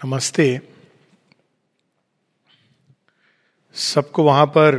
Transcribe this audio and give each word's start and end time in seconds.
नमस्ते। 0.00 0.60
सबको 3.74 4.22
वहाँ 4.22 4.44
पर 4.46 4.76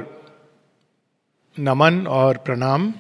नमन 1.58 2.06
और 2.08 2.38
प्रणाम, 2.38 2.94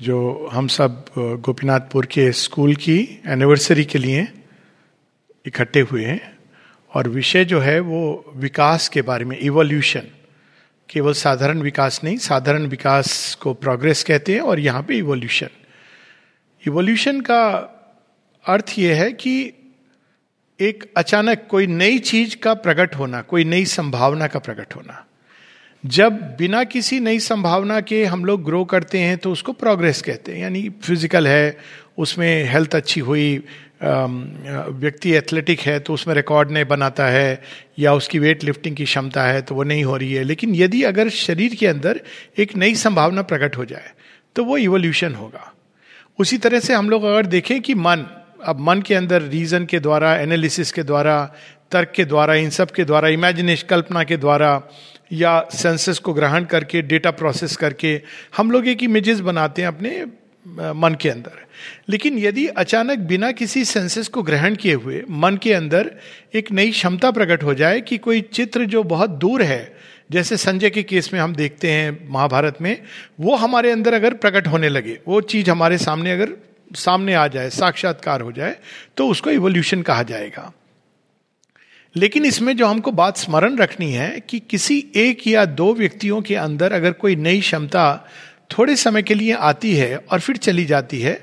जो 0.00 0.48
हम 0.52 0.68
सब 0.68 1.04
गोपीनाथपुर 1.18 2.06
के 2.06 2.30
स्कूल 2.32 2.74
की 2.76 2.96
एनिवर्सरी 3.26 3.84
के 3.84 3.98
लिए 3.98 4.26
इकट्ठे 5.46 5.80
हुए 5.80 6.04
हैं। 6.04 6.38
और 6.92 7.08
विषय 7.08 7.44
जो 7.44 7.60
है 7.60 7.78
वो 7.80 8.32
विकास 8.36 8.88
के 8.88 9.02
बारे 9.02 9.24
में 9.24 9.36
इवोल्यूशन 9.38 10.08
केवल 10.88 11.12
साधारण 11.12 11.60
विकास 11.60 12.00
नहीं, 12.04 12.16
साधारण 12.18 12.66
विकास 12.66 13.34
को 13.34 13.52
प्रोग्रेस 13.54 14.04
कहते 14.04 14.34
हैं 14.34 14.40
और 14.40 14.60
यहाँ 14.60 14.82
पे 14.82 14.96
इवोल्यूशन 14.98 15.50
इवोल्यूशन 16.62 17.20
का 17.20 17.44
अर्थ 18.44 18.74
ये 18.78 18.94
है 18.94 19.12
कि 19.12 19.52
एक 20.60 20.84
अचानक 20.96 21.46
कोई 21.50 21.66
नई 21.66 21.98
चीज़ 22.00 22.36
का 22.36 22.52
प्रकट 22.56 22.94
होना, 22.96 23.20
कोई 23.22 23.44
नई 23.44 23.64
संभावना 23.66 24.26
का 24.26 24.38
प्रकट 24.38 24.76
होना। 24.76 25.04
जब 25.84 26.20
बिना 26.38 26.62
किसी 26.64 27.00
नई 27.00 27.18
संभावना 27.20 27.80
के 27.80 28.04
हम 28.04 28.24
लोग 28.24 28.44
ग्रो 28.44 28.64
करते 28.64 28.98
हैं 28.98 29.16
तो 29.18 29.32
उसको 29.32 29.52
प्रोग्रेस 29.54 30.02
कहते 30.02 30.32
हैं। 30.32 30.40
यानी 30.40 30.68
फ़िज़िकल 30.82 31.26
है, 31.28 31.56
उसमें 31.98 32.44
हेल्थ 32.44 32.74
अच्छी 32.74 33.00
हुई 33.00 33.36
व्यक्ति 33.82 35.12
एथलेटिक 35.12 35.60
है 35.60 35.78
तो 35.80 35.94
उसमें 35.94 36.14
रिकॉर्ड 36.14 36.50
नहीं 36.50 36.64
बनाता 36.64 37.06
है, 37.06 37.42
या 37.78 37.94
उसकी 37.94 38.18
वेट 38.18 38.44
लिफ्टिंग 38.44 38.76
की 38.76 38.84
क्षमता 38.84 39.22
है 39.22 39.42
तो 39.42 39.54
वो 39.54 39.62
नहीं 39.64 39.84
हो 39.84 39.96
रही 39.96 40.12
है। 40.12 40.24
लेकिन 40.24 40.54
यदि 40.54 40.82
अगर 40.84 41.08
शरीर 41.10 41.54
के 41.54 41.66
अंदर 41.66 42.00
एक 42.38 42.56
नई 42.56 42.74
संभावना 42.76 43.22
प्रकट 43.24 43.56
हो 43.56 43.64
जाए 43.64 43.90
तो 44.36 44.44
वो 44.44 44.56
इवोल्यूशन 44.58 45.14
होगा। 45.14 45.52
उसी 46.18 46.38
तरह 46.38 46.60
से 46.60 46.74
हम 46.74 46.90
लोग 46.90 47.04
अगर 47.04 47.26
देखें 47.26 47.60
कि 47.60 47.74
मन 47.76 48.06
अब 48.46 48.60
मन 48.60 48.82
के 48.82 48.94
अंदर 48.94 49.22
रीजन 49.22 49.64
के 49.64 49.80
द्वारा 49.80 50.14
एनालिसिस 50.16 50.72
के 50.72 50.82
द्वारा, 50.82 51.34
तर्क 51.70 51.92
के 51.96 52.04
द्वारा, 52.04 52.34
इन 52.34 52.50
सब 52.50 52.70
के 52.70 52.84
द्वारा 52.84 53.08
इमेजिनेशन 53.08 53.66
कल्पना 53.66 54.04
के 54.04 54.16
द्वारा, 54.16 54.62
या 55.12 55.48
सेंसेस 55.52 55.98
को 55.98 56.12
ग्रहण 56.12 56.44
करके 56.44 56.82
डेटा 56.82 57.10
प्रोसेस 57.10 57.56
करके, 57.56 58.00
हम 58.36 58.50
लोग 58.50 58.68
एक 58.68 58.82
इमेजेस 58.82 59.20
बनाते 59.20 59.62
हैं 59.62 59.68
अपने 59.68 60.04
मन 60.72 60.96
के 61.00 61.10
अंदर। 61.10 61.46
लेकिन 61.88 62.18
यदि 62.18 62.46
अचानक 62.46 62.98
बिना 62.98 63.32
किसी 63.32 63.64
सेंसेस 63.64 64.08
को 64.08 64.22
ग्रहण 64.22 64.54
किए 64.54 64.74
हुए, 64.74 65.02
मन 65.10 65.36
के 65.36 65.52
अंदर 65.52 65.90
एक 66.34 66.52
नई 66.52 66.70
क्षमता 66.70 67.10
प्रकट 67.10 67.42
हो 67.42 67.54
जाए 67.54 67.80
कि 67.80 67.98
कोई 67.98 68.20
चित्र 68.20 68.64
जो 68.64 68.82
बहुत 68.82 69.10
दूर 69.10 69.42
है, 69.42 69.76
जैसे 70.10 70.36
संजय 70.36 70.70
के 70.70 70.82
केस 70.82 71.12
में 71.14 71.20
हम 71.20 71.34
देखते 71.34 71.70
हैं 71.70 72.08
महाभारत 72.10 72.58
में, 72.60 72.82
वो 73.20 73.36
हमारे 73.36 73.70
अंदर 73.70 73.94
अगर 73.94 74.14
प्रकट 74.14 74.46
होने 74.46 74.68
लगे, 74.68 74.98
वो 75.08 75.20
चीज़ 75.20 75.50
हमारे 75.50 75.78
सामने 75.78 76.12
अगर 76.12 76.28
सामने 76.70 77.14
आ 77.14 77.26
जाए, 77.28 77.50
साक्षात्कार 77.50 78.20
हो 78.20 78.32
जाए 78.32 78.56
तो 78.96 79.08
उसको 79.08 79.30
इवोल्यूशन 79.30 79.82
कहा 79.82 80.02
जाएगा। 80.02 80.52
लेकिन 81.94 82.24
इसमें 82.24 82.56
जो 82.56 82.66
हमको 82.66 82.92
बात 82.92 83.16
स्मरण 83.16 83.56
रखनी 83.56 83.90
है 83.92 84.20
कि 84.20 84.38
किसी 84.40 84.78
एक 84.96 85.26
या 85.26 85.44
दो 85.44 85.72
व्यक्तियों 85.74 86.20
के 86.22 86.34
अंदर 86.34 86.72
अगर 86.72 86.92
कोई 86.92 87.16
नई 87.16 87.40
क्षमता 87.40 88.08
थोड़े 88.50 88.76
समय 88.76 89.02
के 89.02 89.14
लिए 89.14 89.32
आती 89.32 89.74
है 89.74 89.96
और 89.96 90.20
फिर 90.20 90.36
चली 90.36 90.64
जाती 90.64 91.00
है 91.00 91.14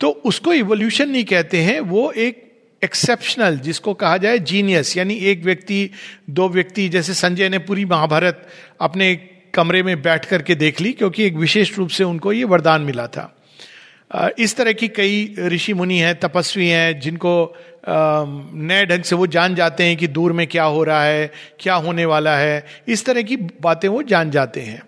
तो 0.00 0.10
उसको 0.24 0.52
इवोल्यूशन 0.52 1.08
नहीं 1.10 1.24
कहते 1.24 1.58
हैं, 1.58 1.80
वो 1.80 2.10
एक 2.12 2.46
एक्सेप्शनल 2.82 3.56
जिसको 3.58 3.94
कहा 3.94 4.16
जाए 4.16 4.38
जीनियस 4.38 4.96
यानी 4.96 5.14
एक 5.14 5.42
व्यक्ति, 5.44 5.90
दो 6.30 6.48
व्यक्ति, 6.48 6.88
जैसे 6.88 7.14
संजय 7.14 7.48
ने 7.48 7.58
पूरी 7.58 7.84
महाभारत 7.84 8.46
अपने 8.80 9.14
कमरे 9.54 9.82
में 9.82 10.00
बैठ 10.02 10.24
करके 10.24 10.54
देख 10.54 10.80
ली, 10.80 10.92
क्योंकि 10.92 11.24
एक 11.24 11.34
विशेष 11.34 11.76
रूप 11.78 11.88
से 11.88 12.04
उनको 12.04 12.32
ये 12.32 12.44
वरदान 12.44 12.82
मिला 12.82 13.06
था। 13.06 13.34
इस 14.38 14.56
तरह 14.56 14.72
की 14.72 14.88
कई 14.88 15.34
ऋषि 15.38 15.74
मुनि 15.74 15.98
हैं, 15.98 16.20
तपस्वी 16.20 16.68
हैं, 16.68 17.00
जिनको 17.00 17.56
नए 18.54 18.86
ढंग 18.86 19.02
से 19.02 19.16
वो 19.16 19.26
जान 19.26 19.54
जाते 19.54 19.84
हैं 19.84 19.96
कि 19.96 20.06
दूर 20.06 20.32
में 20.32 20.46
क्या 20.46 20.64
हो 20.64 20.84
रहा 20.84 21.04
है, 21.04 21.32
क्या 21.60 21.74
होने 21.74 22.04
वाला 22.04 22.36
है। 22.36 22.66
इस 22.88 23.04
तरह 23.04 23.22
की 23.22 23.36
बातें 23.36 23.88
वो 23.88 24.02
जान 24.02 24.30
जाते 24.30 24.60
हैं। 24.60 24.82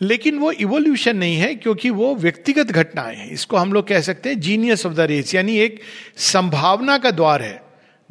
लेकिन 0.00 0.38
वो 0.38 0.50
इवोल्यूशन 0.52 1.16
नहीं 1.16 1.36
है, 1.36 1.54
क्योंकि 1.54 1.90
वो 1.90 2.14
व्यक्तिगत 2.14 2.66
घटनाएँ 2.66 3.16
हैं। 3.16 3.30
इसको 3.30 3.56
हम 3.56 3.72
लोग 3.72 3.88
कह 3.88 4.00
सकते 4.00 4.28
हैं 4.28 4.40
जीनियस 4.40 4.86
ऑफ़ 4.86 4.92
द 4.92 5.00
रेस 5.00 5.34
यानी 5.34 5.58
एक 5.58 5.80
संभावना 6.16 6.98
का 6.98 7.10
द्वार 7.10 7.42
है। 7.42 7.62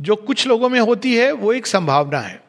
जो 0.02 0.16
कुछ 0.16 0.48
लोगों 0.48 0.70
में 0.70 0.80
होती 0.80 1.16
है, 1.16 1.32
वो 1.32 1.54
एक 1.54 1.68
संभावना 1.68 2.20
है। 2.20 2.40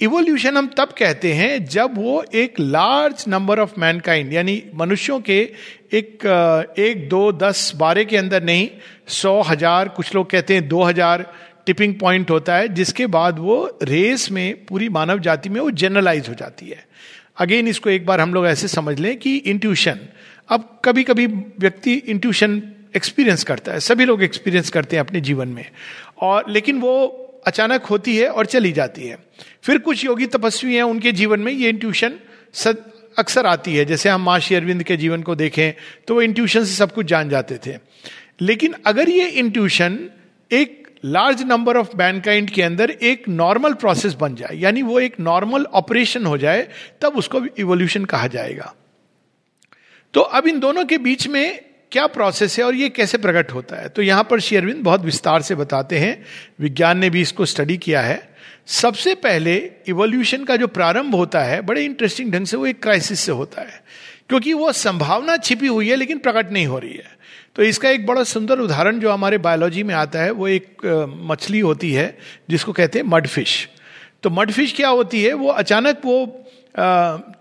इवोल्यूशन 0.00 0.56
हम 0.56 0.66
तब 0.76 0.88
कहते 0.98 1.32
हैं 1.32 1.64
जब 1.64 1.94
वो 1.96 2.22
एक 2.34 2.58
लार्ज 2.60 3.24
नंबर 3.28 3.58
ऑफ़ 3.58 3.72
मैनकाइंड 3.80 4.32
यानी 4.32 4.62
मनुष्यों 4.74 5.18
के 5.20 5.38
एक 5.92 6.26
एक, 6.78 7.08
दो, 7.08 7.32
दस 7.32 7.72
बारह 7.76 8.04
के 8.04 8.16
अंदर 8.16 8.42
नहीं, 8.42 8.68
सौ 9.08 9.40
हज़ार, 9.42 9.88
कुछ 9.88 10.14
लोग 10.14 10.30
कहते 10.30 10.54
हैं 10.54 10.68
दो 10.68 10.82
हज़ार 10.82 11.26
टिपिंग 11.66 11.94
पॉइंट 11.94 12.30
होता 12.30 12.56
है, 12.56 12.68
जिसके 12.68 13.06
बाद 13.06 13.38
वो 13.38 13.78
रेस 13.82 14.30
में, 14.30 14.64
पूरी 14.66 14.88
मानव 14.88 15.18
जाति 15.18 15.48
में 15.48 15.60
वो 15.60 15.70
जनरलाइज 15.72 16.28
हो 16.28 16.34
जाती 16.34 16.68
है। 16.68 16.84
अगेन 17.36 17.68
इसको 17.68 17.90
एक 17.90 18.06
बार 18.06 18.20
हम 18.20 18.34
लोग 18.34 18.46
ऐसे 18.46 18.68
समझ 18.68 18.98
लें 19.00 19.16
कि 19.18 19.36
इंट्यूशन 19.36 19.98
अब 20.48 20.80
कभी 20.84 21.04
कभी 21.04 21.26
व्यक्ति 21.26 21.94
इंट्यूशन 21.94 22.62
एक्सपीरियंस 22.96 23.44
करता 23.44 23.72
है, 23.72 23.80
सभी 23.80 24.04
लोग 24.04 24.22
एक्सपीरियंस 24.22 24.70
करते 24.70 24.96
हैं 24.96 25.04
अपने 25.04 25.20
जीवन 25.20 25.48
में। 25.48 25.64
और, 26.20 26.44
लेकिन 26.48 26.80
वो 26.80 27.22
अचानक 27.46 27.84
होती 27.84 28.16
है 28.16 28.28
और 28.28 28.46
चली 28.46 28.72
जाती 28.72 29.06
है। 29.06 29.18
फिर 29.62 29.78
कुछ 29.78 30.04
योगी 30.04 30.26
तपस्वी 30.26 30.74
हैं, 30.74 30.82
उनके 30.82 31.12
जीवन 31.12 31.40
में 31.40 31.52
ये 31.52 31.68
इंट्यूशन 31.68 32.18
सद, 32.54 32.82
अक्सर 33.18 33.46
आती 33.46 33.76
है। 33.76 33.84
जैसे 33.84 34.08
हम 34.08 34.22
माँ 34.22 34.38
श्री 34.40 34.56
अरविंद 34.56 34.82
के 34.82 34.96
जीवन 34.96 35.22
को 35.22 35.34
देखें 35.34 35.72
तो 36.08 36.14
वो 36.14 36.22
इंट्यूशन 36.22 36.64
से 36.64 36.74
सब 36.74 36.92
कुछ 36.92 37.06
जान 37.06 37.28
जाते 37.28 37.58
थे। 37.66 37.78
लेकिन 38.40 38.74
अगर 38.86 39.08
ये 39.08 39.28
इंट्यूशन 39.28 39.98
एक 40.50 40.82
लार्ज 41.04 41.42
नंबर 41.42 41.76
ऑफ़ 41.76 41.96
मैनकाइंड 41.96 42.50
के 42.50 42.62
अंदर 42.62 42.90
एक 42.90 43.28
नॉर्मल 43.28 43.72
प्रोसेस 43.72 44.14
बन 44.14 44.34
जाए, 44.34 44.56
यानी 44.56 44.82
वो 44.82 44.98
एक 45.00 45.20
नॉर्मल 45.20 45.64
ऑपरेशन 45.64 46.26
हो 46.26 46.38
जाए, 46.38 46.68
तब 47.00 47.16
उसको 47.16 47.42
इवोल्यूशन 47.58 48.04
कहा 48.04 48.26
जाएगा। 48.26 48.74
तो 50.14 50.20
अब 50.20 50.46
इन 50.46 50.60
दोनों 50.60 50.84
के 50.84 50.98
बीच 50.98 51.26
में 51.28 51.65
क्या 51.92 52.06
प्रोसेस 52.06 52.58
है 52.58 52.64
और 52.64 52.74
ये 52.74 52.88
कैसे 52.88 53.18
प्रकट 53.18 53.52
होता 53.52 53.76
है? 53.76 53.88
तो 53.88 54.02
यहाँ 54.02 54.26
पर 54.30 54.40
शेयरविंद 54.40 54.82
बहुत 54.84 55.04
विस्तार 55.04 55.42
से 55.42 55.54
बताते 55.54 55.98
हैं। 55.98 56.24
विज्ञान 56.60 56.98
ने 56.98 57.10
भी 57.10 57.20
इसको 57.20 57.44
स्टडी 57.46 57.76
किया 57.76 58.00
है। 58.00 58.36
सबसे 58.66 59.14
पहले 59.14 59.56
इवोल्यूशन 59.88 60.44
का 60.44 60.56
जो 60.56 60.66
प्रारंभ 60.66 61.14
होता 61.14 61.40
है, 61.40 61.60
बड़े 61.62 61.84
इंटरेस्टिंग 61.84 62.32
ढंग 62.32 62.46
से 62.46 62.56
वो 62.56 62.66
एक 62.66 62.82
क्राइसिस 62.82 63.20
से 63.20 63.32
होता 63.32 63.62
है। 63.62 63.82
क्योंकि 64.28 64.52
वो 64.52 64.72
संभावना 64.72 65.36
छिपी 65.36 65.66
हुई 65.66 65.88
है, 65.88 65.96
लेकिन 65.96 66.18
प्रकट 66.18 66.52
नहीं 66.52 66.66
हो 66.66 66.78
रही 66.78 66.94
है। 66.94 67.14
तो 67.56 67.62
इसका 67.62 67.90
एक 67.90 68.06
बड़ा 68.06 68.22
सुंदर 68.24 68.58
उदाहरण 68.58 68.98
जो 69.00 69.10
हमारे 69.10 69.38
बायोलॉजी 69.38 69.82
में 69.82 69.94
आता 69.94 70.22
है, 70.22 70.30
वो 70.30 70.48
एक 70.48 70.86
मछली 71.30 71.60
होती 71.60 71.92
है, 71.92 72.16
जिसको 72.50 72.72
कहते 72.72 72.98
हैं 72.98 73.06
मडफिश 73.06 73.68
तो 74.22 74.30
मडफिश 74.30 74.72
क्या 74.72 74.88
होती 74.88 75.22
है? 75.22 75.32
वो 75.32 75.48
अचानक 75.48 76.00
वो 76.04 76.44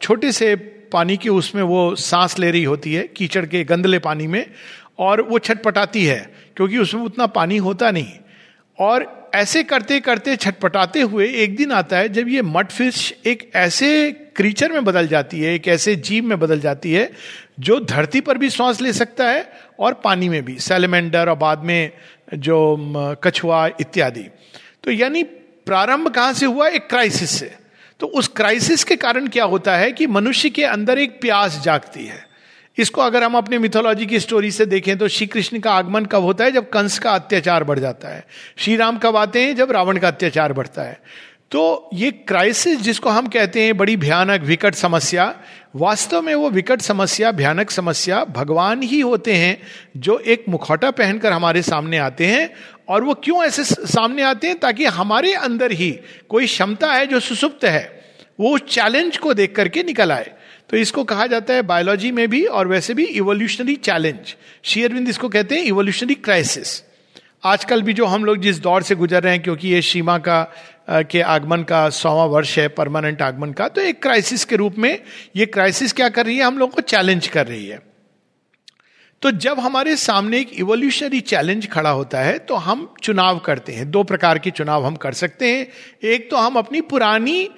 छोटे 0.01 0.31
से 0.31 0.55
पानी 0.91 1.17
के 1.17 1.29
उसमें 1.29 1.63
वो 1.63 1.95
सांस 1.95 2.39
ले 2.39 2.51
रही 2.51 2.63
होती 2.63 2.93
है, 2.93 3.07
कीचड़ 3.07 3.45
के 3.45 3.63
गंदले 3.63 3.99
पानी 3.99 4.27
में, 4.27 4.45
और 4.99 5.21
वो 5.21 5.39
छटपटाती 5.39 6.05
है, 6.05 6.33
क्योंकि 6.55 6.77
उसमें 6.77 7.01
उतना 7.01 7.25
पानी 7.25 7.57
होता 7.57 7.91
नहीं। 7.91 8.13
और 8.79 9.29
ऐसे 9.35 9.63
करते 9.63 9.99
करते 9.99 10.35
छटपटाते 10.35 11.01
हुए 11.01 11.27
एक 11.27 11.55
दिन 11.55 11.71
आता 11.71 11.97
है, 11.97 12.09
जब 12.09 12.29
ये 12.29 12.41
मड 12.41 12.67
फ़िश 12.67 13.15
एक 13.25 13.51
ऐसे 13.55 14.11
क्रीचर 14.11 14.71
में 14.71 14.85
बदल 14.85 15.07
जाती 15.07 15.39
है, 15.39 15.53
एक 15.53 15.67
ऐसे 15.67 15.95
जीव 15.95 16.23
में 16.23 16.39
बदल 16.39 16.59
जाती 16.59 16.93
है, 16.93 17.11
जो 17.59 17.79
धरती 17.79 18.21
पर 18.21 18.37
भी 18.37 18.49
सांस 18.49 18.81
ले 18.81 18.93
सकता 18.93 19.29
है 19.29 19.51
और 19.79 19.93
पानी 19.93 20.29
में 20.29 20.45
भी 20.45 20.59
सेलेमेंडर 20.59 21.29
और 21.29 21.35
बाद 21.35 21.59
में 21.59 21.91
जो 22.33 22.77
कछुआ 23.23 23.67
इत्यादि। 23.67 24.25
तो 24.83 24.91
यानी 24.91 25.23
प्रारंभ 25.65 26.07
कहाँ 26.07 26.33
से 26.33 26.45
हुआ? 26.45 26.67
एक 26.67 26.87
क्राइसिस 26.87 27.29
से। 27.29 27.64
तो 27.99 28.07
उस 28.07 28.27
क्राइसिस 28.27 28.83
के 28.83 28.95
कारण 28.95 29.27
क्या 29.27 29.43
होता 29.43 29.75
है 29.75 29.91
कि 29.91 30.07
मनुष्य 30.07 30.49
के 30.49 30.63
अंदर 30.63 30.97
एक 30.97 31.21
प्यास 31.21 31.61
जागती 31.63 32.05
है। 32.05 32.25
इसको 32.77 33.01
अगर 33.01 33.23
हम 33.23 33.37
अपने 33.37 33.57
मिथोलॉजी 33.57 34.05
की 34.05 34.19
स्टोरी 34.19 34.51
से 34.51 34.65
देखें 34.65 34.97
तो 34.97 35.07
श्री 35.07 35.27
कृष्ण 35.27 35.59
का 35.59 35.73
आगमन 35.73 36.05
कब 36.05 36.21
होता 36.21 36.43
है? 36.43 36.51
जब 36.51 36.69
कंस 36.69 36.99
का 36.99 37.11
अत्याचार 37.11 37.63
बढ़ 37.63 37.79
जाता 37.79 38.07
है। 38.07 38.27
श्री 38.57 38.75
राम 38.75 38.97
कब 38.97 39.15
आते 39.15 39.43
हैं? 39.43 39.55
जब 39.55 39.71
रावण 39.71 39.97
का 39.97 40.07
अत्याचार 40.07 40.53
बढ़ता 40.53 40.81
है। 40.81 41.01
तो 41.51 41.89
ये 41.93 42.09
क्राइसिस 42.11 42.79
जिसको 42.81 43.09
हम 43.09 43.27
कहते 43.27 43.63
हैं, 43.63 43.77
बड़ी 43.77 43.95
भयानक, 43.97 44.41
विकट 44.41 44.75
समस्या, 44.75 45.35
वास्तव 45.75 46.21
में 46.21 46.33
वो 46.35 46.49
विकट 46.49 46.81
समस्या, 46.81 47.31
भयानक 47.31 47.71
समस्या 47.71 48.23
भगवान 48.25 48.81
ही 48.83 48.99
होते 48.99 49.33
हैं 49.33 49.57
जो 49.97 50.17
एक 50.19 50.45
मुखौटा 50.49 50.91
पहनकर 50.91 51.31
हमारे 51.31 51.61
सामने 51.61 51.97
आते 51.97 52.25
हैं 52.25 52.49
और 52.89 53.03
वो 53.03 53.13
क्यों 53.13 53.43
ऐसे 53.43 53.63
सामने 53.63 54.23
आते 54.23 54.47
हैं 54.47 54.59
ताकि 54.59 54.85
हमारे 54.85 55.33
अंदर 55.33 55.71
ही 55.71 55.91
कोई 56.29 56.45
क्षमता 56.45 56.91
है 56.93 57.05
जो 57.07 57.19
सुसुप्त 57.19 57.65
है, 57.65 58.03
वो 58.39 58.55
उस 58.55 58.61
चैलेंज 58.69 59.17
को 59.17 59.33
देख 59.33 59.55
करके 59.55 59.83
निकल 59.83 60.11
आए। 60.11 60.31
तो 60.69 60.77
इसको 60.77 61.03
कहा 61.03 61.27
जाता 61.27 61.53
है 61.53 61.61
बायोलॉजी 61.61 62.11
में 62.11 62.27
भी 62.29 62.43
और 62.45 62.67
वैसे 62.67 62.93
भी 62.93 63.05
इवोल्यूशनरी 63.05 63.75
चैलेंज 63.75 64.35
शेयरविंद 64.63 65.09
इसको 65.09 65.29
कहते 65.29 65.55
हैं 65.55 65.63
इवोल्यूशनरी 65.63 66.15
क्राइसिस 66.15 66.81
आजकल 67.45 67.81
भी 67.81 67.93
जो 67.93 68.05
हम 68.05 68.25
लोग 68.25 68.37
जिस 68.37 68.59
दौर 68.59 68.83
से 68.83 68.95
गुजर 68.95 69.23
रहे 69.23 69.33
हैं, 69.33 69.41
क्योंकि 69.43 69.69
ये 69.69 69.81
सीमा 69.81 70.17
का 70.19 70.41
के 70.89 71.21
आगमन 71.21 71.63
का 71.63 71.89
सौवा 71.91 72.25
वर्ष 72.27 72.57
है, 72.59 72.67
परमानेंट 72.69 73.21
आगमन 73.21 73.51
का 73.51 73.67
तो 73.67 73.81
एक 73.81 74.01
क्राइसिस 74.01 74.45
के 74.45 74.55
रूप 74.55 74.77
में 74.77 75.01
ये 75.35 75.45
क्राइसिस 75.47 75.93
क्या 75.93 76.09
कर 76.09 76.25
रही 76.25 76.37
है, 76.37 76.43
हम 76.43 76.57
लोग 76.57 76.71
को 76.71 76.81
चैलेंज 76.83 77.27
कर 77.27 77.47
रही 77.47 77.65
है। 77.67 77.79
तो 79.21 79.31
जब 79.33 79.59
हमारे 79.59 79.95
सामने 79.95 80.39
एक 80.39 80.53
इवोल्यूशनरी 80.53 81.19
चैलेंज 81.21 81.69
खड़ा 81.69 81.89
होता 81.89 82.19
है 82.19 82.37
तो 82.39 82.55
हम 82.55 82.87
चुनाव 83.01 83.39
करते 83.39 83.73
हैं। 83.73 83.89
दो 83.91 84.03
प्रकार 84.03 84.39
के 84.39 84.51
चुनाव 84.51 84.85
हम 84.85 84.95
कर 84.95 85.13
सकते 85.13 85.49
हैं। 85.49 85.67
एक 86.09 86.29
तो 86.31 86.37
हम 86.37 86.55
अपनी 86.55 86.81
पुरानी 86.83 87.49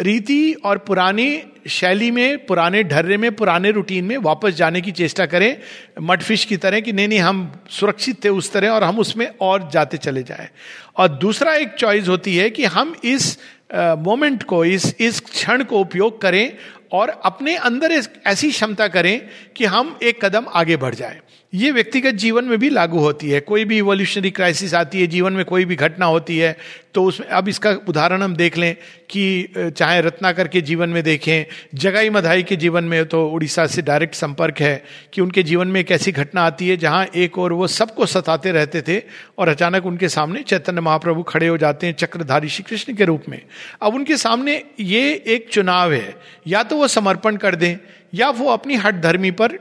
रीति 0.00 0.52
और 0.52 0.78
पुरानी 0.78 1.42
शैली 1.68 2.10
में, 2.10 2.46
पुराने 2.46 2.82
ढर्रे 2.82 3.16
में, 3.16 3.34
पुराने 3.36 3.70
रूटीन 3.70 4.04
में 4.04 4.16
वापस 4.16 4.52
जाने 4.52 4.80
की 4.80 4.92
चेष्टा 4.92 5.26
करें। 5.26 5.56
मटफिश 6.00 6.44
की 6.44 6.56
तरह 6.56 6.80
कि 6.80 6.92
नहीं 6.92 7.08
नहीं, 7.08 7.18
हम 7.18 7.62
सुरक्षित 7.70 8.24
थे 8.24 8.28
उस 8.28 8.52
तरह 8.52 8.70
और 8.70 8.84
हम 8.84 8.98
उसमें 8.98 9.26
और 9.40 9.70
जाते 9.72 9.96
चले 9.96 10.22
जाएँ। 10.22 10.48
और 10.96 11.08
दूसरा 11.08 11.54
एक 11.54 11.74
चॉइस 11.74 12.08
होती 12.08 12.36
है 12.36 12.50
कि 12.50 12.64
हम 12.64 12.94
इस 13.04 13.38
मोमेंट 13.74 14.42
को, 14.42 14.64
इस 14.64 14.94
इस 15.00 15.20
क्षण 15.20 15.64
को 15.64 15.78
उपयोग 15.78 16.20
करें 16.20 16.52
और 16.92 17.08
अपने 17.08 17.56
अंदर 17.56 18.02
ऐसी 18.26 18.50
क्षमता 18.50 18.88
करें 18.88 19.28
कि 19.56 19.64
हम 19.64 19.98
एक 20.02 20.24
कदम 20.24 20.46
आगे 20.52 20.76
बढ़ 20.76 20.94
जाए। 20.94 21.20
ये 21.52 21.70
व्यक्तिगत 21.70 22.14
जीवन 22.14 22.44
में 22.44 22.58
भी 22.58 22.68
लागू 22.70 22.98
होती 22.98 23.30
है। 23.30 23.40
कोई 23.40 23.64
भी 23.64 23.78
इवोल्यूशनरी 23.78 24.30
क्राइसिस 24.30 24.74
आती 24.74 25.00
है, 25.00 25.06
जीवन 25.06 25.32
में 25.32 25.44
कोई 25.44 25.64
भी 25.64 25.76
घटना 25.76 26.06
होती 26.06 26.38
है 26.38 26.56
तो 26.94 27.02
उसमें 27.04 27.26
अब 27.28 27.48
इसका 27.48 27.70
उदाहरण 27.88 28.22
हम 28.22 28.34
देख 28.36 28.56
लें 28.58 28.74
कि 29.10 29.72
चाहे 29.76 30.00
रत्नाकर 30.00 30.48
के 30.48 30.60
जीवन 30.60 30.88
में 30.88 31.02
देखें 31.02 31.44
जगाई 31.74 32.10
मधाई 32.10 32.42
के 32.42 32.56
जीवन 32.56 32.84
में 32.84 33.04
तो 33.06 33.26
उड़ीसा 33.28 33.66
से 33.66 33.82
डायरेक्ट 33.82 34.14
संपर्क 34.14 34.60
है 34.60 34.82
कि 35.12 35.20
उनके 35.20 35.42
जीवन 35.42 35.68
में 35.68 35.80
एक 35.80 35.90
ऐसी 35.90 36.12
घटना 36.12 36.42
आती 36.42 36.68
है 36.68 36.76
जहाँ 36.76 37.04
एक 37.06 37.38
और 37.38 37.52
वो 37.52 37.66
सबको 37.66 38.06
सताते 38.06 38.52
रहते 38.52 38.82
थे 38.82 39.00
और 39.38 39.48
अचानक 39.48 39.86
उनके 39.86 40.08
सामने 40.08 40.42
चैतन्य 40.42 40.80
महाप्रभु 40.80 41.22
खड़े 41.22 41.46
हो 41.46 41.56
जाते 41.58 41.86
हैं 41.86 41.94
चक्रधारी 41.94 42.48
श्री 42.48 42.64
कृष्ण 42.68 42.94
के 42.94 43.04
रूप 43.04 43.24
में। 43.28 43.40
अब 43.82 43.94
उनके 43.94 44.16
सामने 44.16 44.62
ये 44.80 45.12
एक 45.26 45.48
चुनाव 45.52 45.92
है। 45.92 46.14
या 46.46 46.62
तो 46.62 46.76
वो 46.76 46.88
समर्पण 46.88 47.36
कर 47.36 47.54
दें, 47.54 47.76
या 48.14 48.30
वो 48.30 48.50
अपनी 48.50 48.76
हट 48.76 49.00
धर्मी 49.02 49.30
पर 49.30 49.58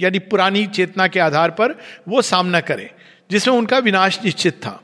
यानी 0.00 0.18
पुरानी 0.18 0.66
चेतना 0.66 1.06
के 1.08 1.20
आधार 1.20 1.50
पर 1.50 1.78
वो 2.08 2.22
सामना 2.22 2.60
करें, 2.60 2.88
जिसमें 3.30 3.54
उनका 3.54 3.78
विनाश 3.78 4.20
निश्चित 4.24 4.54
था। 4.54 4.80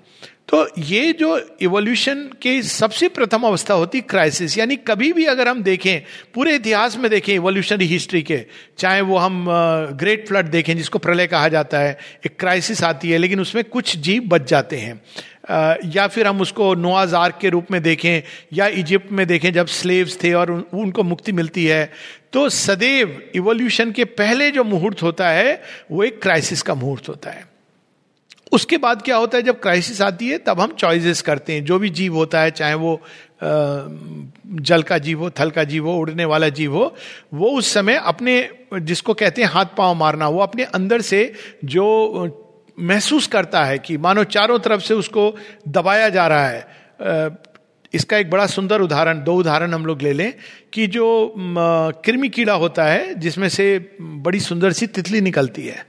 तो 0.48 0.66
ये 0.78 1.12
जो 1.12 1.38
इवोल्यूशन 1.60 2.20
के 2.42 2.62
सबसे 2.62 3.08
प्रथम 3.08 3.42
अवस्था 3.42 3.74
होती 3.74 4.00
क्राइसिस 4.00 4.56
यानी 4.58 4.76
कभी 4.76 5.12
भी 5.12 5.24
अगर 5.24 5.48
हम 5.48 5.62
देखें, 5.62 6.00
पूरे 6.34 6.54
इतिहास 6.54 6.96
में 6.96 7.10
देखें 7.10 7.34
इवोल्यूशनरी 7.34 7.86
हिस्ट्री 7.86 8.22
के, 8.22 8.44
चाहे 8.78 9.00
वो 9.00 9.16
हम 9.18 9.44
ग्रेट 9.92 10.26
फ्लड 10.28 10.46
देखें, 10.46 10.76
जिसको 10.76 10.98
प्रलय 10.98 11.26
कहा 11.26 11.48
जाता 11.48 11.78
है, 11.78 11.98
एक 12.26 12.38
क्राइसिस 12.40 12.82
आती 12.84 13.10
है, 13.10 13.18
लेकिन 13.18 13.40
उसमें 13.40 13.64
कुछ 13.64 13.96
जीव 13.96 14.22
बच 14.22 14.48
जाते 14.48 14.76
हैं। 14.76 15.00
या 15.48 16.06
फिर 16.06 16.26
हम 16.26 16.40
उसको 16.40 16.74
नोआज 16.74 17.14
आर्क 17.14 17.38
के 17.40 17.48
रूप 17.48 17.70
में 17.70 17.82
देखें, 17.82 18.22
या 18.52 18.66
इजिप्ट 18.66 19.12
में 19.12 19.26
देखें, 19.26 19.52
जब 19.52 19.66
स्लेव्स 19.66 20.18
थे 20.24 20.32
और 20.32 20.50
उनको 20.50 21.02
मुक्ति 21.04 21.32
मिलती 21.32 21.64
है 21.66 21.90
तो 22.32 22.48
सदैव 22.48 23.20
इवोल्यूशन 23.34 23.92
के 23.92 24.04
पहले 24.04 24.50
जो 24.50 24.64
मुहूर्त 24.64 25.02
होता 25.02 25.28
है, 25.28 25.60
वो 25.90 26.02
एक 26.04 26.20
क्राइसिस 26.22 26.62
का 26.62 26.74
मुहूर्त 26.74 27.08
होता 27.08 27.30
है। 27.30 27.46
उसके 28.52 28.76
बाद 28.78 29.02
क्या 29.02 29.16
होता 29.16 29.38
है, 29.38 29.42
जब 29.42 29.60
क्राइसिस 29.60 30.00
आती 30.02 30.28
है, 30.28 30.38
तब 30.38 30.60
हम 30.60 30.72
चॉइसेस 30.72 31.22
करते 31.22 31.52
हैं। 31.52 31.64
जो 31.64 31.78
भी 31.78 31.90
जीव 31.90 32.14
होता 32.14 32.40
है, 32.40 32.50
चाहे 32.50 32.74
वो 32.74 33.00
जल 33.42 34.82
का 34.82 34.98
जीव 34.98 35.20
हो, 35.20 35.30
थल 35.30 35.50
का 35.50 35.64
जीव 35.64 35.86
हो, 35.86 35.96
उड़ने 35.96 36.24
वाला 36.24 36.48
जीव 36.50 36.74
हो, 36.74 36.94
वो 37.34 37.50
उस 37.50 37.72
समय 37.74 38.00
अपने, 38.04 38.48
जिसको 38.74 39.14
कहते 39.14 39.42
हैं 39.42 39.48
हाथ 39.48 39.66
पाँव 39.76 39.94
मारना, 39.94 40.28
वो 40.28 40.40
अपने 40.40 40.64
अंदर 40.64 41.00
से 41.00 41.32
जो 41.64 42.47
महसूस 42.78 43.26
करता 43.26 43.64
है 43.64 43.78
कि 43.78 43.96
मानो 43.96 44.24
चारों 44.24 44.58
तरफ़ 44.58 44.82
से 44.82 44.94
उसको 44.94 45.36
दबाया 45.68 46.08
जा 46.08 46.26
रहा 46.26 46.48
है। 46.48 46.66
इसका 47.94 48.16
एक 48.18 48.30
बड़ा 48.30 48.46
सुंदर 48.46 48.80
उदाहरण, 48.80 49.24
दो 49.24 49.34
उदाहरण 49.34 49.74
हम 49.74 49.86
लोग 49.86 50.02
ले 50.02 50.12
लें 50.12 50.34
कि 50.72 50.86
जो 50.86 51.34
कृमि 52.04 52.28
कीड़ा 52.28 52.52
होता 52.52 52.84
है, 52.84 53.14
जिसमें 53.14 53.48
से 53.48 53.96
बड़ी 54.00 54.40
सुंदर 54.40 54.72
सी 54.72 54.86
तितली 54.86 55.20
निकलती 55.20 55.62
है। 55.62 55.86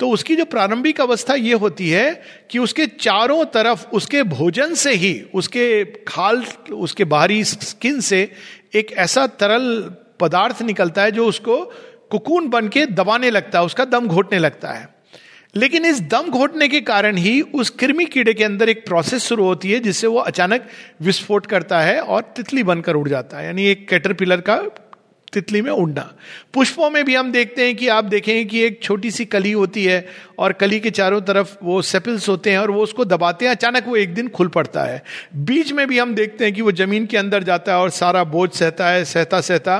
तो 0.00 0.08
उसकी 0.10 0.36
जो 0.36 0.44
प्रारंभिक 0.44 1.00
अवस्था 1.00 1.34
ये 1.34 1.54
होती 1.54 1.90
है 1.90 2.22
कि 2.50 2.58
उसके 2.58 2.86
चारों 2.86 3.44
तरफ़, 3.44 3.86
उसके 3.86 4.22
भोजन 4.22 4.74
से 4.74 4.94
ही, 4.94 5.24
उसके 5.34 5.84
खाल, 5.84 6.44
उसके 6.72 7.04
बाहरी 7.04 7.44
स्किन 7.44 8.00
से 8.00 8.32
एक 8.74 8.92
ऐसा 8.92 9.26
तरल 9.26 9.94
पदार्थ 10.20 10.62
निकलता 10.62 11.02
है 11.02 11.12
जो 11.12 11.26
उसको 11.26 11.64
कुकून 12.10 12.48
बन 12.48 12.68
के 12.68 12.86
दबाने 12.86 13.30
लगता 13.30 13.58
है, 13.58 13.64
उसका 13.64 13.84
दम 13.84 14.06
घोटने 14.06 14.38
लगता 14.38 14.70
है। 14.70 14.91
लेकिन 15.54 15.84
इस 15.84 16.00
दम 16.00 16.28
घोटने 16.30 16.68
के 16.68 16.80
कारण 16.80 17.16
ही 17.16 17.40
उस 17.40 17.70
कृमि 17.70 18.04
कीड़े 18.04 18.34
के 18.34 18.44
अंदर 18.44 18.68
एक 18.68 18.86
प्रोसेस 18.86 19.24
शुरू 19.24 19.44
होती 19.44 19.72
है, 19.72 19.80
जिससे 19.80 20.06
वो 20.06 20.18
अचानक 20.18 20.68
विस्फोट 21.02 21.46
करता 21.46 21.80
है 21.80 22.00
और 22.00 22.32
तितली 22.36 22.62
बनकर 22.62 22.94
उड़ 22.94 23.08
जाता 23.08 23.38
है, 23.38 23.46
यानी 23.46 23.66
एक 23.66 23.88
कैटरपिलर 23.88 24.40
का 24.40 24.56
तितली 25.32 25.60
में 25.62 25.70
उड़ना। 25.70 26.02
पुष्पों 26.54 26.90
में 26.90 27.04
भी 27.04 27.14
हम 27.14 27.30
देखते 27.32 27.66
हैं 27.66 27.76
कि 27.76 27.88
आप 27.88 28.04
देखें 28.04 28.48
कि 28.48 28.60
एक 28.60 28.82
छोटी 28.82 29.10
सी 29.10 29.24
कली 29.24 29.52
होती 29.52 29.84
है 29.84 30.06
और 30.38 30.52
कली 30.52 30.80
के 30.80 30.90
चारों 30.90 31.20
तरफ़ 31.20 31.56
वो 31.62 31.80
सेपल्स 31.82 32.28
होते 32.28 32.50
हैं 32.50 32.58
और 32.58 32.70
वो 32.70 32.82
उसको 32.82 33.04
दबाते 33.04 33.44
हैं, 33.44 33.52
अचानक 33.52 33.86
वो 33.86 33.96
एक 33.96 34.14
दिन 34.14 34.28
खुल 34.28 34.48
पड़ता 34.48 34.82
है। 34.82 35.02
बीज 35.36 35.72
में 35.72 35.86
भी 35.86 35.98
हम 35.98 36.14
देखते 36.14 36.44
हैं 36.44 36.54
कि 36.54 36.62
वो 36.62 36.72
ज़मीन 36.72 37.06
के 37.06 37.16
अंदर 37.16 37.42
जाता 37.42 37.72
है 37.72 37.78
और 37.78 37.90
सारा 37.90 38.24
बोझ 38.24 38.50
सहता 38.50 38.88
है, 38.88 39.04
सहता 39.04 39.40
सहता। 39.40 39.78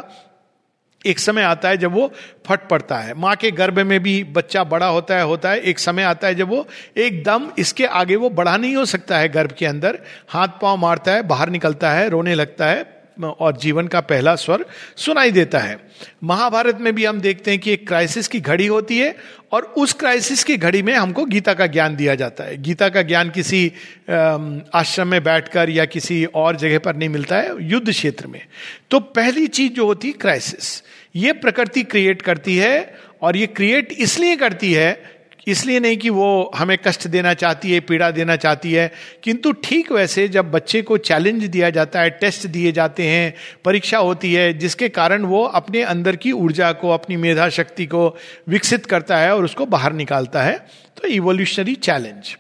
एक 1.07 1.19
समय 1.19 1.43
आता 1.43 1.69
है 1.69 1.77
जब 1.77 1.93
वो 1.93 2.11
फट 2.47 2.69
पड़ता 2.69 2.97
है। 2.97 3.15
माँ 3.15 3.35
के 3.37 3.51
गर्भ 3.51 3.79
में 3.79 4.03
भी 4.03 4.23
बच्चा 4.25 4.65
बड़ा 4.65 4.87
होता 4.87 5.17
है 5.17 5.23
होता 5.23 5.51
है। 5.51 5.61
एक 5.61 5.79
समय 5.79 6.03
आता 6.03 6.27
है 6.27 6.35
जब 6.35 6.49
वो 6.49 6.67
एकदम 6.97 7.51
इसके 7.59 7.87
आगे 7.87 8.17
वो 8.17 8.31
बड़ा 8.31 8.57
नहीं 8.57 8.77
हो 8.77 8.85
सकता 8.85 9.19
है 9.19 9.29
गर्भ 9.29 9.53
के 9.53 9.67
अंदर। 9.67 9.99
हाथ 10.29 10.49
पाँव 10.63 10.77
मारता 10.77 11.13
है, 11.13 11.23
बाहर 11.23 11.49
निकलता 11.49 11.91
है, 11.91 12.09
रोने 12.09 12.35
लगता 12.35 12.67
है। 12.67 13.02
और 13.21 13.57
जीवन 13.57 13.87
का 13.87 14.01
पहला 14.01 14.35
स्वर 14.35 14.65
सुनाई 14.97 15.31
देता 15.31 15.59
है। 15.59 15.79
महाभारत 16.25 16.79
में 16.81 16.95
भी 16.95 17.05
हम 17.05 17.21
देखते 17.21 17.51
हैं 17.51 17.61
कि 17.61 17.73
एक 17.73 17.87
क्राइसिस 17.89 18.29
की 18.29 18.41
घड़ी 18.41 18.67
होती 18.67 18.99
है 18.99 19.15
और 19.53 19.63
उस 19.63 19.93
क्राइसिस 19.93 20.45
की 20.45 20.57
घड़ी 20.57 20.83
में 20.83 20.93
हमको 20.95 21.25
गीता 21.25 21.55
का 21.55 21.67
ज्ञान 21.67 21.97
दिया 21.97 22.15
जाता 22.15 22.45
है। 22.45 22.63
गीता 22.63 22.89
का 22.89 23.03
ज्ञान 23.03 23.31
किसी 23.31 23.73
आश्रम 24.75 25.09
में 25.09 25.23
बैठकर 25.25 25.71
या 25.71 25.85
किसी 25.85 26.25
और 26.25 26.57
जगह 26.57 26.79
पर 26.79 26.97
नहीं 26.97 27.09
मिलता 27.09 27.37
है, 27.37 27.57
युद्ध 27.61 27.91
क्षेत्र 27.91 28.27
में। 28.27 28.41
तो 28.91 29.01
पहली 29.01 29.47
चीज़ 29.47 29.73
जो 29.73 29.87
होती 29.87 30.09
है 30.09 30.15
क्राइसिस 30.15 30.83
ये 31.17 31.33
प्रकृति 31.33 31.83
क्रिएट 31.83 32.23
करती 32.23 32.57
है 32.57 32.95
और 33.23 33.37
ये 33.37 33.47
क्रिएट 33.47 33.93
इसलिए 33.93 34.37
करती 34.37 34.73
है 34.73 35.12
इसलिए 35.47 35.81
नहीं 35.81 35.97
कि 35.97 36.11
वो 36.11 36.51
हमें 36.55 36.77
कष्ट 36.79 37.07
देना 37.09 37.33
चाहती 37.35 37.73
है, 37.73 37.81
पीड़ा 37.81 38.11
देना 38.11 38.37
चाहती 38.37 38.73
है, 38.73 38.91
किंतु 39.23 39.53
ठीक 39.65 39.91
वैसे 39.93 40.27
जब 40.29 40.51
बच्चे 40.51 40.83
को 40.83 40.99
चैलेंज 40.99 41.45
दिया 41.45 41.71
जाता 41.71 42.01
है 42.01 42.11
टेस्ट 42.11 42.47
दिए 42.47 42.73
जाते 42.73 43.07
हैं, 43.07 43.35
परीक्षा 43.65 43.99
होती 43.99 44.33
है, 44.35 44.53
जिसके 44.53 44.89
कारण 44.91 45.25
वो 45.25 45.43
अपने 45.45 45.83
अंदर 45.85 46.17
की 46.17 46.33
ऊर्जा 46.33 46.73
को, 46.73 46.91
अपनी 46.91 47.17
मेधा 47.17 47.49
शक्ति 47.49 47.87
को 47.87 48.07
विकसित 48.49 48.87
करता 48.87 49.17
है 49.17 49.35
और 49.37 49.45
उसको 49.45 49.67
बाहर 49.67 49.93
निकालता 49.95 50.43
है 50.43 50.59
तो 50.97 51.09
इवोल्यूशनरी 51.09 51.75
चैलेंज 51.75 52.37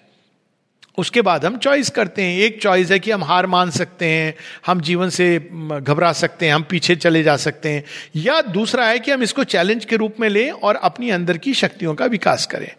उसके 0.98 1.22
बाद 1.22 1.44
हम 1.44 1.56
चॉइस 1.56 1.90
करते 1.90 2.22
हैं। 2.22 2.38
एक 2.38 2.62
चॉइस 2.62 2.90
है 2.90 2.98
कि 2.98 3.10
हम 3.10 3.24
हार 3.24 3.46
मान 3.46 3.70
सकते 3.70 4.06
हैं, 4.06 4.34
हम 4.66 4.80
जीवन 4.80 5.08
से 5.08 5.38
घबरा 5.82 6.12
सकते 6.12 6.46
हैं, 6.46 6.54
हम 6.54 6.62
पीछे 6.62 6.96
चले 6.96 7.22
जा 7.22 7.36
सकते 7.36 7.68
हैं। 7.68 7.84
या 8.16 8.42
दूसरा 8.42 8.86
है 8.86 8.98
कि 8.98 9.10
हम 9.10 9.22
इसको 9.22 9.44
चैलेंज 9.44 9.84
के 9.84 9.96
रूप 9.96 10.20
में 10.20 10.28
लें 10.28 10.50
और 10.50 10.76
अपनी 10.76 11.10
अंदर 11.10 11.38
की 11.38 11.54
शक्तियों 11.54 11.94
का 11.94 12.06
विकास 12.06 12.46
करें। 12.46 12.72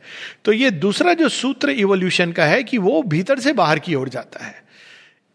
तो 0.46 0.52
ये 0.52 0.72
दूसरा 0.72 1.14
जो 1.14 1.30
सूत्र 1.30 1.70
इवोल्यूशन 1.70 2.32
का 2.32 2.46
है 2.46 2.64
कि 2.64 2.78
वो 2.78 3.04
भीतर 3.04 3.40
से 3.40 3.54
बाहर 3.54 3.80
की 3.80 3.96
ओर 3.96 4.10
जाता 4.10 4.46
है। 4.46 4.64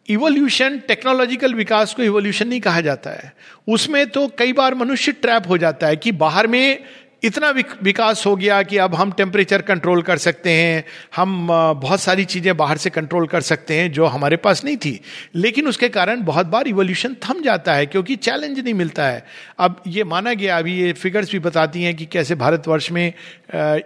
इवोल्यूशन 0.08 0.78
टेक्नोलॉजिकल 0.78 1.54
विकास 1.54 1.94
को 1.94 2.02
इवोल्यूशन 2.02 2.49
नहीं 2.49 2.61
कहा 2.61 2.80
जाता 2.80 3.11
है। 3.11 3.32
उसमें 3.68 4.06
तो 4.06 4.28
कई 4.28 4.52
बार 4.52 4.75
मनुष्य 4.75 5.12
ट्रैप 5.12 5.49
हो 5.49 5.58
जाता 5.58 5.87
है 5.87 5.97
कि 5.97 6.12
बाहर 6.12 6.47
में 6.47 6.85
इतना 7.22 7.50
विकास 7.82 8.25
हो 8.26 8.34
गया 8.37 8.62
कि 8.62 8.76
अब 8.78 8.94
हम 8.94 9.12
टेम्परेचर 9.12 9.62
कंट्रोल 9.62 10.02
कर 10.02 10.18
सकते 10.18 10.50
हैं, 10.50 10.84
हम 11.16 11.46
बहुत 11.80 12.00
सारी 12.00 12.25
चीज़ें 12.25 12.56
बाहर 12.56 12.76
से 12.76 12.90
कंट्रोल 12.90 13.26
कर 13.26 13.40
सकते 13.40 13.78
हैं 13.78 13.90
जो 13.92 14.06
हमारे 14.06 14.37
पास 14.37 14.64
नहीं 14.64 14.76
थी। 14.76 15.00
लेकिन 15.37 15.68
उसके 15.68 15.88
कारण 15.88 16.22
बहुत 16.25 16.46
बार 16.46 16.68
इवोल्यूशन 16.68 17.16
थम 17.25 17.42
जाता 17.42 17.75
है 17.75 17.87
क्योंकि 17.87 18.16
चैलेंज 18.18 18.58
नहीं 18.60 18.75
मिलता 18.75 19.06
है। 19.06 19.25
अब 19.58 19.82
ये 19.87 20.04
माना 20.04 20.34
गया, 20.34 20.58
अभी 20.58 20.78
ये 20.80 20.92
फिगर्स 20.92 21.32
भी 21.32 21.38
बताती 21.40 21.82
हैं 21.82 21.94
कि 21.96 22.06
कैसे 22.06 22.34
भारतवर्ष 22.37 22.90
में 22.90 23.12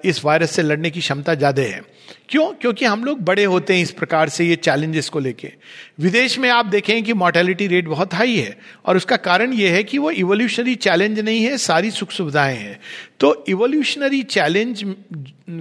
इस 0.05 0.25
वायरस 0.25 0.51
से 0.51 0.63
लड़ने 0.63 0.91
की 0.91 1.01
क्षमता 1.01 1.35
ज़्यादा 1.35 1.63
है। 1.63 1.81
क्यों? 2.29 2.53
क्योंकि 2.53 2.85
हम 2.85 3.05
लोग 3.05 3.21
बड़े 3.21 3.45
होते 3.45 3.75
हैं 3.75 3.83
इस 3.83 3.91
प्रकार 3.93 4.29
से 4.29 4.45
ये 4.45 4.57
चैलेंजेस 4.59 5.09
को 5.09 5.21
लेके। 5.21 5.53
विदेश 6.03 6.39
में 6.39 6.49
आप 6.51 6.67
देखें 6.67 7.03
कि 7.05 7.13
मोर्टेलिटी 7.13 7.67
रेट 7.67 7.89
बहुत 7.89 8.15
हाई 8.15 8.37
है, 8.37 8.57
और 8.87 8.97
उसका 8.97 9.17
कारण 9.19 9.53
यह 9.53 9.73
है 9.73 9.83
कि 9.85 9.99
वो 9.99 10.11
इवोल्यूशनरी 10.11 10.75
चैलेंज 10.75 11.21
नहीं 11.21 11.45
है, 11.45 11.57
सारी 11.59 11.91
सुख 11.91 12.11
सुविधाएँ 12.11 12.57
हैं। 12.57 12.79
तो 13.21 13.45
इवोल्यूशनरी 13.49 14.23
चैलेंज 14.23 14.85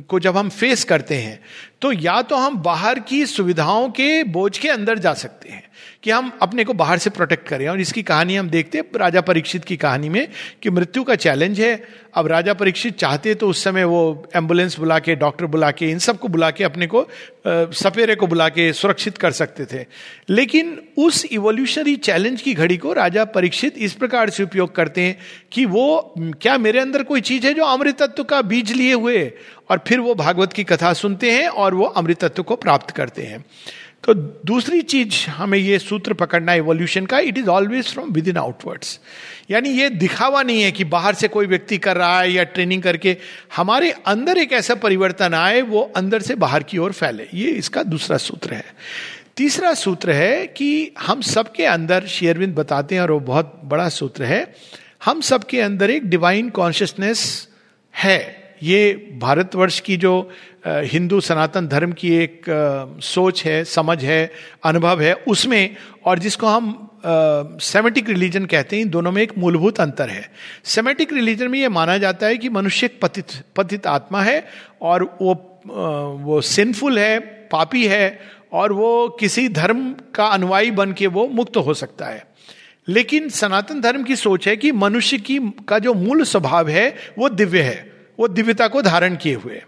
को 0.10 0.19
जब 0.19 0.38
हम 0.38 0.50
फेस 0.50 0.83
करते 0.83 1.15
हैं 1.15 1.39
तो 1.81 1.91
या 1.91 2.21
तो 2.21 2.36
हम 2.36 2.57
बाहर 2.57 3.00
की 3.00 3.25
सुविधाओं 3.25 3.89
के 3.89 4.24
बोझ 4.24 4.57
के 4.57 4.69
अंदर 4.69 5.00
जा 5.00 5.13
सकते 5.13 5.50
हैं 5.50 5.63
कि 6.03 6.12
हम 6.12 6.31
अपने 6.41 6.63
को 6.63 6.74
बाहर 6.74 6.98
से 6.98 7.10
प्रोटेक्ट 7.10 7.48
करें। 7.48 7.67
और 7.67 7.79
इसकी 7.79 8.03
कहानी 8.03 8.36
हम 8.36 8.50
देखते 8.50 8.77
हैं, 8.77 8.86
राजा 8.96 9.22
परीक्षित 9.22 9.65
की 9.65 9.77
कहानी 9.77 10.10
में, 10.10 10.27
कि 10.63 10.70
मृत्यु 10.70 11.03
का 11.03 11.15
चैलेंज 11.15 11.60
है। 11.60 12.01
अब 12.13 12.27
राजा 12.27 12.53
परीक्षित 12.53 12.98
चाहते 12.98 13.34
तो 13.36 13.48
उस 13.48 13.63
समय 13.63 13.84
वो 13.84 14.29
एंबुलेंस 14.36 14.77
बुला 14.79 15.00
के 15.00 15.15
डॉक्टर 15.15 15.46
बुला 15.46 15.72
के, 15.72 15.89
इन 15.89 16.00
सबको 16.00 16.27
बुला 16.27 16.50
के 16.51 16.63
अपने 16.63 16.88
को 16.88 17.08
सपेरे 17.48 18.15
को 18.15 18.27
बुला 18.27 18.50
के 18.50 18.74
सुरक्षित 18.74 19.17
कर 19.17 19.31
सकते 19.31 19.65
थे। 19.65 19.86
लेकिन 20.29 20.77
उस 20.98 21.25
इवोल्यूशनरी 21.25 21.96
चैलेंज 21.96 22.41
की 22.41 22.53
घड़ी 22.53 22.77
को 22.77 22.93
राजा 22.93 23.25
परीक्षित 23.25 23.77
इस 23.77 23.93
प्रकार 23.93 24.29
से 24.29 24.43
उपयोग 24.43 24.75
करते 24.75 25.01
हैं 25.01 25.17
कि 25.51 25.65
वो, 25.65 26.13
क्या 26.17 26.58
मेरे 26.58 26.79
अंदर 26.79 27.03
कोई 27.03 27.22
चीज़ 27.22 27.48
है 27.48 27.53
जो 27.53 27.63
अमृतत्व 27.63 28.24
का 28.24 28.41
बीज 28.41 28.72
लिए 28.72 28.93
हुए? 28.93 29.31
और 29.70 29.84
फिर 29.88 30.00
वो 30.00 30.15
भागवत 30.15 30.53
की 30.53 30.63
कथा 30.63 30.93
सुनते 30.93 31.31
हैं 31.31 31.48
और 31.48 31.74
वो 31.74 31.86
अमृतत्व 31.86 32.43
को 32.43 32.55
प्राप्त 32.55 32.91
करते 32.91 33.22
हैं। 33.22 33.46
तो 34.03 34.13
दूसरी 34.13 34.81
चीज़ 34.81 35.29
हमें 35.29 35.58
ये 35.58 35.79
सूत्र 35.79 36.13
पकड़ना 36.13 36.51
है 36.51 36.58
एवोल्यूशन 36.58 37.05
का 37.05 37.20
it 37.20 37.38
is 37.38 37.48
always 37.48 37.93
from 37.93 38.10
within 38.27 38.38
outwards 38.38 39.00
यानी 39.51 39.70
ये 39.70 39.89
दिखावा 39.89 40.41
नहीं 40.43 40.62
है 40.62 40.72
कि 40.72 40.84
बाहर 40.84 41.13
से 41.13 41.27
कोई 41.27 41.46
व्यक्ति 41.46 41.77
कर 41.77 41.98
रहा 41.98 42.20
है 42.22 42.31
या 42.31 42.43
ट्रेनिंग 42.43 42.84
करके, 42.84 43.17
हमारे 43.55 43.91
अंदर 43.91 44.38
एक 44.38 44.53
ऐसा 44.53 44.75
परिवर्तन 44.75 45.34
आए, 45.34 45.62
वो 45.62 45.81
अंदर 45.96 46.22
से 46.22 46.36
बाहर 46.36 46.63
की 46.63 46.77
ओर 46.77 46.91
फैले। 46.91 47.27
ये 47.34 47.50
इसका 47.51 47.84
दूसरा 47.84 48.17
सूत्र 48.17 48.53
है। 48.53 48.65
तीसरा 49.38 49.74
सूत्र 49.74 50.12
है 50.12 50.48
कि 50.48 50.91
हम 51.00 51.22
सबके 51.22 51.65
अंदर 51.65 52.08
शेयरविंद 52.08 52.55
बताते 52.55 52.96
हैं 52.96 53.01
और 53.01 53.12
वो 53.12 53.20
बहुत 53.20 53.62
बड़ा 53.65 53.89
सूत्र 53.89 54.24
है, 54.24 54.55
हम 55.05 55.22
सबके 55.22 55.62
अंदर 55.62 55.89
एक 55.89 56.10
डिवाइन 56.10 56.50
कॉन्शियसनेस 56.50 57.48
है। 57.96 58.20
ये 58.63 58.93
भारतवर्ष 59.22 59.79
की 59.79 59.98
जो 59.98 60.29
हिंदू 60.65 61.20
सनातन 61.22 61.68
धर्म 61.68 61.91
की 61.91 62.13
एक 62.15 62.46
सोच 63.03 63.44
है, 63.46 63.63
समझ 63.63 64.03
है, 64.06 64.32
अनुभव 64.63 65.01
है, 65.01 65.13
उसमें 65.13 65.75
और 66.06 66.20
जिसको 66.20 66.48
हम 66.48 66.88
सेमेटिक 67.62 68.10
रिलीजन 68.10 68.46
कहते 68.46 68.77
हैं, 68.77 68.89
दोनों 68.89 69.12
में 69.12 69.22
एक 69.22 69.38
मूलभूत 69.38 69.80
अंतर 69.80 70.10
है। 70.10 70.30
सेमेटिक 70.63 71.13
रिलीजन 71.13 71.48
में 71.48 71.60
ये 71.60 71.70
माना 71.70 71.98
जाता 71.98 72.27
है 72.27 72.38
कि 72.38 72.50
मनुष्य 72.50 72.86
एक 72.86 73.00
पतित 73.01 73.25
पतित 73.56 73.88
आत्मा 73.88 74.22
है 74.22 74.44
और 74.82 75.03
वो 75.22 75.34
वो 75.65 76.41
सिंफुल 76.41 77.00
है, 77.00 77.20
पापी 77.20 77.88
है 77.88 78.20
और 78.53 78.74
वो 78.74 79.10
किसी 79.20 79.48
धर्म 79.50 79.96
का 80.15 80.25
अनुयायी 80.25 80.72
बन 80.72 80.94
के 80.94 81.08
वो 81.08 81.27
मुक्त 81.27 81.58
हो 81.58 81.74
सकता 81.74 82.06
है। 82.06 82.24
लेकिन 82.88 83.30
सनातन 83.30 83.82
धर्म 83.82 84.03
की 84.03 84.15
सोच 84.15 84.48
है 84.48 84.56
कि 84.58 84.72
मनुष्य 84.72 85.18
की, 85.18 85.39
का 85.68 85.80
जो 85.80 85.94
मूल 85.94 86.24
स्वभाव 86.24 86.70
है, 86.70 86.96
वो 87.18 87.30
दिव्य 87.30 87.62
है, 87.62 87.91
वो 88.20 88.27
दिव्यता 88.27 88.68
को 88.68 88.82
धारण 88.82 89.15
किए 89.15 89.36
हुए 89.36 89.62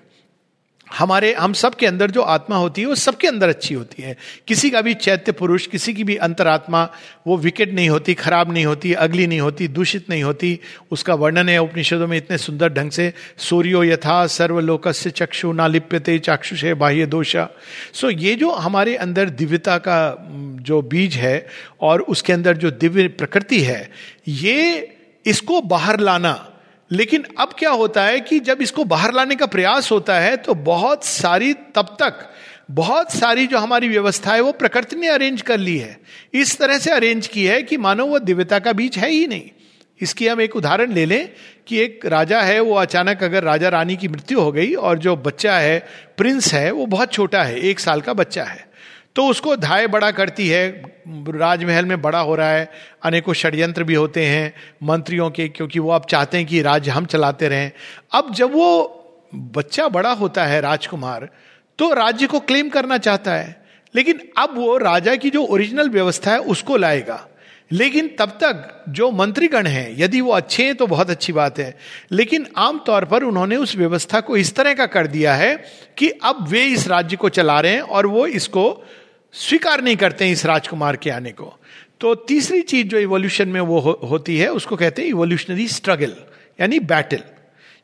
हमारे, 0.98 1.34
हम 1.34 1.54
सब 1.54 1.76
के 1.76 1.86
अंदर 1.86 2.12
जो 2.12 2.22
आत्मा 2.22 2.56
होती 2.56 2.82
है, 2.82 2.88
वो 2.88 2.96
सबके 2.96 3.28
अंदर 3.28 3.50
अच्छी 3.50 3.74
होती 3.74 4.04
है। 4.04 4.18
किसी 4.48 4.70
का 4.70 4.82
भी 4.82 4.94
चैत्य 4.94 5.32
पुरुष, 5.32 5.68
किसी 5.68 5.94
की 5.94 6.04
भी 6.04 6.16
अंतरात्मा, 6.16 6.90
वो 7.28 7.38
विकेट 7.38 7.74
नहीं 7.74 7.90
होती, 7.90 8.14
खराब 8.14 8.54
नहीं 8.54 8.66
होती, 8.66 8.94
अगली 8.94 9.28
नहीं 9.28 9.40
होती, 9.40 9.68
दूषित 9.68 10.10
नहीं 10.10 10.24
होती। 10.24 10.60
उसका 10.92 11.14
वर्णन 11.14 11.50
है 11.50 11.58
उपनिषदों 11.58 12.08
में 12.08 12.18
इतने 12.18 12.38
सुंदर 12.38 12.70
ढंग 12.70 12.92
से, 12.92 13.14
सूर्यो 13.38 13.84
यथा 13.84 14.28
सर्वलोक 14.28 14.88
से 14.88 15.10
चक्षु 15.10 15.52
ना 15.52 15.68
लिप्यते 15.68 16.20
चाक्षुष 16.20 16.66
बाह्य 16.66 17.06
दोषा। 17.06 17.50
सो 17.94 18.10
ये 18.10 18.36
जो 18.36 18.52
हमारे 18.52 18.96
अंदर 18.96 19.30
दिव्यता 19.30 19.78
का 19.78 20.28
जो 20.62 20.82
बीज 20.82 21.16
है 21.16 21.48
और 21.82 22.02
उसके 22.02 22.34
अंदर 22.34 22.58
जो 22.58 22.72
दिव्य 22.72 23.08
प्रकृति 23.08 23.60
है, 23.60 23.90
ये 24.28 24.96
इसको 25.26 25.62
बाहर 25.62 26.00
लाना 26.00 26.50
लेकिन 26.94 27.26
अब 27.40 27.54
क्या 27.60 27.70
होता 27.72 28.04
है 28.04 28.20
कि 28.20 28.40
जब 28.40 28.62
इसको 28.62 28.84
बाहर 28.84 29.14
लाने 29.14 29.36
का 29.36 29.46
प्रयास 29.46 29.92
होता 29.92 30.20
है 30.20 30.36
तो 30.38 30.54
बहुत 30.54 31.06
सारी, 31.06 31.54
तब 31.54 31.96
तक 32.00 32.30
बहुत 32.72 33.14
सारी 33.14 33.48
जो 33.48 33.58
हमारी 33.58 33.88
व्यवस्था 33.90 34.34
है, 34.34 34.42
वो 34.42 34.52
प्रकृति 34.52 34.96
ने 34.96 35.08
अरेंज 35.08 35.42
कर 35.42 35.58
ली 35.58 35.78
है। 35.78 35.98
इस 36.34 36.58
तरह 36.60 36.78
से 36.78 36.92
अरेंज 36.92 37.28
की 37.28 37.46
है 37.46 37.62
कि 37.64 37.78
मानो 37.78 38.06
वो 38.06 38.20
दिव्यता 38.20 38.60
का 38.60 38.74
बीच 38.74 38.98
है 38.98 39.10
ही 39.10 39.28
नहीं। 39.28 39.50
इसकी 40.02 40.28
हम 40.28 40.42
एक 40.42 40.56
उदाहरण 40.56 40.92
ले 40.92 41.06
लें 41.06 41.30
कि 41.68 41.78
एक 41.80 42.06
राजा 42.06 42.42
है, 42.42 42.60
वो 42.60 42.76
अचानक 42.76 43.24
अगर 43.24 43.44
राजा 43.44 43.70
रानी 43.70 43.96
की 43.96 44.08
मृत्यु 44.08 44.40
हो 44.40 44.52
गई, 44.52 44.74
और 44.74 44.98
जो 44.98 45.16
बच्चा 45.16 45.58
है 45.58 45.80
प्रिंस 46.18 46.54
है, 46.54 46.72
वो 46.72 46.86
बहुत 46.86 47.14
छोटा 47.14 47.44
है, 47.44 47.60
एक 47.60 47.80
साल 47.80 48.02
का 48.02 48.14
बच्चा 48.14 48.44
है। 48.44 48.73
तो 49.16 49.28
उसको 49.28 49.56
धाय 49.56 49.88
बड़ा 49.88 50.12
करती 50.12 50.48
है, 50.48 50.84
राजमहल 51.08 51.86
में 51.86 52.02
बड़ा 52.02 52.20
हो 52.20 52.36
रहा 52.36 52.52
है, 52.52 52.72
अनेकों 53.04 53.34
षड्यंत्र 53.34 53.84
भी 53.84 53.94
होते 53.94 54.26
हैं, 54.26 54.54
मंत्रियों 54.84 55.30
के, 55.30 55.48
क्योंकि 55.48 55.80
वो 55.80 55.92
अब 55.92 56.06
चाहते 56.06 56.38
हैं 56.38 56.46
कि 56.48 56.62
राज्य 56.62 56.92
हम 56.92 57.06
चलाते 57.06 57.48
रहें। 57.48 57.72
अब 58.12 58.34
जब 58.34 58.54
वो 58.54 59.00
बच्चा 59.36 59.88
बड़ा 59.88 60.12
होता 60.12 60.46
है 60.46 60.62
राजकुमार 60.62 61.30
तो 61.80 61.94
राज्य 61.94 62.28
को 62.28 62.40
क्लेम 62.40 62.70
करना 62.70 62.98
चाहता 62.98 63.34
है। 63.34 63.66
लेकिन 63.96 64.20
अब 64.38 64.54
वो 64.56 64.78
राजा 64.78 65.16
की 65.16 65.30
जो 65.30 65.44
ओरिजिनल 65.44 65.90
व्यवस्था 65.90 66.32
है, 66.32 66.38
उसको 66.38 66.78
लाएगा। 66.78 67.28
लेकिन 67.72 68.16
तब 68.20 68.30
तक 68.30 68.84
जो 68.90 69.12
मंत्रीगण 69.12 69.68
हैं, 69.68 69.96
यदि 69.98 70.22
वो 70.22 70.32
अच्छे 70.32 70.66
हैं 70.66 70.76
तो 70.76 70.88
बहुत 70.88 71.10
अच्छी 71.10 71.34
बात 71.34 71.60
है। 71.60 71.78
लेकिन 72.12 72.48
आमतौर 72.58 73.06
पर 73.06 73.24
उन्होंने 73.24 73.56
उस 73.56 73.76
व्यवस्था 73.76 74.20
को 74.20 74.38
इस 74.38 74.56
तरह 74.56 74.74
का 74.74 74.86
कर 74.86 75.08
दिया 75.08 75.36
है 75.36 75.64
कि 75.98 76.10
अब 76.10 76.48
वे 76.50 76.66
इस 76.66 76.88
राज्य 76.88 77.18
को 77.18 77.30
चला 77.30 77.60
रहे 77.60 77.72
हैं 77.72 77.82
और 77.82 78.06
वो 78.06 78.28
इसको 78.28 78.86
स्वीकार 79.34 79.82
नहीं 79.82 79.96
करते 79.96 80.26
हैं 80.26 80.32
इस 80.32 80.46
राजकुमार 80.46 80.96
के 80.96 81.10
आने 81.10 81.32
को। 81.32 81.60
तो 82.00 82.16
तीसरी 82.16 82.62
चीज़ 82.62 82.88
जो 82.88 82.98
इवोल्यूशन 82.98 83.50
में 83.50 83.62
वो 83.62 83.80
हो, 83.80 84.00
होती 84.10 84.38
है 84.38 84.52
उसको 84.52 84.76
कहते 84.76 85.02
हैं 85.02 85.10
इवोल्यूशनरी 85.10 85.68
स्ट्रगल 85.68 86.16
यानी 86.62 86.80
बैटल 86.80 87.24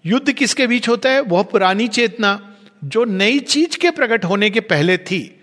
युद्ध 0.05 0.31
किसके 0.31 0.67
बीच 0.67 0.89
होता 0.89 1.09
है? 1.09 1.21
वह 1.21 1.43
पुरानी 1.43 1.87
चेतना 1.87 2.55
जो 2.83 3.03
नई 3.05 3.39
चीज़ 3.39 3.77
के 3.77 3.91
प्रकट 3.91 4.25
होने 4.25 4.49
के 4.49 4.59
पहले 4.59 4.97
थी। 4.97 5.38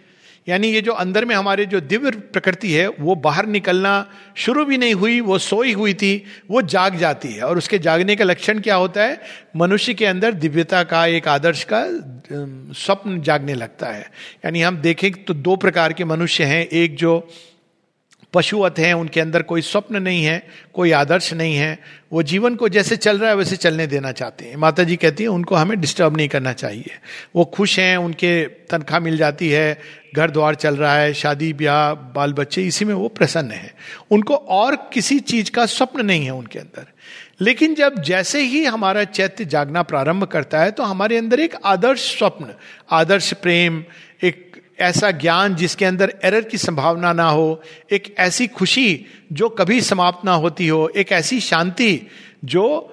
यानी 0.47 0.69
ये 0.69 0.81
जो 0.81 0.93
अंदर 0.93 1.25
में 1.25 1.35
हमारे 1.35 1.67
जो 1.67 1.81
दिव्य 1.81 2.11
प्रकृति 2.11 2.73
है, 2.73 2.87
वो 2.89 3.15
बाहर 3.15 3.47
निकलना 3.47 4.11
शुरू 4.37 4.65
भी 4.65 4.79
नहीं 4.79 4.95
हुई, 4.95 5.21
वो 5.21 5.39
सोई 5.39 5.73
हुई 5.73 5.95
थी, 5.95 6.25
वो 6.51 6.63
जाग 6.63 6.97
जाती 6.97 7.29
है। 7.29 7.43
और 7.43 7.59
उसके 7.59 7.79
जागने 7.79 8.17
का 8.17 8.25
लक्षण 8.25 8.61
क्या 8.61 8.75
होता 8.75 9.05
है? 9.05 9.21
मनुष्य 9.57 9.95
के 9.95 10.07
अंदर 10.07 10.33
दिव्यता 10.33 10.83
का 10.83 11.07
एक 11.07 11.29
आदर्श 11.29 11.67
का 11.73 11.83
स्वप्न 12.75 13.21
जागने 13.21 13.55
लगता 13.55 13.87
है। 13.87 14.11
यानी 14.45 14.63
हम 14.63 14.77
देखें 14.77 15.13
तो 15.25 15.35
दो 15.35 15.57
प्रकार 15.57 15.93
के 15.93 16.05
मनुष्य 16.05 16.45
हैं, 16.45 16.67
एक 16.67 16.97
जो 16.97 17.29
पशुवत 18.37 18.79
हैं, 18.79 18.95
उनके 18.95 19.21
अंदर 19.21 19.43
कोई 19.43 19.63
स्वप्न 19.63 20.03
नहीं 20.03 20.25
है, 20.25 20.47
कोई 20.75 20.91
आदर्श 20.93 21.33
नहीं 21.33 21.57
है, 21.57 21.79
वो 22.13 22.23
जीवन 22.23 22.55
को 22.55 22.69
जैसे 22.69 22.97
चल 22.97 23.19
रहा 23.19 23.31
है, 23.31 23.37
वैसे 23.37 23.57
चलने 23.57 23.87
देना 23.87 24.13
चाहते 24.13 24.45
हैं। 24.45 24.57
माता 24.57 24.85
जी 24.85 24.97
कहती 24.97 25.23
है, 25.23 25.29
उनको 25.29 25.55
हमें 25.55 25.81
डिस्टर्ब 25.81 26.17
नहीं 26.17 26.29
करना 26.29 26.53
चाहिए। 26.53 26.91
वो 27.37 27.45
खुश 27.45 27.79
हैं, 27.79 27.97
उनके 27.97 28.45
तनख्वाह 28.71 29.01
मिल 29.01 29.17
जाती 29.17 29.49
है 29.51 29.81
घर 30.17 30.31
द्वार 30.31 30.55
चल 30.55 30.77
रहा 30.77 30.95
है, 30.95 31.13
शादी, 31.15 31.53
ब्याह 31.53 31.95
बाल 31.95 32.33
बच्चे 32.33 32.63
इसी 32.63 32.85
में 32.85 32.95
वो 32.95 33.09
प्रसन्न 33.09 33.51
है। 33.51 33.75
उनको 34.11 34.35
और 34.35 34.77
किसी 34.93 35.19
चीज़ 35.21 35.51
का 35.51 35.67
स्वप्न 35.67 36.07
नहीं 36.07 36.25
है 36.25 36.31
उनके 36.31 36.59
अंदर। 36.59 36.87
लेकिन 37.41 37.75
जब 37.75 38.03
जैसे 38.03 38.41
ही 38.43 38.65
हमारा 38.65 39.05
चैत्य 39.05 39.45
जागना 39.45 39.83
प्रारंभ 39.83 40.25
करता 40.25 40.61
है 40.61 40.71
तो 40.71 40.83
हमारे 40.83 41.17
अंदर 41.19 41.41
एक 41.41 41.55
आदर्श 41.65 42.19
स्वप्न, 42.19 42.47
आदर्श 42.91 43.33
प्रेम 43.33 43.85
ऐसा 44.79 45.11
ज्ञान 45.11 45.55
जिसके 45.55 45.85
अंदर 45.85 46.13
एरर 46.25 46.41
की 46.41 46.59
संभावना 46.59 47.13
ना 47.13 47.29
हो, 47.29 47.63
एक 47.93 48.15
ऐसी 48.19 48.47
खुशी 48.47 49.05
जो 49.33 49.49
कभी 49.49 49.81
समाप्त 49.81 50.25
ना 50.25 50.33
होती 50.35 50.69
हो, 50.69 50.89
एक 50.89 51.13
ऐसी 51.13 51.41
शांति 51.41 52.01
जो 52.45 52.93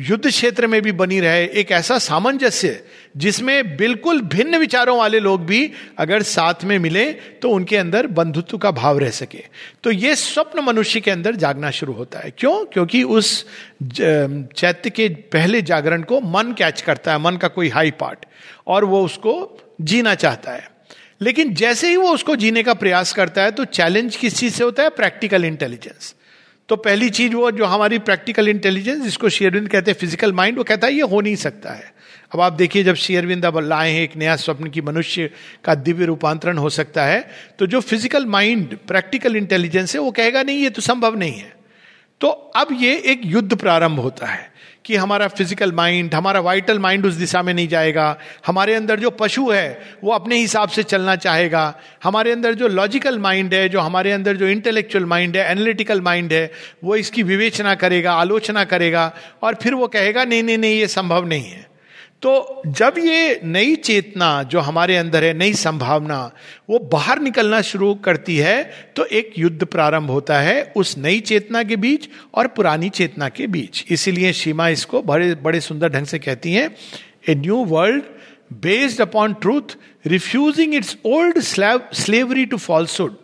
युद्ध 0.00 0.26
क्षेत्र 0.26 0.66
में 0.66 0.80
भी 0.82 0.92
बनी 0.92 1.18
रहे, 1.20 1.44
एक 1.44 1.70
ऐसा 1.70 1.98
सामंजस्य 1.98 2.84
जिसमें 3.16 3.76
बिल्कुल 3.76 4.20
भिन्न 4.20 4.58
विचारों 4.58 4.96
वाले 4.98 5.20
लोग 5.20 5.44
भी 5.46 5.70
अगर 5.98 6.22
साथ 6.22 6.64
में 6.64 6.78
मिले 6.78 7.04
तो 7.12 7.50
उनके 7.50 7.76
अंदर 7.76 8.06
बंधुत्व 8.06 8.58
का 8.58 8.70
भाव 8.70 8.98
रह 8.98 9.10
सके। 9.10 9.42
तो 9.82 9.90
ये 9.90 10.14
स्वप्न 10.16 10.60
मनुष्य 10.60 11.00
के 11.00 11.10
अंदर 11.10 11.36
जागना 11.36 11.70
शुरू 11.70 11.92
होता 11.92 12.18
है। 12.18 12.32
क्यों? 12.38 12.64
क्योंकि 12.64 13.02
उस 13.02 13.46
चैत्य 13.92 14.90
के 14.90 15.08
पहले 15.08 15.62
जागरण 15.62 16.02
को 16.02 16.20
मन 16.20 16.54
कैच 16.58 16.80
करता 16.80 17.12
है, 17.12 17.18
मन 17.18 17.36
का 17.36 17.48
कोई 17.48 17.68
हाई 17.68 17.90
पार्ट, 17.90 18.26
और 18.66 18.84
वो 18.84 19.04
उसको 19.04 19.58
जीना 19.80 20.14
चाहता 20.14 20.52
है। 20.52 20.73
लेकिन 21.24 21.54
जैसे 21.54 21.88
ही 21.88 21.96
वो 21.96 22.10
उसको 22.10 22.36
जीने 22.36 22.62
का 22.62 22.74
प्रयास 22.74 23.12
करता 23.12 23.42
है 23.42 23.50
तो 23.50 23.64
चैलेंज 23.66 24.16
किस 24.16 24.36
चीज़ 24.36 24.54
से 24.54 24.64
होता 24.64 24.82
है? 24.82 24.90
प्रैक्टिकल 24.92 25.44
इंटेलिजेंस 25.44 26.14
तो 26.68 26.76
पहली 26.78 27.08
चीज़ 27.10 27.34
वो, 27.34 27.50
जो 27.50 27.64
हमारी 27.64 27.98
प्रैक्टिकल 28.00 28.48
इंटेलिजेंस 28.48 29.02
जिसको 29.02 29.28
शेयरविंद 29.28 29.68
कहते 29.68 29.90
हैं 29.90 29.98
फ़िज़िकल 29.98 30.32
माइंड 30.32 30.58
वो 30.58 30.64
कहता 30.64 30.86
है, 30.86 30.92
ये 30.94 31.02
हो 31.02 31.20
नहीं 31.20 31.36
सकता 31.36 31.72
है. 31.72 31.92
अब 32.32 32.40
आप 32.40 32.52
देखिए, 32.52 32.84
जब 32.84 32.94
शेयरविंद 32.96 33.44
अब 33.46 33.58
लाए 33.60 33.90
हैं 33.92 34.02
एक 34.02 34.16
नया 34.16 34.36
स्वप्न 34.36 34.70
की 34.70 34.80
मनुष्य 34.80 35.30
का 35.64 35.74
दिव्य 35.76 36.04
रूपांतरण 36.04 36.58
हो 36.58 36.70
सकता 36.70 37.04
है 37.04 37.20
तो 37.58 37.66
जो 37.66 37.80
फ़िज़िकल 37.80 38.26
माइंड 38.26 38.76
प्रैक्टिकल 38.88 39.36
इंटेलिजेंस 39.36 39.94
है, 39.94 40.00
वो 40.00 40.10
कहेगा, 40.10 40.42
नहीं, 40.42 40.62
ये 40.62 40.70
तो 40.70 40.82
संभव 40.82 41.18
नहीं 41.18 41.38
है. 41.38 41.53
तो 42.20 42.28
अब 42.56 42.68
ये 42.72 42.96
एक 43.06 43.20
युद्ध 43.24 43.56
प्रारंभ 43.56 43.98
होता 43.98 44.26
है 44.26 44.52
कि 44.84 44.96
हमारा 44.96 45.26
फ़िज़िकल 45.28 45.72
माइंड 45.72 46.14
हमारा 46.14 46.40
वाइटल 46.40 46.78
माइंड 46.78 47.06
उस 47.06 47.14
दिशा 47.14 47.42
में 47.42 47.52
नहीं 47.54 47.68
जाएगा। 47.68 48.16
हमारे 48.46 48.74
अंदर 48.74 49.00
जो 49.00 49.10
पशु 49.10 49.48
है, 49.50 49.98
वो 50.04 50.12
अपने 50.12 50.38
हिसाब 50.38 50.68
से 50.68 50.82
चलना 50.82 51.16
चाहेगा। 51.16 51.74
हमारे 52.04 52.32
अंदर 52.32 52.54
जो 52.54 52.68
लॉजिकल 52.68 53.18
माइंड 53.18 53.54
है, 53.54 53.68
जो 53.68 53.80
हमारे 53.80 54.12
अंदर 54.12 54.36
जो 54.36 54.46
इंटेलेक्चुअल 54.46 55.04
माइंड 55.04 55.36
है 55.36 55.50
एनालिटिकल 55.50 56.00
माइंड 56.00 56.32
है, 56.32 56.50
वो 56.84 56.96
इसकी 56.96 57.22
विवेचना 57.22 57.74
करेगा, 57.74 58.12
आलोचना 58.12 58.64
करेगा 58.64 59.12
और 59.42 59.54
फिर 59.54 59.74
वो 59.74 59.88
कहेगा, 59.88 60.24
नहीं 60.24 60.42
नहीं 60.42 60.58
नहीं, 60.58 60.78
ये 60.78 60.86
संभव 60.88 61.26
नहीं 61.26 61.44
है। 61.44 61.66
तो 62.22 62.62
जब 62.68 62.94
ये 62.98 63.40
नई 63.44 63.74
चेतना 63.76 64.42
जो 64.42 64.60
हमारे 64.60 64.96
अंदर 64.96 65.24
है, 65.24 65.32
नई 65.34 65.52
संभावना, 65.54 66.18
वो 66.70 66.78
बाहर 66.92 67.20
निकलना 67.20 67.60
शुरू 67.62 67.94
करती 68.04 68.36
है 68.36 68.62
तो 68.96 69.04
एक 69.06 69.32
युद्ध 69.38 69.64
प्रारंभ 69.64 70.10
होता 70.10 70.38
है 70.40 70.62
उस 70.76 70.96
नई 70.98 71.20
चेतना 71.22 71.62
के 71.62 71.76
बीच 71.76 72.08
और 72.34 72.46
पुरानी 72.48 72.88
चेतना 72.90 73.28
के 73.28 73.46
बीच। 73.48 73.84
इसीलिए 73.90 74.32
सीमा 74.34 74.68
इसको 74.68 75.02
बड़े 75.02 75.34
बड़े 75.34 75.60
सुंदर 75.60 75.88
ढंग 75.88 76.06
से 76.06 76.18
कहती 76.18 76.52
है। 76.52 76.68
A 77.28 77.34
new 77.34 77.64
world 77.66 78.02
based 78.62 79.00
upon 79.00 79.34
truth 79.34 79.76
refusing 80.06 80.74
its 80.74 80.96
old 81.06 81.38
slavery 81.40 82.46
to 82.46 82.56
falsehood 82.58 83.16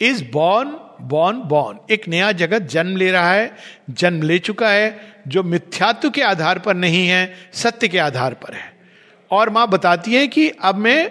is 0.00 0.24
born 0.32 0.76
born 1.08 1.38
born 1.48 1.78
एक 1.92 2.08
नया 2.08 2.30
जगत 2.34 2.62
जन्म 2.70 2.96
ले 2.96 3.10
रहा 3.10 3.32
है, 3.32 3.50
जन्म 3.90 4.22
ले 4.22 4.38
चुका 4.40 4.68
है 4.68 5.13
जो 5.28 5.42
मिथ्यात्व 5.42 6.10
के 6.10 6.22
आधार 6.22 6.58
पर 6.58 6.74
नहीं 6.74 7.06
है, 7.08 7.34
सत्य 7.52 7.88
के 7.88 7.98
आधार 7.98 8.34
पर 8.34 8.54
है। 8.54 8.72
और 9.30 9.50
माँ 9.50 9.68
बताती 9.68 10.14
है 10.14 10.26
कि 10.26 10.48
अब 10.50 10.76
मैं 10.76 11.10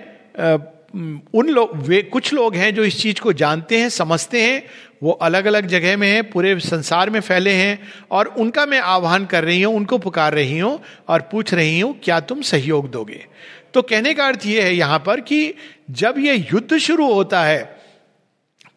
उन 1.34 1.48
लोग 1.50 1.76
वे, 1.78 2.02
कुछ 2.04 2.34
लोग 2.34 2.56
हैं 2.56 2.74
जो 2.76 2.84
इस 2.84 3.02
चीज़ 3.02 3.20
को 3.22 3.34
जानते 3.34 3.80
हैं, 3.80 3.90
समझते 3.90 4.42
हैं, 4.42 4.64
वो 5.04 5.12
अलग 5.12 5.46
अलग 5.46 5.68
जगह 5.68 5.98
में 5.98 6.08
हैं, 6.08 6.30
पूरे 6.30 6.60
संसार 6.60 7.10
में 7.10 7.20
फैले 7.20 7.52
हैं, 7.52 7.80
और 8.12 8.28
उनका 8.28 8.66
मैं 8.66 8.80
आह्वान 8.80 9.26
कर 9.26 9.44
रही 9.44 9.62
हूँ, 9.62 9.76
उनको 9.76 9.98
पुकार 9.98 10.34
रही 10.34 10.60
हूँ 10.60 10.80
और 11.10 11.22
पूछ 11.32 11.54
रही 11.54 11.80
हूँ, 11.80 11.94
क्या 12.04 12.20
तुम 12.20 12.42
सहयोग 12.42 12.90
दोगे? 12.92 13.26
तो 13.74 13.82
कहने 13.82 14.14
का 14.14 14.28
अर्थ 14.28 14.46
ये 14.46 14.62
है 14.62 14.76
यहाँ 14.76 15.00
पर 15.00 15.22
कि 15.22 15.54
जब 15.92 16.20
ये 16.20 16.36
युद्ध 16.36 16.78
शुरू 16.78 17.12
होता 17.14 17.44
है, 17.44 17.64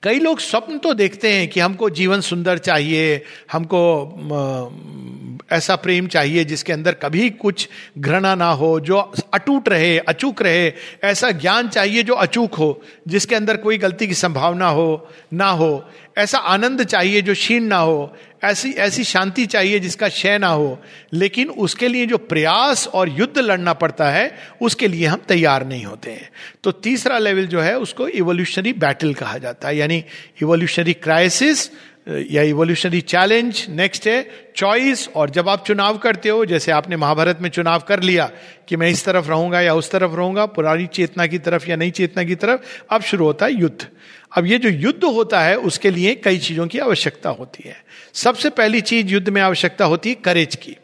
कई 0.03 0.19
लोग 0.19 0.39
स्वप्न 0.41 0.79
तो 0.79 0.95
देखते 0.95 1.33
हैं 1.33 1.49
कि 1.49 1.61
हमको 1.61 1.91
जीवन 1.91 2.21
सुंदर 2.23 2.59
चाहिए, 2.59 3.23
हमको 3.53 3.81
ऐसा 5.53 5.77
प्रेम 5.77 6.07
चाहिए 6.07 6.45
जिसके 6.45 6.73
अंदर 6.73 6.93
कभी 6.93 7.31
कुछ 7.31 7.69
घृणा 7.99 8.35
ना 8.35 8.51
हो, 8.51 8.81
जो 8.81 9.13
अटूट 9.35 9.69
रहे, 9.69 9.99
अचूक 9.99 10.43
रहे, 10.43 10.73
ऐसा 11.05 11.31
ज्ञान 11.31 11.69
चाहिए 11.69 12.03
जो 12.03 12.15
अचूक 12.15 12.55
हो, 12.55 12.83
जिसके 13.09 13.35
अंदर 13.35 13.57
कोई 13.57 13.79
गलती 13.79 14.07
की 14.07 14.15
संभावना 14.15 14.69
हो, 14.69 15.09
ना 15.33 15.49
हो, 15.49 15.91
ऐसा 16.19 16.39
आनंद 16.39 16.85
चाहिए 16.85 17.23
जो 17.23 17.33
क्षीण 17.33 17.65
ना 17.65 17.77
हो, 17.77 18.17
ऐसी 18.45 18.71
ऐसी 18.71 19.05
शांति 19.05 19.47
चाहिए 19.47 19.79
जिसका 19.79 20.09
क्षय 20.09 20.39
ना 20.39 20.49
हो। 20.49 20.83
लेकिन 21.13 21.49
उसके 21.49 21.89
लिए 21.89 22.07
जो 22.07 22.19
प्रयास 22.19 22.89
और 22.89 23.09
युद्ध 23.09 23.39
लड़ना 23.39 23.73
पड़ता 23.73 24.11
है, 24.11 24.39
उसके 24.63 24.89
लिए 24.89 25.07
हम 25.07 25.23
तैयार 25.29 25.67
नहीं 25.67 25.85
होते 25.85 26.11
हैं। 26.11 26.31
तो 26.65 26.73
तीसरा 26.73 27.19
लेवल 27.19 27.47
जो 27.47 27.61
है, 27.61 27.79
उसको 27.79 28.09
इवोल्यूशनरी 28.09 28.73
बैटल 28.73 29.15
कहा 29.15 29.39
जाता 29.39 29.69
है, 29.69 29.77
यानी 29.77 30.05
इवोल्यूशनरी 30.43 30.93
क्राइसिस 30.93 31.71
या 32.09 32.43
इवोल्यूशनरी 32.43 33.01
चैलेंज 33.01 33.67
नेक्स्ट 33.69 34.07
है 34.07 34.31
चॉइस 34.57 35.09
और 35.09 35.31
जब 35.31 35.49
आप 35.49 35.67
चुनाव 35.67 35.99
करते 35.99 36.29
हो, 36.29 36.45
जैसे 36.45 36.73
आपने 36.73 36.97
महाभारत 36.97 37.39
में 37.41 37.51
चुनाव 37.51 37.81
कर 37.81 38.03
लिया 38.03 38.31
कि 38.69 38.77
मैं 38.77 38.91
इस 38.91 39.05
तरफ़ 39.05 39.29
रहूँगा 39.29 39.61
या 39.61 39.75
उस 39.75 39.91
तरफ़ 39.91 40.13
रहूँगा, 40.13 40.47
पुरानी 40.47 40.87
चेतना 40.87 41.27
की 41.27 41.39
तरफ़ 41.39 41.71
या 41.71 41.77
नई 41.77 41.91
चेतना 41.91 42.25
की 42.25 42.35
तरफ़, 42.35 42.61
अब 42.91 43.03
शुरू 43.03 43.25
होता 43.25 43.47
है 43.47 43.53
युद्ध। 43.53 43.87
अब 44.37 44.47
ये 44.47 44.59
जो 44.59 44.69
युद्ध 44.69 45.05
होता 45.05 45.41
है, 45.41 45.57
उसके 45.57 45.91
लिए 45.91 46.15
कई 46.15 46.39
चीज़ों 46.39 46.67
की 46.67 46.79
आवश्यकता 46.79 47.31
होती 47.31 47.69
है। 47.69 47.85
सबसे 48.15 48.51
पहली 48.51 48.81
चीज़ 48.81 49.07
युद्ध 49.07 49.29
में 49.29 49.43
आवश्यकता 49.43 49.85
होती 49.85 50.09
है 50.09 50.15
करेज 50.15 50.57
की। 50.57 50.77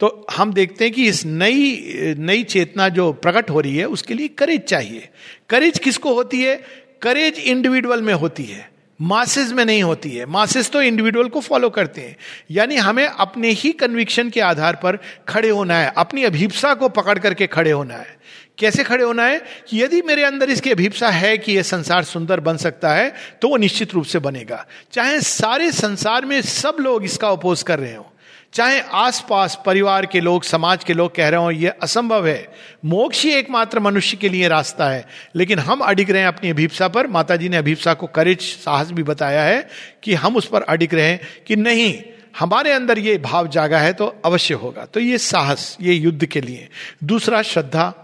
तो 0.00 0.26
हम 0.36 0.52
देखते 0.52 0.84
हैं 0.84 0.94
कि 0.94 1.08
इस 1.08 1.26
नई 1.26 1.82
नई 2.18 2.42
चेतना 2.42 2.88
जो 2.88 3.12
प्रकट 3.12 3.50
हो 3.50 3.60
रही 3.60 3.76
है, 3.76 3.84
उसके 3.84 4.14
लिए 4.14 4.28
करेज 4.28 4.60
चाहिए। 4.60 5.08
करेज 5.50 5.78
किसको 5.78 6.14
होती 6.14 6.42
है? 6.42 6.64
करेज 7.02 7.38
इंडिविजुअल 7.38 8.02
में 8.02 8.14
होती 8.14 8.44
है। 8.44 8.73
मासेस 9.00 9.52
में 9.52 9.64
नहीं 9.64 9.82
होती 9.82 10.10
है। 10.10 10.26
मासेस 10.26 10.70
तो 10.70 10.82
इंडिविजुअल 10.82 11.28
को 11.28 11.40
फॉलो 11.40 11.70
करते 11.70 12.00
हैं। 12.00 12.16
यानी 12.50 12.76
हमें 12.76 13.06
अपने 13.06 13.48
ही 13.48 13.72
कन्विक्शन 13.72 14.30
के 14.30 14.40
आधार 14.40 14.76
पर 14.76 14.98
खड़े 15.28 15.48
होना 15.48 15.78
है। 15.78 15.92
अपनी 15.96 16.24
अभिप्सा 16.24 16.74
को 16.74 16.88
पकड़ 16.88 17.18
करके 17.18 17.46
खड़े 17.46 17.70
होना 17.70 17.94
है। 17.94 18.16
कैसे 18.58 18.84
खड़े 18.84 19.04
होना 19.04 19.26
है? 19.26 19.42
कि 19.68 19.82
यदि 19.82 20.02
मेरे 20.02 20.24
अंदर 20.24 20.50
इसकी 20.50 20.70
अभिप्सा 20.70 21.10
है 21.10 21.36
कि 21.38 21.52
यह 21.52 21.62
संसार 21.62 22.04
सुंदर 22.04 22.40
बन 22.40 22.56
सकता 22.56 22.94
है 22.94 23.14
तो 23.42 23.48
वो 23.48 23.56
निश्चित 23.56 23.94
रूप 23.94 24.04
से 24.04 24.18
बनेगा। 24.18 24.66
चाहे 24.92 25.20
सारे 25.20 25.72
संसार 25.72 26.24
में 26.24 26.40
सब 26.42 26.76
लोग 26.80 27.04
इसका 27.04 27.28
अपोज 27.28 27.62
कर 27.62 27.78
रहे 27.78 27.94
हो। 27.94 28.10
चाहे 28.54 28.80
आसपास 28.80 29.62
परिवार 29.66 30.06
के 30.06 30.20
लोग, 30.20 30.44
समाज 30.44 30.84
के 30.84 30.92
लोग 30.92 31.14
कह 31.14 31.28
रहे 31.28 31.40
हो, 31.40 31.50
ये 31.50 31.68
असंभव 31.68 32.26
है। 32.26 32.52
मोक्ष 32.84 33.24
ही 33.24 33.32
एकमात्र 33.32 33.80
मनुष्य 33.80 34.16
के 34.16 34.28
लिए 34.28 34.48
रास्ता 34.48 34.88
है। 34.88 35.06
लेकिन 35.36 35.58
हम 35.58 35.80
अडिग 35.80 36.10
रहे 36.10 36.20
हैं 36.20 36.28
अपनी 36.28 36.50
अभिप्सा 36.50 36.88
पर। 36.88 37.06
माता 37.06 37.36
जी 37.36 37.48
ने 37.48 37.56
अभिप्सा 37.56 37.94
को 37.94 38.06
करेज, 38.06 38.40
साहस 38.40 38.90
भी 38.90 39.02
बताया 39.02 39.42
है 39.42 39.68
कि 40.02 40.14
हम 40.14 40.36
उस 40.36 40.46
पर 40.46 40.62
अडिग 40.62 40.94
रहे 40.94 41.06
हैं 41.06 41.20
कि 41.46 41.56
नहीं, 41.56 42.02
हमारे 42.38 42.72
अंदर 42.72 42.98
ये 42.98 43.18
भाव 43.18 43.48
जागा 43.48 43.78
है 43.78 43.92
तो 43.92 44.22
अवश्य 44.24 44.54
होगा। 44.54 44.84
तो 44.84 45.00
ये 45.00 45.18
साहस, 45.18 45.78
ये 45.80 45.94
युद्ध 45.94 46.26
के 46.26 46.40
लिए। 46.40 46.68
दूसरा, 47.04 47.42
श्रद्धा। 47.42 48.03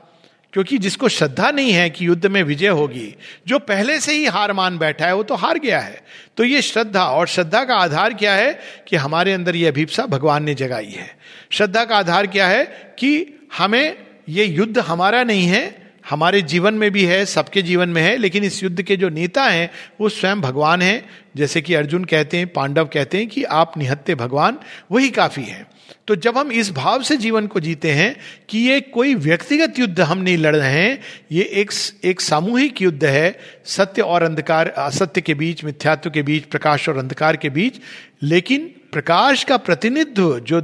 क्योंकि 0.53 0.79
जिसको 0.79 1.09
श्रद्धा 1.09 1.51
नहीं 1.51 1.73
है 1.73 1.91
कि 1.91 2.07
युद्ध 2.07 2.27
में 2.27 2.43
विजय 2.43 2.69
होगी, 2.69 3.17
जो 3.49 3.59
पहले 3.59 4.01
से 4.01 4.13
ही 4.13 4.27
हार 4.27 4.53
मान 4.53 4.79
बैठा 4.79 5.07
है, 5.07 5.15
वो 5.15 5.23
तो 5.23 5.35
हार 5.35 5.59
गया 5.59 5.81
है। 5.81 6.03
तो 6.37 6.45
ये 6.45 6.63
श्रद्धा 6.63 7.05
और 7.05 7.27
श्रद्धा 7.27 7.65
का 7.65 7.75
आधार 7.75 8.15
क्या 8.15 8.35
है 8.35 8.61
कि 8.89 8.97
हमारे 8.97 9.33
अंदर 9.33 9.57
ये 9.57 9.69
अभिप्सा 9.69 10.07
भगवान 10.07 10.45
ने 10.45 10.55
जगाई 10.55 10.91
है। 10.91 11.17
श्रद्धा 11.51 11.85
का 11.85 11.97
आधार 11.97 12.27
क्या 12.27 12.49
है 12.49 12.65
कि 12.99 13.41
हमें 13.59 13.97
ये 14.29 14.45
युद्ध 14.45 14.79
हमारा 14.79 15.23
नहीं 15.23 15.47
है, 15.47 15.93
हमारे 16.11 16.43
जीवन 16.43 16.75
में 16.75 16.91
भी 16.91 17.05
है, 17.05 17.27
सबके 17.27 17.63
जीवन 17.63 17.89
में 17.89 18.03
है, 18.03 18.17
लेकिन 18.17 18.45
इस 18.45 18.63
युद्ध 18.63 18.83
के 18.83 18.97
जो 18.97 19.09
नेता 19.09 19.45
हैं, 19.45 19.71
वो 20.01 20.09
स्वयं 20.09 20.41
भगवान 20.41 20.83
हैं। 20.83 21.11
जैसे 21.37 21.61
कि 21.61 21.75
अर्जुन 21.75 22.05
कहते 22.05 22.37
हैं, 22.37 22.53
पांडव 22.53 22.85
कहते 22.85 23.19
हैं 23.19 23.27
कि 23.27 23.45
आप 23.45 23.79
निहत्ते 23.79 24.15
भगवान, 24.15 24.59
वही 24.93 25.11
काफ़ी 25.11 25.43
है। 25.43 25.67
तो 26.07 26.17
जब 26.17 26.39
हम 26.39 26.53
इस 26.53 26.73
भाव 26.73 27.03
से 27.03 27.17
जीवन 27.17 27.47
को 27.47 27.61
जीते 27.61 27.91
हैं 27.91 28.17
कि 28.49 28.59
ये 28.59 28.81
कोई 28.81 29.15
व्यक्तिगत 29.15 29.79
युद्ध 29.79 30.01
हम 30.01 30.19
नहीं 30.19 30.39
लड़ 30.39 30.57
रहे 30.57 30.83
हैं, 30.83 31.01
ये 31.33 31.43
एक 31.43 31.71
एक 32.05 32.21
सामूहिक 32.21 32.83
युद्ध 32.83 33.05
है, 33.05 33.39
सत्य 33.65 34.03
और 34.03 34.23
अंधकार, 34.23 34.69
असत्य 34.69 35.21
के 35.21 35.35
बीच, 35.35 35.65
मिथ्यात्व 35.65 36.11
के 36.11 36.23
बीच, 36.23 36.45
प्रकाश 36.45 36.89
और 36.89 36.97
अंधकार 36.97 37.37
के 37.37 37.51
बीच, 37.51 37.75
लेकिन 38.23 38.75
प्रकाश 38.93 39.45
का 39.45 39.57
प्रतिनिधित्व 39.57 40.41
जो 40.41 40.61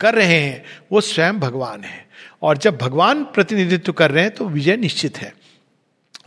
कर 0.00 0.14
रहे 0.14 0.40
हैं, 0.40 0.64
वो 0.92 1.00
स्वयं 1.00 1.40
भगवान 1.40 1.84
है। 1.84 2.06
और 2.42 2.58
जब 2.58 2.78
भगवान 2.78 3.24
प्रतिनिधित्व 3.24 3.92
कर 3.92 4.10
रहे 4.10 4.24
हैं 4.24 4.34
तो 4.34 4.48
विजय 4.48 4.76
निश्चित 4.76 5.18
है। 5.18 5.34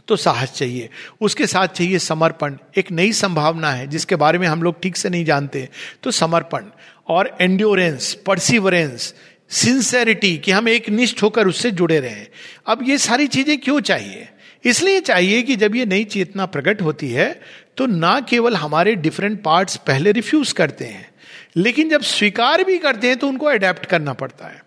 तो 0.08 0.16
साहस 0.16 0.52
चाहिए। 0.52 0.90
उसके 1.22 1.48
साथ 1.48 1.68
चाहिए 1.68 2.00
समर्पण। 2.00 2.56
एक 2.78 2.92
नई 2.92 3.14
संभावना 3.14 3.72
है, 3.72 3.88
जिसके 3.88 4.16
बारे 4.16 4.40
में 4.40 4.48
हम 4.48 4.64
लोग 4.64 4.82
ठीक 4.82 4.98
से 4.98 5.10
नहीं 5.10 5.26
जानते। 5.26 5.70
तो 6.04 6.12
समर्पण। 6.12 6.66
और 7.08 7.38
एंड्योरेंस 7.42 8.14
परसिवरेंस 8.26 9.14
सिंसेरिटी 9.52 10.38
कि 10.38 10.52
हम 10.52 10.68
एक 10.70 10.90
निष्ठ 10.90 11.24
होकर 11.24 11.48
उससे 11.48 11.72
जुड़े 11.72 12.00
रहें। 12.00 12.28
अब 12.68 12.80
ये 12.84 12.98
सारी 12.98 13.28
चीज़ें 13.28 13.58
क्यों 13.58 13.80
चाहिए? 13.82 14.28
इसलिए 14.64 15.00
चाहिए 15.02 15.42
कि 15.42 15.56
जब 15.56 15.76
ये 15.76 15.86
नई 15.86 16.04
चेतना 16.06 16.46
प्रकट 16.46 16.82
होती 16.82 17.10
है 17.12 17.30
तो 17.78 17.86
ना 17.86 18.20
केवल 18.20 18.56
हमारे 18.56 18.96
डिफरेंट 18.96 19.42
पार्ट्स 19.44 19.76
पहले 19.78 20.12
रिफ्यूज 20.12 20.52
करते 20.52 20.86
हैं, 20.86 21.10
लेकिन 21.56 21.90
जब 21.90 22.02
स्वीकार 22.02 22.64
भी 22.64 22.78
करते 22.78 23.08
हैं 23.08 23.18
तो 23.18 23.28
उनको 23.28 23.46
अडेप्ट 23.46 23.86
करना 23.86 24.14
पड़ता 24.14 24.48
है। 24.48 24.62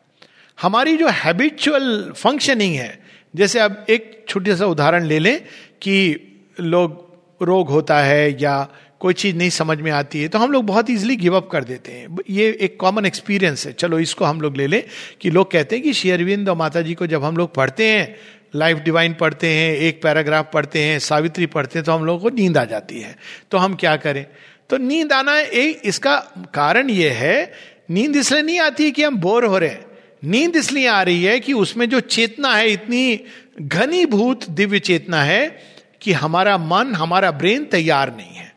हमारी 0.58 0.96
जो 0.96 1.08
हैबिचुअल 1.08 2.12
फंक्शनिंग 2.16 2.74
है, 2.74 2.98
जैसे 3.34 3.58
अब 3.60 3.84
एक 3.90 4.24
छोटी 4.28 4.56
सा 4.56 4.66
उदाहरण 4.66 5.04
ले 5.04 5.18
लें 5.18 5.38
कि 5.82 5.96
लोग 6.60 7.04
रोग 7.40 7.68
होता 7.68 7.98
है 8.00 8.42
या 8.42 8.56
कोई 9.00 9.14
चीज़ 9.14 9.36
नहीं 9.36 9.50
समझ 9.50 9.78
में 9.78 9.90
आती 9.90 10.20
है 10.22 10.28
तो 10.28 10.38
हम 10.38 10.52
लोग 10.52 10.64
बहुत 10.66 10.90
इजीली 10.90 11.16
गिव 11.16 11.36
अप 11.36 11.48
कर 11.52 11.64
देते 11.64 11.92
हैं। 11.92 12.16
ये 12.30 12.46
एक 12.60 12.76
कॉमन 12.80 13.06
एक्सपीरियंस 13.06 13.66
है। 13.66 13.72
चलो, 13.72 13.98
इसको 13.98 14.24
हम 14.24 14.40
लोग 14.40 14.56
ले 14.56 14.66
लें 14.66 14.82
कि 15.20 15.30
लोग 15.30 15.50
कहते 15.50 15.76
हैं 15.76 15.82
कि 15.84 15.92
शेयरविंद 15.92 16.48
और 16.48 16.56
माता 16.56 16.80
जी 16.80 16.94
को 16.94 17.06
जब 17.06 17.24
हम 17.24 17.36
लोग 17.36 17.54
पढ़ते 17.54 17.88
हैं 17.88 18.16
लाइफ 18.54 18.78
डिवाइन 18.78 19.14
पढ़ते 19.14 19.48
हैं, 19.48 19.76
एक 19.76 20.02
पैराग्राफ 20.02 20.50
पढ़ते 20.54 20.82
हैं, 20.82 20.98
सावित्री 20.98 21.46
पढ़ते 21.46 21.78
हैं 21.78 21.84
तो 21.86 21.92
हम 21.92 22.04
लोगों 22.04 22.20
को 22.20 22.36
नींद 22.36 22.58
आ 22.58 22.64
जाती 22.64 23.00
है। 23.00 23.16
तो 23.50 23.58
हम 23.58 23.74
क्या 23.74 23.96
करें? 23.96 24.26
तो 24.70 24.76
नींद 24.76 25.12
आना 25.12 25.38
एक 25.38 25.82
इसका 25.84 26.16
कारण 26.54 26.90
ये 26.90 27.10
है, 27.10 27.52
नींद 27.90 28.16
इसलिए 28.16 28.42
नहीं 28.42 28.60
आती 28.60 28.90
कि 28.90 29.02
हम 29.02 29.16
बोर 29.16 29.44
हो 29.44 29.58
रहे 29.58 29.70
हैं। 29.70 29.84
नींद 30.24 30.56
इसलिए 30.56 30.86
आ 30.86 31.02
रही 31.02 31.24
है 31.24 31.40
कि 31.40 31.52
उसमें 31.52 31.88
जो 31.88 32.00
चेतना 32.00 32.54
है, 32.54 32.70
इतनी 32.70 33.20
घनीभूत 33.62 34.50
दिव्य 34.50 34.78
चेतना 34.78 35.22
है 35.22 35.58
कि 36.00 36.12
हमारा 36.12 36.58
मन, 36.58 36.94
हमारा 36.94 37.30
ब्रेन 37.30 37.64
तैयार 37.64 38.16
नहीं 38.16 38.34
है। 38.34 38.55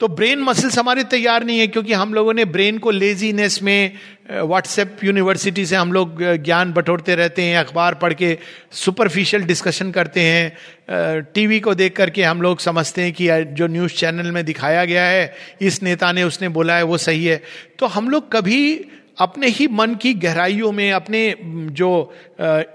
तो 0.00 0.08
ब्रेन 0.08 0.38
मसल्स 0.38 0.78
हमारे 0.78 1.02
तैयार 1.04 1.44
नहीं 1.44 1.58
है 1.58 1.66
क्योंकि 1.66 1.92
हम 1.92 2.12
लोगों 2.14 2.32
ने 2.34 2.44
ब्रेन 2.44 2.78
को 2.78 2.90
लेजीनेस 2.90 3.62
में 3.62 3.92
व्हाट्सएप 4.30 5.04
यूनिवर्सिटी 5.04 5.64
से 5.66 5.76
हम 5.76 5.92
लोग 5.92 6.22
ज्ञान 6.44 6.72
बटोरते 6.72 7.14
रहते 7.14 7.42
हैं, 7.42 7.56
अखबार 7.58 7.94
पढ़ 7.94 8.12
के 8.12 8.36
सुपरफिशियल 8.72 9.42
डिस्कशन 9.42 9.90
करते 9.90 10.20
हैं 10.20 11.22
टीवी 11.34 11.60
को 11.60 11.74
देख 11.74 11.96
करके 11.96 12.22
हम 12.22 12.42
लोग 12.42 12.58
समझते 12.58 13.02
हैं 13.02 13.12
कि 13.12 13.28
जो 13.54 13.66
न्यूज़ 13.66 13.94
चैनल 13.94 14.30
में 14.32 14.44
दिखाया 14.44 14.84
गया 14.84 15.04
है, 15.04 15.34
इस 15.62 15.82
नेता 15.82 16.12
ने, 16.12 16.22
उसने 16.22 16.48
बोला 16.48 16.76
है, 16.76 16.82
वो 16.82 16.98
सही 16.98 17.24
है। 17.24 17.42
तो 17.78 17.86
हम 17.86 18.10
लोग 18.10 18.30
कभी 18.32 18.90
अपने 19.18 19.48
ही 19.48 19.66
मन 19.68 19.94
की 19.94 20.14
गहराइयों 20.14 20.72
में, 20.72 20.92
अपने 20.92 21.34
जो 21.72 22.14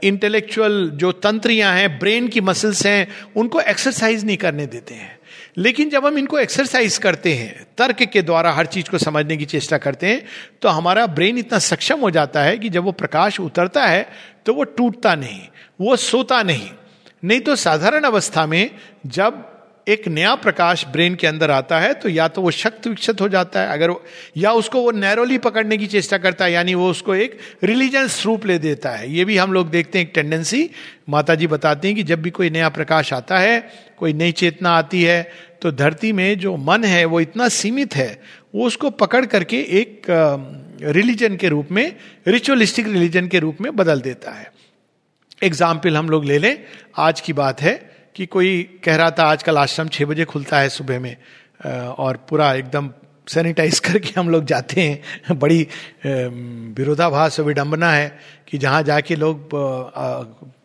इंटेलेक्चुअल 0.03 0.89
जो 0.93 1.11
तंत्रियाँ 1.11 1.73
हैं 1.75 1.97
ब्रेन 1.99 2.27
की 2.27 2.41
मसल्स 2.41 2.85
हैं, 2.85 3.07
उनको 3.35 3.61
एक्सरसाइज 3.61 4.25
नहीं 4.25 4.37
करने 4.37 4.65
देते 4.65 4.93
हैं। 4.93 5.19
लेकिन 5.57 5.89
जब 5.89 6.05
हम 6.05 6.17
इनको 6.17 6.39
एक्सरसाइज 6.39 6.97
करते 6.97 7.33
हैं, 7.33 7.65
तर्क 7.77 8.03
के 8.03 8.21
द्वारा 8.21 8.51
हर 8.51 8.65
चीज़ 8.65 8.89
को 8.89 8.97
समझने 8.97 9.37
की 9.37 9.45
चेष्टा 9.45 9.77
करते 9.77 10.07
हैं 10.07 10.25
तो 10.61 10.69
हमारा 10.69 11.05
ब्रेन 11.07 11.37
इतना 11.37 11.59
सक्षम 11.59 11.99
हो 11.99 12.11
जाता 12.11 12.43
है 12.43 12.57
कि 12.57 12.69
जब 12.69 12.83
वो 12.83 12.91
प्रकाश 12.91 13.39
उतरता 13.39 13.85
है 13.87 14.07
तो 14.45 14.53
वो 14.53 14.63
टूटता 14.63 15.15
नहीं, 15.15 15.41
वो 15.81 15.95
सोता 15.95 16.41
नहीं। 16.43 16.69
नहीं 17.23 17.39
तो 17.39 17.55
साधारण 17.55 18.03
अवस्था 18.03 18.45
में 18.45 18.69
जब 19.05 19.50
एक 19.87 20.07
नया 20.07 20.33
प्रकाश 20.35 20.85
ब्रेन 20.87 21.15
के 21.15 21.27
अंदर 21.27 21.51
आता 21.51 21.79
है 21.79 21.93
तो 21.93 22.09
या 22.09 22.27
तो 22.27 22.41
वो 22.41 22.51
शक्त 22.51 22.87
विकसित 22.87 23.21
हो 23.21 23.27
जाता 23.29 23.61
है, 23.61 23.67
अगर 23.69 23.89
वो, 23.89 24.03
या 24.37 24.51
उसको 24.53 24.81
वो 24.81 24.91
नैरोली 24.93 25.37
पकड़ने 25.39 25.77
की 25.77 25.87
चेष्टा 25.87 26.17
करता 26.17 26.45
है, 26.45 26.51
यानी 26.51 26.73
वो 26.75 26.89
उसको 26.89 27.15
एक 27.15 27.37
रिलीजियस 27.63 28.25
रूप 28.25 28.45
ले 28.45 28.57
देता 28.59 28.89
है। 28.91 29.11
ये 29.11 29.25
भी 29.25 29.37
हम 29.37 29.53
लोग 29.53 29.69
देखते 29.69 29.99
हैं 29.99 30.05
एक 30.05 30.11
टेंडेंसी 30.15 30.69
माता 31.09 31.35
जी 31.35 31.47
बताती 31.47 31.87
हैं 31.87 31.95
कि 31.95 32.03
जब 32.03 32.21
भी 32.21 32.29
कोई 32.31 32.49
नया 32.49 32.69
प्रकाश 32.69 33.13
आता 33.13 33.39
है, 33.39 33.59
कोई 33.97 34.13
नई 34.13 34.31
चेतना 34.33 34.71
आती 34.71 35.03
है 35.03 35.21
तो 35.61 35.71
धरती 35.73 36.11
में 36.11 36.39
जो 36.39 36.55
मन 36.57 36.83
है, 36.83 37.03
वो 37.05 37.19
इतना 37.19 37.47
सीमित 37.49 37.95
है, 37.95 38.21
वो 38.55 38.67
उसको 38.67 38.89
पकड़ 38.89 39.25
करके 39.27 39.61
एक 39.81 40.05
रिलीजन 40.83 41.35
के 41.35 41.47
रूप 41.49 41.71
में 41.71 41.95
रिचुअलिस्टिक 42.27 42.87
रिलीजन 42.87 43.27
के 43.27 43.39
रूप 43.39 43.57
में 43.61 43.75
बदल 43.75 44.01
देता 44.01 44.31
है। 44.31 44.51
एग्ज़ाम्पल 45.41 45.97
हम 45.97 46.09
लोग 46.09 46.25
ले 46.25 46.37
लें, 46.37 46.63
आज 46.97 47.21
की 47.21 47.33
बात 47.35 47.61
है 47.61 47.90
कि 48.15 48.25
कोई 48.25 48.61
कह 48.83 48.95
रहा 48.95 49.11
था, 49.11 49.23
आजकल 49.23 49.57
आश्रम 49.57 49.87
छः 49.87 50.05
बजे 50.05 50.25
खुलता 50.25 50.59
है 50.59 50.69
सुबह 50.69 50.99
में 50.99 51.15
और 51.89 52.17
पूरा 52.29 52.53
एकदम 52.53 52.89
सैनिटाइज 53.27 53.79
करके 53.85 54.19
हम 54.19 54.29
लोग 54.29 54.45
जाते 54.45 54.81
हैं। 54.81 55.37
बड़ी 55.39 55.67
विरोधाभास 56.05 57.39
विडंबना 57.39 57.91
है 57.91 58.17
कि 58.47 58.57
जहाँ 58.57 58.81
जाके 58.83 59.15
लोग 59.15 59.49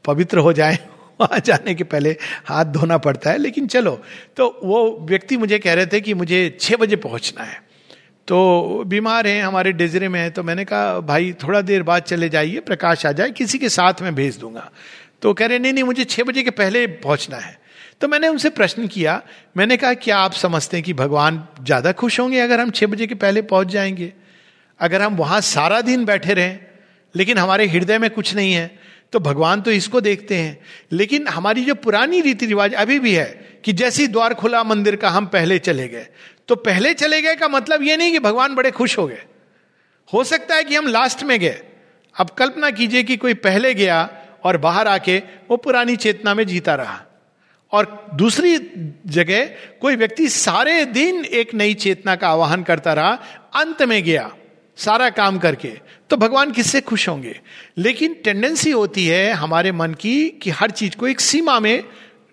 पवित्र 0.05 0.39
हो 0.39 0.53
जाए, 0.53 0.79
वहाँ 1.21 1.41
जाने 1.45 1.75
के 1.75 1.85
पहले 1.85 2.17
हाथ 2.47 2.65
धोना 2.65 2.99
पड़ता 2.99 3.31
है। 3.31 3.39
लेकिन 3.39 3.67
चलो 3.67 4.01
तो 4.37 4.49
वो 4.65 4.99
व्यक्ति 5.03 5.37
मुझे 5.37 5.59
कह 5.59 5.75
रहे 5.75 5.87
थे 5.87 6.01
कि 6.01 6.15
मुझे 6.15 6.49
छः 6.61 6.77
बजे 6.77 6.97
पहुँचना 6.97 7.45
है। 7.45 7.65
तो 8.29 8.85
बीमार 8.87 9.27
हैं, 9.27 9.43
हमारे 9.43 9.73
डेजरे 9.73 10.09
में 10.09 10.21
है 10.21 10.31
तो 10.31 10.43
मैंने 10.43 10.65
कहा, 10.65 11.01
भाई, 11.01 11.33
थोड़ा 11.43 11.61
देर 11.61 11.83
बाद 11.83 12.03
चले 12.03 12.29
जाइए, 12.29 12.61
प्रकाश 12.61 13.05
आ 13.07 13.13
जाए, 13.13 13.31
किसी 13.31 13.59
के 13.59 13.69
साथ 13.69 14.03
मैं 14.03 14.15
भेज 14.15 14.39
दूँगा। 14.39 14.71
तो 15.23 15.33
कह 15.35 15.47
रहे, 15.47 15.59
नहीं 15.59 15.73
नहीं, 15.73 15.85
मुझे 15.85 16.05
छः 16.05 16.23
बजे 16.23 16.43
के 16.43 16.51
पहले 16.51 16.87
पहुँचना 16.87 17.37
है। 17.37 17.59
तो 18.01 18.09
मैंने 18.09 18.29
उनसे 18.29 18.51
प्रश्न 18.51 18.87
किया। 18.87 19.21
मैंने 19.57 19.77
कहा, 19.77 19.93
क्या 19.95 20.19
आप 20.19 20.33
समझते 20.33 20.77
हैं 20.77 20.85
कि 20.85 20.93
भगवान 20.93 21.47
ज़्यादा 21.63 21.93
खुश 21.93 22.19
होंगे 22.21 22.41
अगर 22.41 22.61
हम 22.61 22.71
छः 22.71 22.87
बजे 22.87 23.07
के 23.07 23.15
पहले 23.15 23.43
पहुँच 23.43 23.69
जाएँगे? 23.69 24.13
अगर 24.81 25.03
हम 25.03 25.17
वहाँ 25.17 25.41
सारा 25.41 25.81
दिन 25.81 26.05
बैठे 26.05 26.35
रहें, 26.35 26.59
लेकिन 27.15 27.39
हमारे 27.39 27.67
हृदय 27.67 27.99
में 27.99 28.09
कुछ 28.11 28.35
नहीं 28.35 28.53
है 28.53 28.71
तो 29.13 29.21
भगवान 29.21 29.61
तो 29.61 29.71
इसको 29.71 30.01
देखते 30.01 30.37
हैं। 30.37 30.59
लेकिन 30.93 31.29
हमारी 31.29 31.65
जो 31.65 31.75
पुरानी 31.75 32.21
रीति 32.21 32.47
रिवाज 32.47 32.75
अभी 32.75 32.99
भी 32.99 33.15
है 33.15 33.61
कि 33.65 33.73
जैसी 33.73 34.07
द्वार 34.09 34.35
खुला 34.35 34.63
मंदिर 34.65 34.97
का, 34.97 35.09
हम 35.09 35.27
पहले 35.27 35.59
चले 35.59 35.87
गए। 35.89 36.07
तो 36.49 36.57
पहले 36.57 36.93
चले 36.95 37.21
गए 37.23 37.37
का 37.37 37.49
मतलब 37.49 37.83
ये 37.83 37.97
नहीं 37.97 38.13
कि 38.13 38.19
भगवान 38.19 38.55
बड़े 38.55 38.71
खुश 38.71 38.99
हो 38.99 39.07
गए। 39.07 39.23
हो 40.13 40.25
सकता 40.25 40.55
है 40.55 40.65
कि 40.65 40.77
हम 40.77 40.87
लास्ट 40.87 41.23
में 41.23 41.39
गए। 41.41 41.61
अब 42.15 42.31
कल्पना 42.31 42.71
कीजिए 42.71 43.03
कि 43.03 43.17
कोई 43.17 43.35
पहले 43.35 43.73
गया 43.75 44.03
और 44.47 44.57
बाहर 44.57 44.89
आके 44.89 45.19
वो 45.51 45.57
पुरानी 45.57 45.97
चेतना 45.97 46.35
में 46.35 46.47
जीता 46.47 46.75
रहा। 46.75 47.03
और 47.73 48.07
दूसरी 48.15 48.59
जगह 49.07 49.45
कोई 49.81 49.97
व्यक्ति 49.97 50.29
सारे 50.29 50.85
दिन 50.85 51.25
एक 51.25 51.55
नई 51.55 51.75
चेतना 51.75 52.17
का 52.17 52.29
आवाहन 52.29 52.63
करता 52.63 52.93
रहा, 52.93 53.19
अंत 53.55 53.83
में 53.83 54.05
गया, 54.05 54.33
सारा 54.77 55.11
काम 55.11 55.39
करके। 55.39 55.69
तो 56.11 56.17
भगवान 56.17 56.53
किससे 56.53 56.81
खुश 56.81 57.09
होंगे? 57.09 57.41
लेकिन 57.79 58.17
टेंडेंसी 58.25 58.71
होती 58.71 59.07
है 59.07 59.33
हमारे 59.33 59.73
मन 59.73 59.95
की 59.95 60.31
कि 60.31 60.51
हर 60.51 60.71
चीज़ 60.71 60.97
को 60.97 61.09
एक 61.09 61.21
सीमा 61.21 61.61
में 61.61 61.85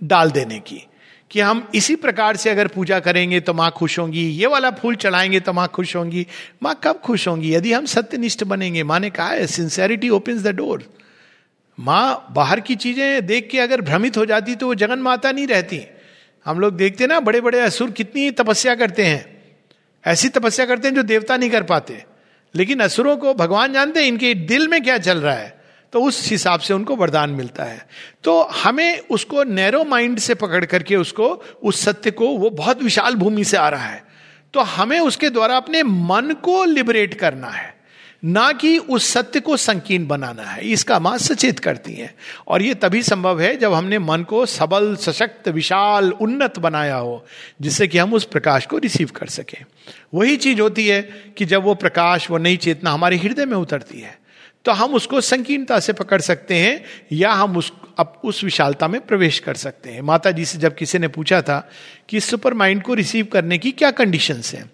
डाल 0.04 0.32
देने 0.32 0.60
की। 0.60 0.88
कि 1.32 1.40
हम 1.40 1.72
इसी 1.76 1.96
प्रकार 1.96 2.36
से 2.36 2.50
अगर 2.50 2.68
पूजा 2.68 3.00
करेंगे 3.00 3.40
तो 3.40 3.54
माँ 3.54 3.72
खुश 3.72 4.00
होंगी, 4.00 4.30
ये 4.30 4.48
वाला 4.48 4.72
फूल 4.72 4.96
चढ़ाएँगे 4.96 5.40
तो 5.40 5.54
माँ 5.54 5.68
खुश 5.68 5.96
होंगी। 5.96 6.28
माँ 6.64 6.80
कब 6.84 7.00
खुश 7.00 7.28
होंगी? 7.28 7.54
यदि 7.54 7.74
हम 7.74 7.86
सत्यनिष्ठ 7.86 8.44
बनेंगे, 8.44 8.84
माँ 8.84 9.00
ने 9.00 9.10
कहा 9.10 9.30
है 9.30 9.48
सिंसेरिटी 9.48 10.10
ओपन्स 10.10 10.44
द 10.44 10.48
डोर 10.48 10.94
माँ 11.80 12.28
बाहर 12.32 12.60
की 12.60 12.76
चीज़ें 12.76 13.26
देख 13.26 13.50
के 13.52 13.60
अगर 13.60 13.82
भ्रमित 13.82 14.18
हो 14.18 14.26
जाती 14.26 14.56
तो 14.56 14.68
वो 14.68 14.76
जगन 14.76 15.00
माता 15.00 15.32
नहीं 15.32 15.48
रहती। 15.48 15.82
हम 16.46 16.60
लोग 16.60 16.76
देखते 16.76 17.08
ना 17.08 17.20
बड़े 17.20 17.42
बड़े 17.42 17.60
असुर 17.60 17.92
कितनी 17.92 18.32
तपस्या 18.32 18.76
करते 18.76 19.06
हैं। 19.06 19.42
ऐसी 20.08 20.30
तपस्या 20.30 20.66
करते 20.66 20.88
हैं 20.88 20.96
जो 20.96 21.04
देवता 21.04 21.38
नहीं 21.38 21.50
कर 21.50 21.64
पाते। 21.64 22.06
लेकिन 22.56 22.80
असुरों 22.80 23.18
को 23.18 23.34
भगवान 23.34 23.74
जानते 23.74 24.00
हैं, 24.00 24.08
इनके 24.08 24.34
दिल 24.34 24.68
में 24.68 24.84
क्या 24.84 24.98
चल 24.98 25.18
रहा 25.18 25.36
है। 25.36 25.64
तो 25.94 26.02
उस 26.02 26.32
हिसाब 26.32 26.60
से 26.60 26.74
उनको 26.74 26.96
वरदान 26.96 27.30
मिलता 27.30 27.64
है। 27.64 27.88
तो 28.24 28.44
हमें 28.44 29.00
उसको 29.00 29.44
नैरो 29.44 29.84
माइंड 29.84 30.20
से 30.20 30.36
पकड़ 30.36 30.66
करके 30.66 30.96
उसको, 30.96 31.44
उस 31.64 31.82
सत्य 31.82 32.12
को, 32.12 32.28
वो 32.28 32.50
बहुत 32.50 32.84
विशाल 32.84 33.16
भूमि 33.16 33.44
से 33.44 33.58
आ 33.58 33.70
रहा 33.70 33.86
है। 33.86 34.04
तो 34.54 34.60
हमें 34.60 35.00
उसके 35.00 35.30
द्वारा 35.30 35.58
अपने 35.58 35.84
मन 35.84 36.36
को 36.44 36.66
लिबरेट 36.66 37.14
करना 37.14 37.48
है। 37.48 37.73
ना 38.24 38.52
कि 38.52 38.78
उस 38.78 39.08
सत्य 39.08 39.40
को 39.40 39.58
संकीर्ण 39.58 40.08
बनाना 40.08 40.44
है, 40.44 40.62
इसका 40.64 41.00
माँ 41.00 41.18
सचेत 41.18 41.60
करती 41.60 41.94
हैं। 41.94 42.14
और 42.48 42.62
ये 42.62 42.74
तभी 42.74 43.02
संभव 43.04 43.42
है 43.42 43.56
जब 43.58 43.74
हमने 43.74 44.00
मन 44.00 44.24
को 44.24 44.46
सबल, 44.46 44.96
सशक्त, 44.96 45.48
विशाल, 45.50 46.12
उन्नत 46.12 46.60
बनाया 46.60 46.96
हो, 46.96 47.26
जिससे 47.62 47.88
कि 47.88 47.98
हम 47.98 48.14
उस 48.14 48.26
प्रकाश 48.26 48.66
को 48.66 48.78
रिसीव 48.78 49.10
कर 49.16 49.28
सकें। 49.28 49.64
वही 50.14 50.38
चीज़ 50.38 50.62
होती 50.62 50.88
है 50.88 51.02
कि 51.38 51.46
जब 51.46 51.64
वो 51.64 51.76
प्रकाश, 51.76 52.30
वो 52.32 52.38
नई 52.38 52.58
चेतना 52.58 52.92
हमारे 52.92 53.18
हृदय 53.18 53.46
में 53.46 53.58
उतरती 53.58 54.00
है 54.00 54.22
तो 54.66 54.72
हम 54.72 54.94
उसको 54.94 55.20
संकीर्णता 55.22 55.80
से 55.80 55.94
पकड़ 55.94 56.20
सकते 56.22 56.56
हैं, 56.56 56.84
या 57.12 57.32
हम 57.32 57.58
उस 57.58 57.72
अब 57.98 58.22
उस 58.24 58.44
विशालता 58.44 58.88
में 58.88 59.00
प्रवेश 59.02 59.40
कर 59.40 59.56
सकते 59.56 59.90
हैं। 59.90 60.02
माता 60.02 60.32
जी 60.32 60.46
से 60.46 60.58
जब 60.58 60.76
किसी 60.76 61.00
ने 61.00 61.08
पूछा 61.08 61.42
था 61.42 61.58
कि 62.10 62.20
सुपर 62.20 62.54
माइंड 62.54 62.82
को 62.84 62.94
रिसीव 62.94 63.26
करने 63.26 63.58
की 63.58 63.72
क्या 63.72 63.92
कंडीशंस 63.92 64.54
हैं 64.54 64.70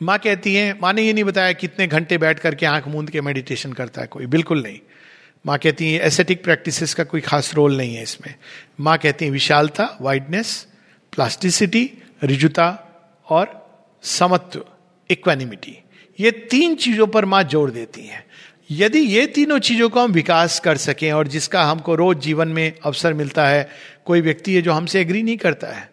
माँ 0.00 0.18
कहती 0.18 0.54
है, 0.54 0.72
माँ 0.82 0.92
ने 0.92 1.02
ये 1.02 1.12
नहीं 1.12 1.24
बताया 1.24 1.52
कितने 1.54 1.86
घंटे 1.86 2.18
बैठ 2.18 2.38
करके 2.38 2.66
आँख 2.66 2.88
मूंद 2.88 3.10
के 3.10 3.20
मेडिटेशन 3.20 3.72
करता 3.72 4.00
है 4.00 4.06
कोई? 4.06 4.26
बिल्कुल 4.26 4.62
नहीं। 4.62 4.78
माँ 5.44 5.58
कहती 5.58 5.92
है 5.92 6.00
एसेटिक 6.06 6.42
प्रैक्टिसेस 6.44 6.94
का 6.94 7.04
कोई 7.04 7.20
खास 7.20 7.52
रोल 7.54 7.76
नहीं 7.76 7.94
है 7.94 8.02
इसमें. 8.02 8.34
माँ 8.80 8.96
कहती 8.98 9.24
है, 9.24 9.30
विशालता 9.30 9.96
वाइडनेस 10.00 10.66
प्लास्टिसिटी 11.12 11.90
रिजुता 12.24 12.68
और 13.26 13.48
समत्व 14.04 14.64
इक्वानिमिटी 15.10 15.76
ये 16.18 16.30
तीन 16.50 16.74
चीज़ों 16.74 17.06
पर 17.06 17.24
माँ 17.24 17.42
ज़ोर 17.44 17.70
देती 17.70 18.06
है। 18.06 18.24
यदि 18.70 18.98
ये 18.98 19.26
तीनों 19.28 19.58
चीज़ों 19.60 19.88
को 19.88 20.00
हम 20.00 20.12
विकास 20.12 20.58
कर 20.60 20.76
सकें 20.76 21.10
और 21.12 21.28
जिसका 21.28 21.62
हमको 21.64 21.94
रोज 21.94 22.20
जीवन 22.20 22.48
में 22.48 22.72
अवसर 22.82 23.14
मिलता 23.14 23.46
है, 23.48 23.68
कोई 24.04 24.20
व्यक्ति 24.20 24.54
है 24.54 24.62
जो 24.62 24.72
हमसे 24.72 25.00
एग्री 25.00 25.22
नहीं 25.22 25.36
करता 25.36 25.68
है 25.68 25.88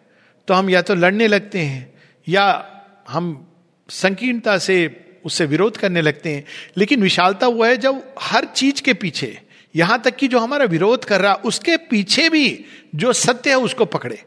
तो 0.48 0.54
हम 0.54 0.70
या 0.70 0.82
तो 0.82 0.94
लड़ने 0.94 1.26
लगते 1.28 1.58
हैं 1.58 1.92
या 2.26 2.44
हम 3.08 3.34
संकीर्णता 3.88 4.58
से 4.58 5.00
उससे 5.24 5.46
विरोध 5.46 5.76
करने 5.76 6.02
लगते 6.02 6.30
हैं। 6.30 6.44
लेकिन 6.76 7.02
विशालता 7.02 7.48
वो 7.48 7.64
है 7.64 7.76
जब 7.76 8.14
हर 8.20 8.44
चीज़ 8.44 8.82
के 8.82 8.94
पीछे, 8.94 9.40
यहाँ 9.76 10.02
तक 10.02 10.16
कि 10.16 10.28
जो 10.28 10.38
हमारा 10.38 10.64
विरोध 10.64 11.04
कर 11.04 11.20
रहा, 11.20 11.34
उसके 11.34 11.76
पीछे 11.76 12.28
भी 12.28 12.64
जो 12.94 13.12
सत्य 13.12 13.50
है 13.50 13.56
उसको 13.56 13.84
पकड़े। 13.84 14.22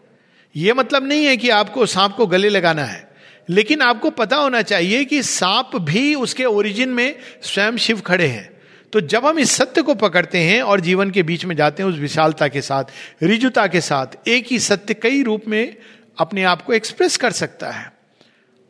यह 0.56 0.74
मतलब 0.74 1.08
नहीं 1.08 1.26
है 1.26 1.38
कि 1.38 1.50
आपको 1.50 1.86
सांप 1.86 2.12
को 2.12 2.28
गले 2.28 2.50
लगाना 2.50 2.84
है, 2.84 3.12
लेकिन 3.50 3.82
आपको 3.82 4.10
पता 4.10 4.36
होना 4.36 4.62
चाहिए 4.62 5.06
कि 5.06 5.24
सांप 5.24 5.72
भी 5.76 6.16
उसके 6.16 6.46
ओरिजिन 6.46 6.90
में 6.90 7.16
स्वयं 7.44 7.78
शिव 7.78 8.00
खड़े 8.00 8.28
हैं। 8.28 8.50
तो 8.94 9.02
जब 9.02 9.26
हम 9.26 9.40
इस 9.40 9.52
सत्य 9.52 9.82
को 9.82 9.96
पकड़ते 9.96 10.38
हैं 10.38 10.62
और 10.62 10.80
जीवन 10.80 11.12
के 11.12 11.24
बीच 11.24 11.46
में 11.46 11.56
जाते 11.56 11.84
हैं 11.84 11.90
उस 11.90 12.00
विशालता 12.00 12.48
के 12.48 12.62
साथ, 12.62 12.84
रिजुता 13.24 13.68
के 13.68 13.82
साथ, 13.82 14.28
एक 14.28 14.46
ही 14.52 14.60
सत्य 14.60 14.94
कई 14.94 15.24
रूप 15.24 15.44
में 15.48 15.76
अपने 16.18 16.44
आप 16.44 16.62
को 16.62 16.74
एक्सप्रेस 16.74 17.18
कर 17.18 17.32
सकता 17.32 17.72
है। 17.72 17.92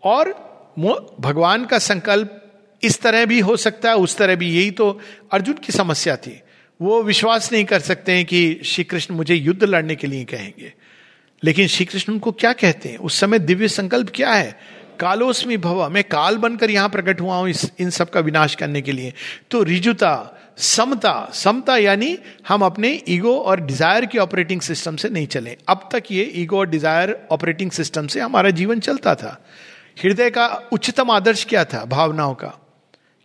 और 0.04 0.47
भगवान 0.78 1.66
का 1.66 1.80
संकल्प 1.80 2.44
इस 2.84 3.02
तरह 3.02 3.26
भी 3.26 3.40
हो 3.40 3.56
सकता 3.58 3.90
है, 3.90 3.96
उस 3.96 4.18
तरह 4.18 4.36
भी। 4.36 4.50
यही 4.52 4.72
तो 4.72 5.00
अर्जुन 5.32 5.56
की 5.56 5.74
समस्या 5.74 6.16
थी। 6.16 6.42
वो 6.80 7.02
विश्वास 7.04 7.52
नहीं 7.52 7.66
कर 7.66 7.80
सकते 7.80 8.12
हैं 8.12 8.26
कि 8.26 8.60
श्री 8.66 8.84
कृष्ण 8.84 9.16
मुझे 9.16 9.36
युद्ध 9.36 9.64
लड़ने 9.64 9.96
के 9.96 10.08
लिए 10.08 10.26
कहेंगे। 10.26 10.74
लेकिन 11.44 11.68
श्री 11.68 11.86
कृष्ण 11.86 12.14
उनको 12.14 12.32
क्या 12.32 12.52
कहते 12.54 12.90
हैं? 12.90 12.98
उस 12.98 13.20
समय 13.20 13.40
दिव्य 13.40 13.68
संकल्प 13.68 14.12
क्या 14.16 14.34
है? 14.34 14.78
कालोस्मी 15.00 15.58
भव। 15.58 15.90
मैं 15.90 16.04
काल 16.04 16.38
बनकर 16.38 16.72
यहाँ 16.72 16.90
प्रकट 16.90 17.22
हुआ 17.22 17.36
हूँ 17.36 17.50
इस, 17.50 17.72
इन 17.80 17.90
सब 17.90 18.10
का 18.10 18.20
विनाश 18.20 18.56
करने 18.56 18.82
के 18.82 18.92
लिए। 18.92 19.14
तो 19.52 19.64
रिजुता, 19.64 20.34
समता 20.58 21.30
समता 21.34 21.78
यानी 21.78 22.18
हम 22.48 22.62
अपने 22.62 22.90
ईगो 23.10 23.36
और 23.38 23.60
डिज़ायर 23.60 24.06
के 24.06 24.18
ऑपरेटिंग 24.18 24.62
सिस्टम 24.62 24.96
से 24.96 25.10
नहीं 25.10 25.28
चले। 25.28 25.58
अब 25.68 25.90
तक 25.92 26.04
ये 26.12 26.24
ईगो 26.36 26.60
और 26.60 26.70
डिज़ायर 26.70 27.16
ऑपरेटिंग 27.32 27.72
सिस्टम 27.72 28.08
से 28.08 28.20
हमारा 28.20 28.50
जीवन 28.50 28.80
चलता 28.80 29.16
था। 29.16 29.40
हृदय 30.04 30.30
का 30.30 30.48
उच्चतम 30.72 31.12
आदर्श 31.12 31.46
क्या 31.46 31.66
था? 31.66 31.86
भावनाओं 31.86 32.36
का। 32.36 32.54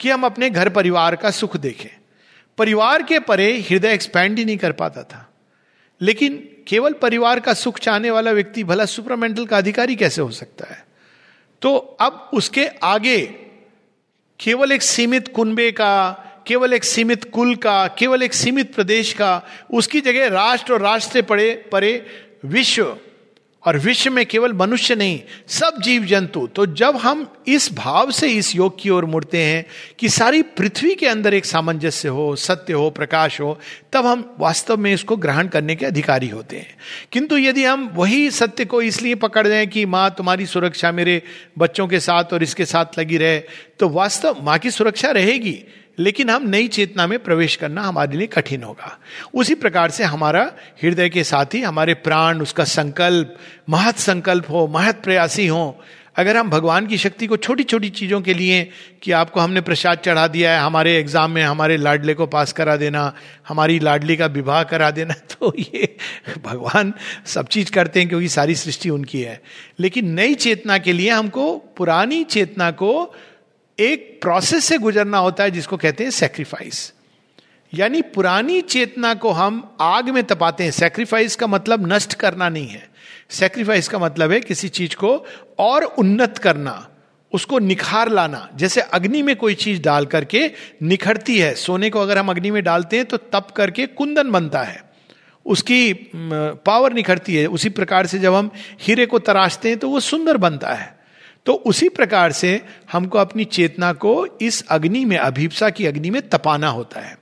कि 0.00 0.10
हम 0.10 0.24
अपने 0.24 0.50
घर 0.50 0.68
परिवार 0.68 1.16
का 1.16 1.30
सुख 1.30 1.56
देखें। 1.56 2.00
परिवार 2.58 3.02
के 3.02 3.18
परे 3.18 3.60
हृदय 3.60 3.92
एक्सपैंड 3.92 4.38
ही 4.38 4.44
नहीं 4.44 4.56
कर 4.56 4.72
पाता 4.72 5.02
था। 5.02 5.34
लेकिन 6.00 6.48
केवल 6.68 6.92
परिवार 6.92 7.40
का 7.40 7.54
सुख 7.54 7.78
चाहने 7.78 8.10
वाला 8.10 8.30
व्यक्ति, 8.30 8.64
भला 8.64 8.84
सुपरमेंटल 8.84 9.46
का 9.46 9.58
अधिकारी 9.58 9.96
कैसे 9.96 10.22
हो 10.22 10.30
सकता 10.30 10.74
है? 10.74 10.86
तो 11.62 11.76
अब 11.76 12.30
उसके 12.34 12.66
आगे 12.66 13.20
केवल 14.40 14.72
एक 14.72 14.82
सीमित 14.82 15.28
कुंबे 15.28 15.72
का, 15.72 16.10
केवल 16.46 16.72
एक 16.72 16.84
सीमित 16.84 17.30
कुल 17.30 17.56
का, 17.56 17.88
केवल 17.88 18.22
एक 18.22 18.34
सीमित 18.34 18.74
प्रदेश 18.74 19.12
का, 19.12 19.42
उसकी 19.74 20.00
जगह 20.00 20.28
राष्ट्र 20.28 20.72
और 20.72 20.80
राष्ट्र 20.80 21.12
से 21.12 21.22
पड़े, 21.22 21.68
परे 21.72 22.06
विश्व 22.44 22.98
और 23.64 23.76
विश्व 23.78 24.10
में 24.10 24.24
केवल 24.26 24.52
मनुष्य 24.52 24.94
नहीं, 24.94 25.20
सब 25.48 25.80
जीव 25.82 26.04
जंतु 26.04 26.46
तो 26.46 26.66
जब 26.66 26.96
हम 26.96 27.26
इस 27.46 27.72
भाव 27.74 28.10
से, 28.10 28.28
इस 28.28 28.54
योग 28.56 28.80
की 28.80 28.90
ओर 28.90 29.04
मुड़ते 29.04 29.42
हैं 29.42 29.64
कि 29.98 30.08
सारी 30.08 30.42
पृथ्वी 30.42 30.94
के 30.94 31.06
अंदर 31.06 31.34
एक 31.34 31.44
सामंजस्य 31.44 32.08
हो, 32.08 32.34
सत्य 32.36 32.72
हो, 32.72 32.90
प्रकाश 32.90 33.40
हो, 33.40 33.58
तब 33.92 34.06
हम 34.06 34.36
वास्तव 34.40 34.76
में 34.76 34.92
इसको 34.94 35.16
ग्रहण 35.16 35.48
करने 35.48 35.76
के 35.76 35.86
अधिकारी 35.86 36.28
होते 36.28 36.56
हैं। 36.56 36.76
किंतु 37.12 37.36
यदि 37.36 37.64
हम 37.64 37.88
वही 37.94 38.30
सत्य 38.30 38.64
को 38.64 38.82
इसलिए 38.82 39.14
पकड़ 39.14 39.46
दें 39.48 39.68
कि 39.68 39.84
माँ, 39.86 40.10
तुम्हारी 40.10 40.46
सुरक्षा 40.46 40.92
मेरे 40.92 41.22
बच्चों 41.58 41.86
के 41.88 42.00
साथ 42.00 42.32
और 42.32 42.42
इसके 42.42 42.64
साथ 42.64 42.98
लगी 42.98 43.16
रहे 43.16 43.38
तो 43.78 43.88
वास्तव 43.88 44.36
माँ 44.42 44.58
की 44.58 44.70
सुरक्षा 44.70 45.10
रहेगी। 45.10 45.62
लेकिन 45.98 46.30
हम 46.30 46.48
नई 46.48 46.68
चेतना 46.68 47.06
में 47.06 47.18
प्रवेश 47.18 47.56
करना 47.56 47.82
हमारे 47.82 48.16
लिए 48.16 48.26
कठिन 48.26 48.62
होगा। 48.62 48.98
उसी 49.34 49.54
प्रकार 49.54 49.90
से 49.90 50.04
हमारा 50.04 50.52
हृदय 50.82 51.08
के 51.08 51.24
साथ 51.24 51.46
ही 51.54 51.60
हमारे 51.60 51.94
प्राण, 51.94 52.40
उसका 52.40 52.64
संकल्प, 52.64 53.36
महत 53.70 53.96
संकल्प 53.96 54.50
हो, 54.50 54.68
महत 54.68 55.00
प्रयासी 55.04 55.46
हो, 55.46 55.80
अगर 56.16 56.36
हम 56.36 56.50
भगवान 56.50 56.86
की 56.86 56.98
शक्ति 56.98 57.26
को 57.26 57.36
छोटी 57.36 57.62
छोटी 57.62 57.88
चीज़ों 57.88 58.20
के 58.20 58.34
लिए 58.34 58.70
कि 59.02 59.12
आपको 59.12 59.40
हमने 59.40 59.60
प्रसाद 59.60 59.98
चढ़ा 59.98 60.26
दिया 60.28 60.52
है, 60.52 60.60
हमारे 60.60 60.98
एग्ज़ाम 60.98 61.30
में 61.30 61.42
हमारे 61.42 61.76
लाडले 61.76 62.14
को 62.14 62.26
पास 62.26 62.52
करा 62.52 62.76
देना, 62.76 63.14
हमारी 63.48 63.78
लाडली 63.78 64.16
का 64.16 64.26
विवाह 64.26 64.62
करा 64.62 64.90
देना 64.90 65.14
तो 65.30 65.52
ये 65.58 65.96
भगवान 66.44 66.94
सब 67.26 67.46
चीज़ 67.46 67.70
करते 67.70 68.00
हैं 68.00 68.08
क्योंकि 68.08 68.28
सारी 68.28 68.54
सृष्टि 68.54 68.90
उनकी 68.90 69.22
है। 69.22 69.42
लेकिन 69.80 70.10
नई 70.10 70.34
चेतना 70.34 70.78
के 70.78 70.92
लिए 70.92 71.10
हमको, 71.10 71.58
पुरानी 71.76 72.24
चेतना 72.24 72.70
को 72.70 73.14
एक 73.78 74.18
प्रोसेस 74.22 74.64
से 74.64 74.78
गुजरना 74.78 75.18
होता 75.18 75.44
है 75.44 75.50
जिसको 75.50 75.76
कहते 75.76 76.04
हैं 76.04 76.10
सेक्रीफाइस 76.10 76.92
यानी 77.72 78.02
पुरानी 78.02 78.60
चेतना 78.60 79.14
को 79.14 79.30
हम 79.30 79.76
आग 79.80 80.08
में 80.10 80.22
तपाते 80.24 80.64
हैं। 80.64 80.70
सेक्रीफाइस 80.70 81.36
का 81.36 81.46
मतलब 81.46 81.92
नष्ट 81.92 82.14
करना 82.14 82.48
नहीं 82.48 82.68
है। 82.68 82.88
सेक्रीफाइस 83.30 83.88
का 83.88 83.98
मतलब 83.98 84.32
है 84.32 84.40
किसी 84.40 84.68
चीज़ 84.68 84.96
को 84.96 85.14
और 85.58 85.84
उन्नत 85.84 86.38
करना, 86.38 86.88
उसको 87.32 87.58
निखार 87.58 88.08
लाना। 88.08 88.48
जैसे 88.54 88.80
अग्नि 88.80 89.22
में 89.22 89.34
कोई 89.36 89.54
चीज़ 89.54 89.82
डाल 89.82 90.06
करके 90.06 90.50
निखरती 90.82 91.38
है, 91.38 91.54
सोने 91.54 91.90
को 91.90 92.00
अगर 92.00 92.18
हम 92.18 92.30
अग्नि 92.30 92.50
में 92.50 92.62
डालते 92.64 92.96
हैं 92.96 93.06
तो 93.06 93.16
तप 93.16 93.48
करके 93.56 93.86
कुंदन 93.86 94.30
बनता 94.30 94.62
है। 94.62 94.82
उसकी 95.46 95.92
पावर 96.14 96.92
निखरती 96.92 97.36
है। 97.36 97.46
उसी 97.46 97.68
प्रकार 97.68 98.06
से 98.06 98.18
जब 98.18 98.34
हम 98.34 98.50
हीरे 98.80 99.06
को 99.06 99.18
तराशते 99.18 99.68
हैं 99.68 99.78
तो 99.78 99.88
वो 99.88 100.00
सुंदर 100.00 100.36
बनता 100.36 100.74
है। 100.74 101.01
तो 101.46 101.52
उसी 101.52 101.88
प्रकार 101.88 102.32
से 102.32 102.62
हमको 102.92 103.18
अपनी 103.18 103.44
चेतना 103.44 103.92
को 103.92 104.26
इस 104.40 104.64
अग्नि 104.68 105.04
में, 105.04 105.16
अभिप्सा 105.16 105.70
की 105.70 105.86
अग्नि 105.86 106.10
में 106.10 106.28
तपाना 106.28 106.68
होता 106.68 107.00
है। 107.00 107.18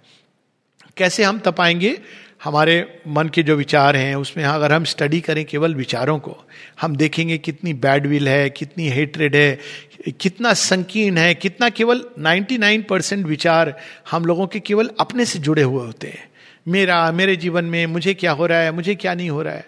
कैसे 0.96 1.22
हम 1.22 1.38
तपाएँगे? 1.38 2.00
हमारे 2.44 3.02
मन 3.08 3.28
के 3.28 3.42
जो 3.42 3.56
विचार 3.56 3.96
हैं, 3.96 4.14
उसमें 4.14 4.44
अगर 4.44 4.72
हम 4.72 4.84
स्टडी 4.84 5.20
करें 5.20 5.44
केवल 5.44 5.74
विचारों 5.74 6.18
को, 6.18 6.36
हम 6.80 6.96
देखेंगे 6.96 7.38
कितनी 7.38 7.74
बैड 7.74 8.06
विल 8.06 8.28
है, 8.28 8.50
कितनी 8.50 8.88
हेट्रेड 8.88 9.36
है, 9.36 9.58
कितना 10.20 10.52
संकीर्ण 10.52 11.18
है, 11.18 11.34
कितना 11.34 11.68
केवल 11.68 12.04
99 12.18 12.82
परसेंट 12.88 13.26
विचार 13.26 13.76
हम 14.10 14.24
लोगों 14.24 14.46
के 14.46 14.60
केवल 14.60 14.90
अपने 15.00 15.24
से 15.24 15.38
जुड़े 15.38 15.62
हुए 15.62 15.86
होते 15.86 16.06
हैं। 16.06 16.30
मेरा, 16.68 17.12
मेरे 17.12 17.36
जीवन 17.36 17.64
में 17.64 17.86
मुझे 17.86 18.14
क्या 18.14 18.32
हो 18.32 18.46
रहा 18.46 18.58
है, 18.58 18.72
मुझे 18.72 18.94
क्या 18.94 19.14
नहीं 19.14 19.30
हो 19.30 19.42
रहा 19.42 19.54
है? 19.54 19.66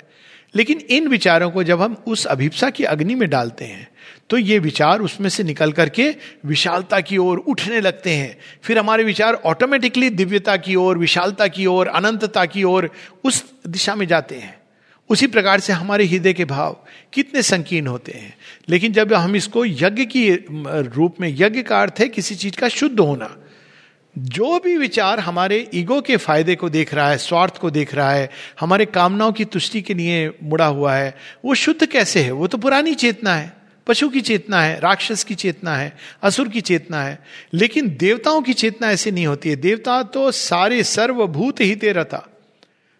लेकिन 0.54 0.78
इन 0.78 1.08
विचारों 1.08 1.50
को 1.50 1.64
जब 1.64 1.82
हम 1.82 2.04
उस 2.06 2.24
अभिप्सा 2.24 2.70
की 2.70 2.84
अग्नि 2.84 3.14
में 3.14 3.30
डालते 3.30 3.64
हैं 3.64 3.91
तो 4.30 4.38
ये 4.38 4.58
विचार 4.58 5.00
उसमें 5.00 5.28
से 5.28 5.42
निकल 5.42 5.72
करके 5.72 6.14
विशालता 6.46 7.00
की 7.00 7.16
ओर 7.16 7.38
उठने 7.38 7.80
लगते 7.80 8.10
हैं। 8.10 8.38
फिर 8.62 8.78
हमारे 8.78 9.04
विचार 9.04 9.34
ऑटोमेटिकली 9.34 10.10
दिव्यता 10.10 10.56
की 10.56 10.74
ओर, 10.74 10.98
विशालता 10.98 11.46
की 11.46 11.66
ओर, 11.66 11.86
अनंतता 11.86 12.44
की 12.44 12.62
ओर 12.62 12.90
उस 13.24 13.44
दिशा 13.68 13.94
में 13.94 14.06
जाते 14.06 14.34
हैं। 14.34 14.62
उसी 15.10 15.26
प्रकार 15.26 15.60
से 15.60 15.72
हमारे 15.72 16.04
हृदय 16.04 16.32
के 16.32 16.44
भाव 16.44 16.84
कितने 17.12 17.42
संकीर्ण 17.42 17.86
होते 17.86 18.12
हैं। 18.12 18.36
लेकिन 18.68 18.92
जब 18.92 19.14
हम 19.14 19.36
इसको 19.36 19.66
यज्ञ 19.66 20.04
की 20.04 20.34
रूप 20.66 21.16
में, 21.20 21.36
यज्ञ 21.38 21.62
का 21.62 21.82
अर्थ 21.82 21.94
है 22.00 22.08
किसी 22.08 22.34
चीज़ 22.34 22.56
का 22.56 22.68
शुद्ध 22.68 23.00
होना, 23.00 23.36
जो 24.18 24.58
भी 24.58 24.76
विचार 24.76 25.20
हमारे 25.20 25.70
ईगो 25.74 26.00
के 26.00 26.16
फ़ायदे 26.16 26.54
को 26.54 26.68
देख 26.68 26.94
रहा 26.94 27.10
है, 27.10 27.18
स्वार्थ 27.18 27.56
को 27.56 27.70
देख 27.70 27.94
रहा 27.94 28.10
है, 28.10 28.30
हमारे 28.60 28.84
कामनाओं 28.84 29.32
की 29.32 29.44
तुष्टि 29.44 29.82
के 29.82 29.94
लिए 29.94 30.32
मुड़ा 30.42 30.66
हुआ 30.66 30.94
है, 30.94 31.16
वो 31.44 31.54
शुद्ध 31.54 31.86
कैसे 31.86 32.20
है? 32.20 32.30
वो 32.30 32.46
तो 32.46 32.58
पुरानी 32.58 32.94
चेतना 32.94 33.34
है। 33.34 33.61
पशु 33.86 34.08
की 34.08 34.20
चेतना 34.20 34.62
है, 34.62 34.80
राक्षस 34.80 35.24
की 35.24 35.34
चेतना 35.34 35.76
है, 35.76 35.96
असुर 36.22 36.48
की 36.48 36.60
चेतना 36.60 37.02
है, 37.02 37.18
लेकिन 37.54 37.96
देवताओं 38.00 38.42
की 38.42 38.52
चेतना 38.52 38.90
ऐसी 38.90 39.10
नहीं 39.10 39.26
होती 39.26 39.48
है। 39.48 39.56
देवता 39.56 40.02
तो 40.02 40.30
सारे 40.30 40.82
सर्वभूत 40.82 41.60
ही 41.60 41.74
तेरा 41.76 42.04
था। 42.04 42.28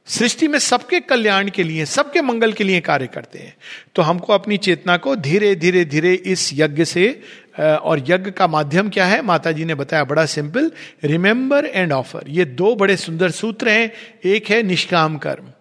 सृष्टि 0.07 0.49
में 0.49 0.59
सबके 0.59 1.01
कल्याण 1.01 1.49
के 1.49 1.63
लिए, 1.63 1.85
सबके 1.85 2.23
मंगल 2.23 2.53
के 2.53 2.65
लिए 2.65 2.81
कार्य 2.81 3.07
करते 3.07 3.39
हैं। 3.39 3.55
तो 3.95 4.03
हमको 4.03 4.33
अपनी 4.33 4.57
चेतना 4.57 4.97
को 4.97 5.17
धीरे 5.17 5.55
धीरे 5.55 5.85
धीरे 5.85 6.15
इस 6.15 6.51
यज्ञ 6.55 6.85
से 6.85 7.23
और 7.57 8.05
यज्ञ 8.09 8.31
का 8.31 8.47
माध्यम 8.47 8.89
क्या 8.89 9.07
है? 9.07 9.23
माता 9.23 9.53
जी 9.53 9.65
ने 9.65 9.75
बताया, 9.75 10.05
बड़ा 10.05 10.27
सिंपल, 10.27 10.71
रिमेंबर 11.05 11.65
एंड 11.65 11.93
ऑफ़र। 11.93 12.25
ये 12.29 12.45
दो 12.45 12.75
बड़े 12.75 12.97
सुंदर 12.97 13.31
सूत्र 13.31 13.69
हैं। 13.69 13.93
एक 14.25 14.51
है 14.51 14.63
निष्काम 14.63 15.19
कर्म। 15.19 15.53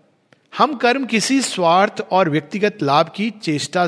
हम 0.57 0.75
कर्म 0.75 1.05
किसी 1.05 1.41
स्वार्थ 1.41 2.01
और 2.11 2.29
व्यक्तिगत 2.29 2.77
लाभ 2.83 3.11
की 3.15 3.29
चेष्टा 3.29 3.87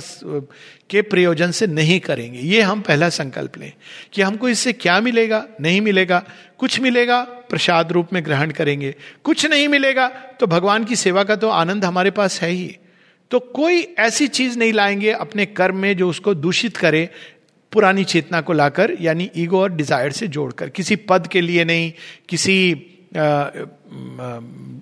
के 0.93 1.01
प्रयोजन 1.03 1.51
से 1.51 1.67
नहीं 1.67 1.99
करेंगे। 1.99 2.39
ये 2.39 2.61
हम 2.61 2.81
पहला 2.81 3.09
संकल्प 3.11 3.57
लें 3.57 3.71
कि 4.13 4.21
हमको 4.21 4.49
इससे 4.49 4.73
क्या 4.75 4.99
मिलेगा, 5.01 5.45
नहीं 5.61 5.81
मिलेगा? 5.81 6.23
कुछ 6.57 6.79
मिलेगा, 6.79 7.21
प्रसाद 7.49 7.91
रूप 7.91 8.13
में 8.13 8.23
ग्रहण 8.25 8.51
करेंगे। 8.51 8.93
कुछ 9.23 9.45
नहीं 9.45 9.67
मिलेगा 9.67 10.07
तो 10.39 10.47
भगवान 10.47 10.83
की 10.83 10.95
सेवा 10.95 11.23
का 11.23 11.35
तो 11.35 11.49
आनंद 11.49 11.85
हमारे 11.85 12.11
पास 12.11 12.41
है 12.41 12.49
ही। 12.49 12.75
तो 13.31 13.39
कोई 13.39 13.81
ऐसी 13.99 14.27
चीज़ 14.29 14.57
नहीं 14.59 14.73
लाएँगे 14.73 15.11
अपने 15.11 15.45
कर्म 15.47 15.77
में 15.77 15.95
जो 15.97 16.09
उसको 16.09 16.33
दूषित 16.35 16.77
करे, 16.77 17.09
पुरानी 17.71 18.03
चेतना 18.03 18.41
को 18.41 18.53
लाकर, 18.53 18.95
यानी 19.01 19.29
ईगो 19.37 19.61
और 19.61 19.71
डिज़ायर 19.71 20.11
से 20.11 20.27
जोड़कर। 20.27 20.69
किसी 20.69 20.95
पद 20.95 21.27
के 21.27 21.41
लिए 21.41 21.63
नहीं, 21.65 21.91
किसी 22.29 22.73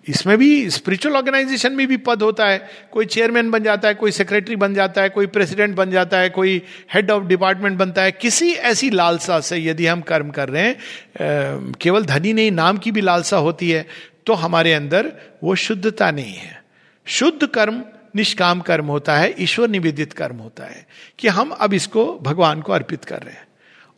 इसमें 0.08 0.38
भी 0.38 0.70
स्पिरिचुअल 0.70 1.16
ऑर्गेनाइजेशन 1.16 1.74
में 1.74 1.86
भी 1.88 1.98
पद 1.98 2.22
होता 2.24 2.46
है। 2.46 2.68
कोई 2.92 3.06
चेयरमैन 3.06 3.50
बन 3.52 3.64
जाता 3.64 3.88
है, 3.88 3.94
कोई 3.94 4.12
सेक्रेटरी 4.12 4.56
बन 4.56 4.74
जाता 4.74 5.02
है, 5.02 5.10
कोई 5.10 5.28
प्रेसिडेंट 5.28 5.76
बन 5.76 5.92
जाता 5.92 6.18
है, 6.18 6.30
कोई 6.30 6.62
हेड 6.94 7.12
ऑफ़ 7.12 7.24
डिपार्टमेंट 7.24 7.78
बनता 7.78 8.04
है। 8.04 8.12
किसी 8.12 8.52
ऐसी 8.52 8.90
लालसा 8.90 9.40
से 9.40 9.58
यदि 9.60 9.86
हम 9.86 10.02
कर्म 10.04 10.30
कर 10.30 10.50
रहे 10.50 10.64
हैं 10.64 11.72
केवल 11.82 12.06
धनी 12.06 12.34
नहीं, 12.34 12.52
नाम 12.52 12.78
की 12.78 12.92
भी 12.92 13.02
लालसा 13.02 13.38
होती 13.38 13.70
है 13.70 13.86
तो 14.26 14.34
हमारे 14.34 14.74
अंदर 14.74 15.12
वो 15.44 15.56
शुद्धता 15.58 16.12
नहीं 16.12 16.34
है। 16.34 16.62
शुद्ध 17.08 17.48
कर्म, 17.48 17.82
निष्काम 18.16 18.60
कर्म 18.62 18.86
होता 18.86 19.16
है, 19.18 19.34
ईश्वर 19.40 19.70
निवेदित 19.70 20.14
कर्म 20.14 20.38
होता 20.38 20.64
है, 20.64 20.86
कि 21.20 21.28
हम 21.28 21.50
अब 21.52 21.74
इसको 21.74 22.06
भगवान 22.22 22.62
को 22.62 22.74
अर्पित 22.74 23.06
कर 23.06 23.22
रहे 23.22 23.34
हैं। 23.34 23.48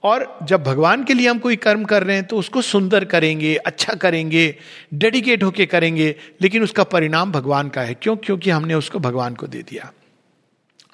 और 0.04 0.40
जब 0.44 0.64
भगवान 0.64 1.04
के 1.04 1.14
लिए 1.14 1.30
हम 1.30 1.40
कोई 1.40 1.56
कर्म 1.56 1.84
कर 1.84 2.04
रहे 2.04 2.16
हैं 2.16 2.26
तो 2.26 2.38
उसको 2.38 2.62
सुंदर 2.62 3.06
करेंगे 3.06 3.56
अच्छा 3.56 3.94
करेंगे, 3.94 4.56
डेडिकेट 4.94 5.44
होके 5.44 5.66
करेंगे, 5.66 6.16
लेकिन 6.42 6.64
उसका 6.64 6.84
परिणाम 6.84 7.32
भगवान 7.32 7.70
का 7.70 7.82
है। 7.82 7.94
क्यों? 7.94 8.16
क्योंकि 8.16 8.50
हमने 8.50 8.74
उसको 8.74 9.00
भगवान 9.00 9.36
को 9.36 9.48
दे 9.48 9.62
दिया। 9.62 9.94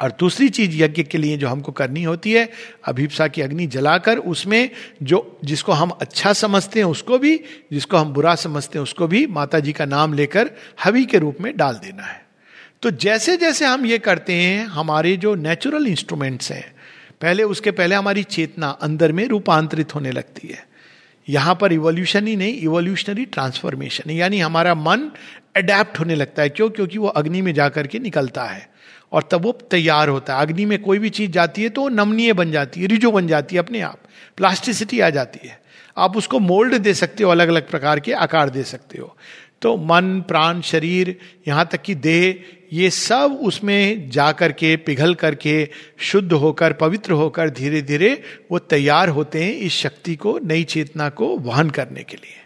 और 0.02 0.15
दूसरी 0.19 0.50
चीज़ 0.50 0.84
यज्ञ 0.84 1.04
के 1.04 1.17
लिए 1.17 1.38
जो 1.38 1.48
हमको 1.48 1.72
करनी 1.72 2.04
होती 2.04 2.32
है, 2.32 2.50
अभिप्सा 2.86 3.28
की 3.28 3.41
अग्नि 3.41 3.67
जलाकर 3.67 4.17
उसमें 4.17 4.69
जो, 5.04 5.39
जिसको 5.45 5.72
हम 5.72 5.89
अच्छा 5.89 6.34
समझते 6.34 6.80
हैं 6.80 6.86
उसको 6.86 7.17
भी, 7.17 7.39
जिसको 7.72 7.98
हम 7.98 8.13
बुरा 8.13 8.36
समझते 8.36 8.80
हैं 8.80 8.84
उसको 8.84 9.08
भी 9.08 9.28
माता 9.28 9.60
जी 9.60 9.74
का 9.74 9.86
नाम 9.86 10.13
लेकर 10.13 10.52
हवि 10.84 11.06
के 11.06 11.17
रूप 11.17 11.38
में 11.41 11.58
डाल 11.58 11.74
देना 11.74 12.04
है। 12.04 12.26
तो 12.82 12.91
जैसे 12.91 13.38
जैसे 13.38 13.65
हम 13.65 13.86
ये 13.86 13.98
करते 13.98 14.34
हैं, 14.34 14.65
हमारे 14.65 15.17
जो 15.17 15.36
नेचुरल 15.36 15.88
इंस्ट्रूमेंट्स 15.88 16.52
हैं 16.52 16.79
पहले 17.22 17.44
उसके 17.44 17.72
पहले 17.72 17.96
हमारी 17.96 18.24
चेतना 18.24 18.70
अंदर 18.70 19.12
में 19.12 19.28
रूपांतरित 19.28 19.96
होने 19.96 20.12
लगती 20.12 20.48
है। 20.48 20.68
यहाँ 21.30 21.56
पर 21.56 21.74
इवोल्यूशन 21.74 22.28
ही 22.28 22.36
नहीं 22.36 22.54
इवोल्यूशनरी 22.54 23.26
ट्रांसफॉर्मेशन 23.26 24.12
यानी 24.12 24.40
हमारा 24.40 24.76
मन 24.76 25.12
अडेप्ट 25.56 26.00
होने 26.00 26.16
लगता 26.16 26.42
है। 26.42 26.50
क्यों? 26.50 26.70
क्योंकि 26.70 26.98
वो 26.98 27.08
अग्नि 27.08 27.42
में 27.42 27.54
जाकर 27.54 27.88
के 27.88 28.00
निकलता 28.00 28.44
है। 28.44 28.70
और 29.12 29.30
तब 29.32 29.42
वो 29.42 29.52
तैयार 29.52 30.10
होता 30.10 30.36
है। 30.36 30.42
अग्नि 30.42 30.66
में 30.66 30.82
कोई 30.82 31.00
भी 31.00 31.10
चीज़ 31.10 31.32
जाती 31.32 31.64
है 31.64 31.70
तो 31.70 31.82
वो 31.82 31.90
नमनीय 31.90 32.34
बन 32.34 32.52
जाती 32.52 32.82
है, 32.82 32.88
रिजो 32.88 33.12
बन 33.12 33.28
जाती 33.28 33.56
है 33.56 33.60
अपने 33.60 33.82
आप। 33.82 34.00
प्लास्टिसिटी 34.38 35.00
आ 35.00 35.10
जाती 35.10 35.48
है। 35.48 35.62
आप 35.98 36.18
उसको 36.18 36.40
मोल्ड 36.40 36.78
दे 36.78 36.94
सकते 36.94 37.24
हो 37.24 37.32
अलग 37.32 37.48
अलग 37.48 37.70
प्रकार 37.70 38.00
के 38.00 38.14
आकार 38.14 38.50
दे 38.50 38.64
सकते 38.64 38.98
हो। 38.98 39.18
तो 39.62 39.76
मन, 39.78 40.24
प्राण, 40.28 40.62
शरीर, 40.62 41.15
यहाँ 41.48 41.67
तक 41.72 41.82
कि 41.82 41.95
देह, 41.95 42.43
ये 42.74 42.89
सब 42.89 43.39
उसमें 43.43 44.10
जा 44.10 44.32
करके 44.32 44.76
पिघल 44.78 45.13
करके, 45.15 45.69
शुद्ध 46.00 46.32
होकर, 46.34 46.74
पवित्र 46.74 47.13
होकर 47.13 47.50
धीरे 47.50 47.82
धीरे 47.82 48.22
वो 48.52 48.60
तैयार 48.60 49.10
होते 49.10 49.43
हैं 49.43 49.54
इस 49.54 49.74
शक्ति 49.74 50.15
को, 50.15 50.38
नई 50.39 50.63
चेतना 50.63 51.10
को 51.10 51.38
वहन 51.38 51.69
करने 51.69 52.04
के 52.04 52.17
लिए। 52.17 52.38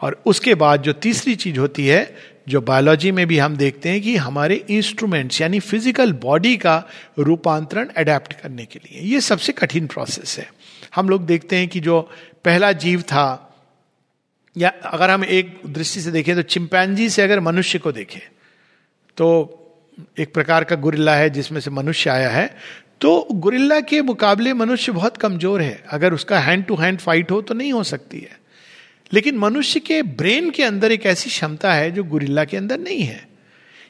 और 0.00 0.22
उसके 0.26 0.54
बाद 0.54 0.82
जो 0.82 0.92
तीसरी 0.92 1.34
चीज़ 1.34 1.58
होती 1.58 1.86
है, 1.86 2.16
जो 2.48 2.60
बायोलॉजी 2.60 3.10
में 3.12 3.26
भी 3.26 3.38
हम 3.38 3.56
देखते 3.56 3.88
हैं 3.88 4.00
कि 4.00 4.16
हमारे 4.16 4.64
इंस्ट्रूमेंट्स 4.70 5.40
यानी 5.40 5.60
फ़िज़िकल 5.60 6.12
बॉडी 6.12 6.56
का 6.56 6.82
रूपांतरण 7.18 7.88
अडेप्ट 7.96 8.32
करने 8.32 8.64
के 8.64 8.78
लिए, 8.78 9.00
ये 9.00 9.20
सबसे 9.20 9.52
कठिन 9.52 9.86
प्रोसेस 9.86 10.38
है। 10.38 10.48
हम 10.94 11.08
लोग 11.08 11.26
देखते 11.26 11.56
हैं 11.56 11.68
कि 11.68 11.80
जो 11.80 12.00
पहला 12.44 12.72
जीव 12.72 13.02
था 13.02 13.44
या 14.56 14.68
अगर 14.84 15.10
हम 15.10 15.24
एक 15.24 15.60
दृष्टि 15.66 16.00
से 16.00 16.10
देखें 16.10 16.34
तो 16.36 16.42
चिंपैनजी 16.42 17.08
से 17.10 17.22
अगर 17.22 17.40
मनुष्य 17.40 17.78
को 17.78 17.92
देखें 17.92 18.20
तो 19.16 19.28
एक 20.18 20.32
प्रकार 20.34 20.64
का 20.64 20.76
गुरिल्ला 20.76 21.14
है 21.14 21.30
जिसमें 21.30 21.60
से 21.60 21.70
मनुष्य 21.70 22.10
आया 22.10 22.30
है 22.30 22.46
तो 23.00 23.28
गुरिल्ला 23.32 23.80
के 23.80 24.00
मुकाबले 24.02 24.52
मनुष्य 24.52 24.92
बहुत 24.92 25.16
कमज़ोर 25.16 25.62
है। 25.62 25.82
अगर 25.88 26.12
उसका 26.12 26.38
हैंड 26.38 26.64
टू 26.64 26.76
हैंड 26.76 26.98
फाइट 26.98 27.30
हो 27.30 27.40
तो 27.42 27.54
नहीं 27.54 27.72
हो 27.72 27.82
सकती 27.82 28.20
है। 28.20 28.38
लेकिन 29.12 29.38
मनुष्य 29.38 29.80
के 29.80 30.02
ब्रेन 30.02 30.50
के 30.50 30.62
अंदर 30.62 30.92
एक 30.92 31.06
ऐसी 31.06 31.30
क्षमता 31.30 31.72
है 31.72 31.90
जो 31.90 32.04
गुरिल्ला 32.04 32.44
के 32.44 32.56
अंदर 32.56 32.78
नहीं 32.78 33.02
है। 33.02 33.26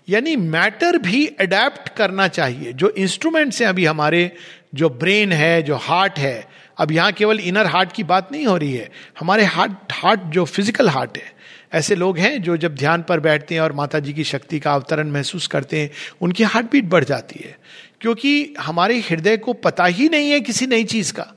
यानी 0.08 0.36
मैटर 0.36 0.98
भी 0.98 1.26
अडेप्ट 1.40 1.88
करना 1.88 2.28
चाहिए। 2.28 2.72
जो 2.72 2.90
इंस्ट्रूमेंट्स 2.90 3.60
हैं 3.62 3.68
अभी 3.68 3.84
हमारे 3.84 4.30
जो 4.74 4.88
ब्रेन 4.90 5.32
है, 5.32 5.62
जो 5.62 5.76
हार्ट 5.76 6.18
है 6.18 6.46
अब 6.78 6.92
यहाँ 6.92 7.12
केवल 7.12 7.40
इनर 7.40 7.66
हार्ट 7.66 7.92
की 7.92 8.02
बात 8.04 8.32
नहीं 8.32 8.46
हो 8.46 8.56
रही 8.56 8.72
है। 8.72 8.90
हमारे 9.20 9.44
हार्ट 9.44 9.92
हार्ट 9.92 10.20
जो 10.20 10.44
फ़िज़िकल 10.44 10.88
हार्ट 10.88 11.16
है, 11.16 11.32
ऐसे 11.72 11.94
लोग 11.94 12.18
हैं 12.18 12.42
जो 12.42 12.56
जब 12.56 12.74
ध्यान 12.74 13.02
पर 13.02 13.20
बैठते 13.20 13.54
हैं 13.54 13.62
और 13.62 13.72
माता 13.72 13.98
जी 13.98 14.12
की 14.12 14.24
शक्ति 14.24 14.60
का 14.60 14.74
अवतरण 14.74 15.10
महसूस 15.10 15.46
करते 15.46 15.80
हैं, 15.80 15.90
उनकी 16.20 16.44
हार्ट 16.44 16.70
बीट 16.70 16.84
बढ़ 16.84 17.04
जाती 17.04 17.40
है। 17.44 17.58
क्योंकि 18.00 18.54
हमारे 18.60 18.98
हृदय 19.00 19.36
को 19.36 19.52
पता 19.52 19.84
ही 19.84 20.08
नहीं 20.08 20.30
है 20.30 20.40
किसी 20.40 20.66
नई 20.66 20.84
चीज़ 20.84 21.12
का। 21.12 21.34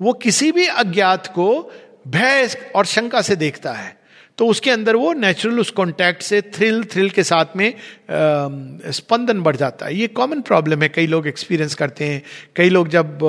वो 0.00 0.12
किसी 0.12 0.52
भी 0.52 0.66
अज्ञात 0.66 1.26
को 1.26 1.72
भय 2.08 2.48
और 2.76 2.86
शंका 2.86 3.22
से 3.22 3.36
देखता 3.36 3.72
है। 3.72 3.97
तो 4.38 4.46
उसके 4.46 4.70
अंदर 4.70 4.96
वो 4.96 5.12
नेचुरल 5.12 5.60
उस 5.60 5.70
कॉन्टैक्ट 5.70 6.22
से 6.22 6.40
थ्रिल 6.54 6.82
थ्रिल 6.84 7.08
के 7.10 7.22
साथ 7.24 7.56
में 7.56 7.68
आ, 7.68 7.74
स्पंदन 8.90 9.40
बढ़ 9.40 9.56
जाता 9.56 9.86
है। 9.86 9.94
ये 9.94 10.06
कॉमन 10.06 10.40
प्रॉब्लम 10.40 10.82
है। 10.82 10.88
कई 10.88 11.06
लोग 11.06 11.26
एक्सपीरियंस 11.26 11.74
करते 11.74 12.04
हैं। 12.04 12.22
कई 12.56 12.68
लोग 12.68 12.88
जब 12.88 13.24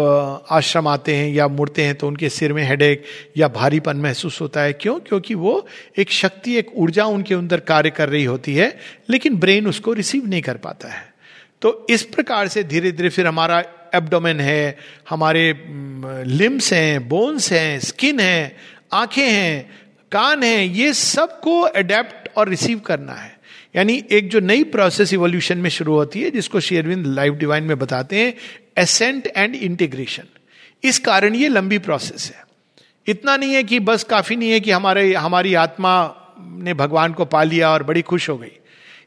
आश्रम 0.51 0.87
आते 0.87 1.15
हैं 1.15 1.29
या 1.29 1.47
मुड़ते 1.47 1.83
हैं 1.83 1.95
तो 1.95 2.07
उनके 2.07 2.29
सिर 2.29 2.53
में 2.53 2.63
हेडेक 2.63 3.03
या 3.37 3.47
भारीपन 3.47 3.97
महसूस 3.97 4.39
होता 4.41 4.61
है। 4.61 4.73
क्यों? 4.73 4.99
क्योंकि 4.99 5.33
वो 5.35 5.65
एक 5.97 6.11
शक्ति 6.11 6.55
एक 6.57 6.71
ऊर्जा 6.75 7.05
उनके 7.05 7.35
अंदर 7.35 7.59
कार्य 7.59 7.89
कर 7.89 8.09
रही 8.09 8.23
होती 8.23 8.55
है 8.55 8.77
लेकिन 9.09 9.37
ब्रेन 9.37 9.67
उसको 9.67 9.93
रिसीव 9.93 10.27
नहीं 10.27 10.41
कर 10.41 10.57
पाता 10.57 10.87
है। 10.87 11.07
तो 11.61 11.87
इस 11.89 12.03
प्रकार 12.05 12.47
से 12.47 12.63
धीरे 12.63 12.91
धीरे 12.91 13.09
फिर 13.09 13.27
हमारा 13.27 13.63
एब्डोमेन 13.95 14.39
है 14.39 14.77
हमारे 15.09 15.53
लिम्स 16.25 16.73
हैं 16.73 17.07
बोन्स 17.09 17.51
हैं 17.51 17.79
स्किन 17.79 18.19
है 18.19 18.55
आँखें 18.93 19.29
हैं 19.29 19.78
कान 20.11 20.43
है, 20.43 20.67
ये 20.67 20.93
सबको 20.93 21.61
अडेप्ट 21.61 22.29
और 22.37 22.49
रिसीव 22.49 22.79
करना 22.79 23.13
है। 23.13 23.37
यानी 23.75 24.03
एक 24.11 24.29
जो 24.29 24.39
नई 24.39 24.63
प्रोसेस 24.63 25.13
इवोल्यूशन 25.13 25.57
में 25.57 25.69
शुरू 25.69 25.93
होती 25.93 26.21
है, 26.21 26.31
जिसको 26.31 26.59
शेयरविंद 26.59 27.05
लाइफ 27.07 27.33
डिवाइन 27.33 27.63
में 27.63 27.79
बताते 27.79 28.19
हैं 28.19 28.33
एसेंट 28.77 29.27
एंड 29.27 29.55
इंटीग्रेशन 29.55 30.23
इस 30.83 30.99
कारण 30.99 31.35
ये 31.35 31.47
लंबी 31.47 31.77
प्रोसेस 31.77 32.31
है। 32.35 32.43
इतना 33.07 33.35
नहीं 33.37 33.53
है 33.53 33.63
कि 33.63 33.79
बस 33.79 34.03
काफ़ी 34.03 34.35
नहीं 34.35 34.51
है 34.51 34.59
कि 34.59 34.71
हमारे, 34.71 35.13
हमारी 35.13 35.53
आत्मा 35.53 36.15
ने 36.39 36.73
भगवान 36.73 37.13
को 37.13 37.25
पा 37.25 37.43
लिया 37.43 37.69
और 37.69 37.83
बड़ी 37.83 38.01
खुश 38.01 38.29
हो 38.29 38.37
गई। 38.37 38.51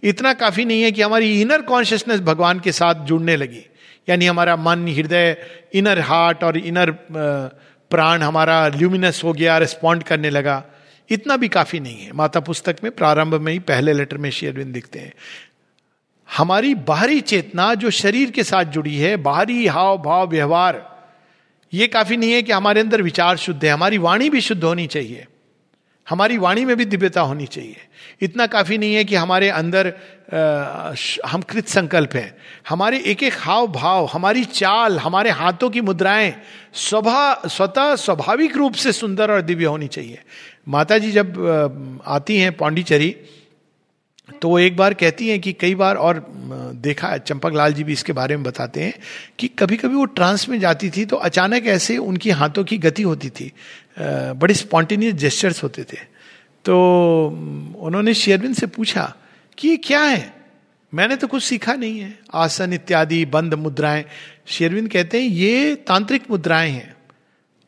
इतना 0.02 0.32
काफ़ी 0.32 0.64
नहीं 0.64 0.82
है 0.82 0.92
कि 0.92 1.02
हमारी 1.02 1.40
इनर 1.40 1.62
कॉन्शियसनेस 1.62 2.20
भगवान 2.20 2.60
के 2.60 2.72
साथ 2.72 2.94
जुड़ने 2.94 3.36
लगी। 3.36 3.64
यानी 4.08 4.26
हमारा 4.26 4.56
मन, 4.56 4.88
हृदय 4.88 5.36
इनर 5.74 5.98
हार्ट 5.98 6.44
और 6.44 6.56
इनर 6.56 6.90
प्राण 7.90 8.22
हमारा 8.22 8.66
ल्यूमिनस 8.68 9.24
हो 9.24 9.32
गया 9.32 9.58
रिस्पॉन्ड 9.58 10.02
करने 10.02 10.30
लगा। 10.30 10.62
इतना 11.12 11.36
भी 11.36 11.48
काफ़ी 11.48 11.80
नहीं 11.80 12.00
है। 12.00 12.12
माता 12.12 12.40
पुस्तक 12.40 12.76
में 12.84 12.92
प्रारंभ 12.92 13.34
में 13.34 13.52
ही 13.52 13.58
पहले 13.58 13.92
लेटर 13.92 14.16
में 14.16 14.30
शेयरविंद 14.30 14.74
लिखते 14.74 14.98
हैं 14.98 15.12
हमारी 16.36 16.74
बाहरी 16.74 17.20
चेतना 17.20 17.74
जो 17.74 17.90
शरीर 17.90 18.30
के 18.30 18.44
साथ 18.44 18.64
जुड़ी 18.64 18.96
है 18.96 19.16
बाहरी 19.16 19.66
हाव 19.66 19.98
भाव 19.98 20.28
व्यवहार 20.28 20.92
ये 21.72 21.86
काफ़ी 21.86 22.16
नहीं 22.16 22.32
है 22.32 22.42
कि 22.42 22.52
हमारे 22.52 22.80
अंदर 22.80 23.02
विचार 23.02 23.36
शुद्ध 23.36 23.64
है 23.64 23.70
हमारी 23.70 23.98
वाणी 23.98 24.30
भी 24.30 24.40
शुद्ध 24.40 24.64
होनी 24.64 24.86
चाहिए 24.86 25.26
हमारी 26.08 26.38
वाणी 26.38 26.64
में 26.64 26.76
भी 26.76 26.84
दिव्यता 26.84 27.20
होनी 27.20 27.46
चाहिए। 27.46 27.76
इतना 28.20 28.46
काफ़ी 28.46 28.78
नहीं 28.78 28.94
है 28.94 29.04
कि 29.04 29.14
हमारे 29.14 29.48
अंदर 29.48 29.92
आ, 30.34 30.94
हम 31.28 31.42
कृत 31.42 31.68
संकल्प 31.68 32.14
हैं। 32.14 32.36
हमारे 32.68 32.98
एक 32.98 33.22
एक 33.22 33.32
हाव 33.38 33.66
भाव 33.66 34.06
हमारी 34.12 34.44
चाल 34.44 34.98
हमारे 34.98 35.30
हाथों 35.30 35.70
की 35.70 35.80
मुद्राएँ 35.80 36.34
स्वभा 36.74 37.34
स्वतः 37.46 37.96
स्वाभाविक 37.96 38.56
रूप 38.56 38.74
से 38.74 38.92
सुंदर 38.92 39.30
और 39.30 39.40
दिव्य 39.40 39.64
होनी 39.64 39.86
चाहिए। 39.86 40.18
माता 40.66 40.98
जी 40.98 41.10
जब 41.12 42.02
आती 42.06 42.36
हैं 42.36 42.56
पांडिचेरी 42.56 43.14
तो 44.42 44.48
वो 44.48 44.58
एक 44.58 44.76
बार 44.76 44.94
कहती 44.94 45.28
हैं 45.28 45.40
कि 45.40 45.52
कई 45.52 45.74
बार 45.74 45.96
और 45.96 46.26
देखा 46.82 47.08
है 47.08 47.18
चंपक 47.18 47.52
लाल 47.54 47.72
जी 47.72 47.84
भी 47.84 47.92
इसके 47.92 48.12
बारे 48.12 48.36
में 48.36 48.44
बताते 48.44 48.82
हैं 48.82 48.94
कि 49.38 49.48
कभी 49.48 49.76
कभी 49.76 49.94
वो 49.94 50.04
ट्रांस 50.04 50.48
में 50.48 50.58
जाती 50.60 50.90
थी 50.90 51.04
तो 51.04 51.16
अचानक 51.16 51.66
ऐसे 51.66 51.96
उनकी 51.98 52.30
हाथों 52.30 52.64
की 52.64 52.78
गति 52.78 53.02
होती 53.02 53.30
थी। 53.30 53.50
बड़ी 53.98 54.54
स्पॉन्टेनियस 54.54 55.14
जेस्टर्स 55.14 55.62
होते 55.62 55.84
थे। 55.84 55.96
तो 56.64 56.76
उन्होंने 57.78 58.14
शेयरविन 58.14 58.54
से 58.54 58.66
पूछा 58.66 59.12
कि 59.58 59.68
ये 59.68 59.76
क्या 59.76 60.00
है? 60.00 60.32
मैंने 60.92 61.16
तो 61.16 61.26
कुछ 61.26 61.42
सीखा 61.42 61.74
नहीं 61.74 61.98
है। 62.00 62.18
आसन 62.34 62.72
इत्यादि 62.72 63.24
बंद 63.26 63.54
मुद्राएँ। 63.54 64.04
शेरविंद 64.46 64.88
कहते 64.88 65.22
हैं 65.22 65.28
ये 65.28 65.74
तांत्रिक 65.88 66.30
मुद्राएँ 66.30 66.70
हैं 66.70 66.94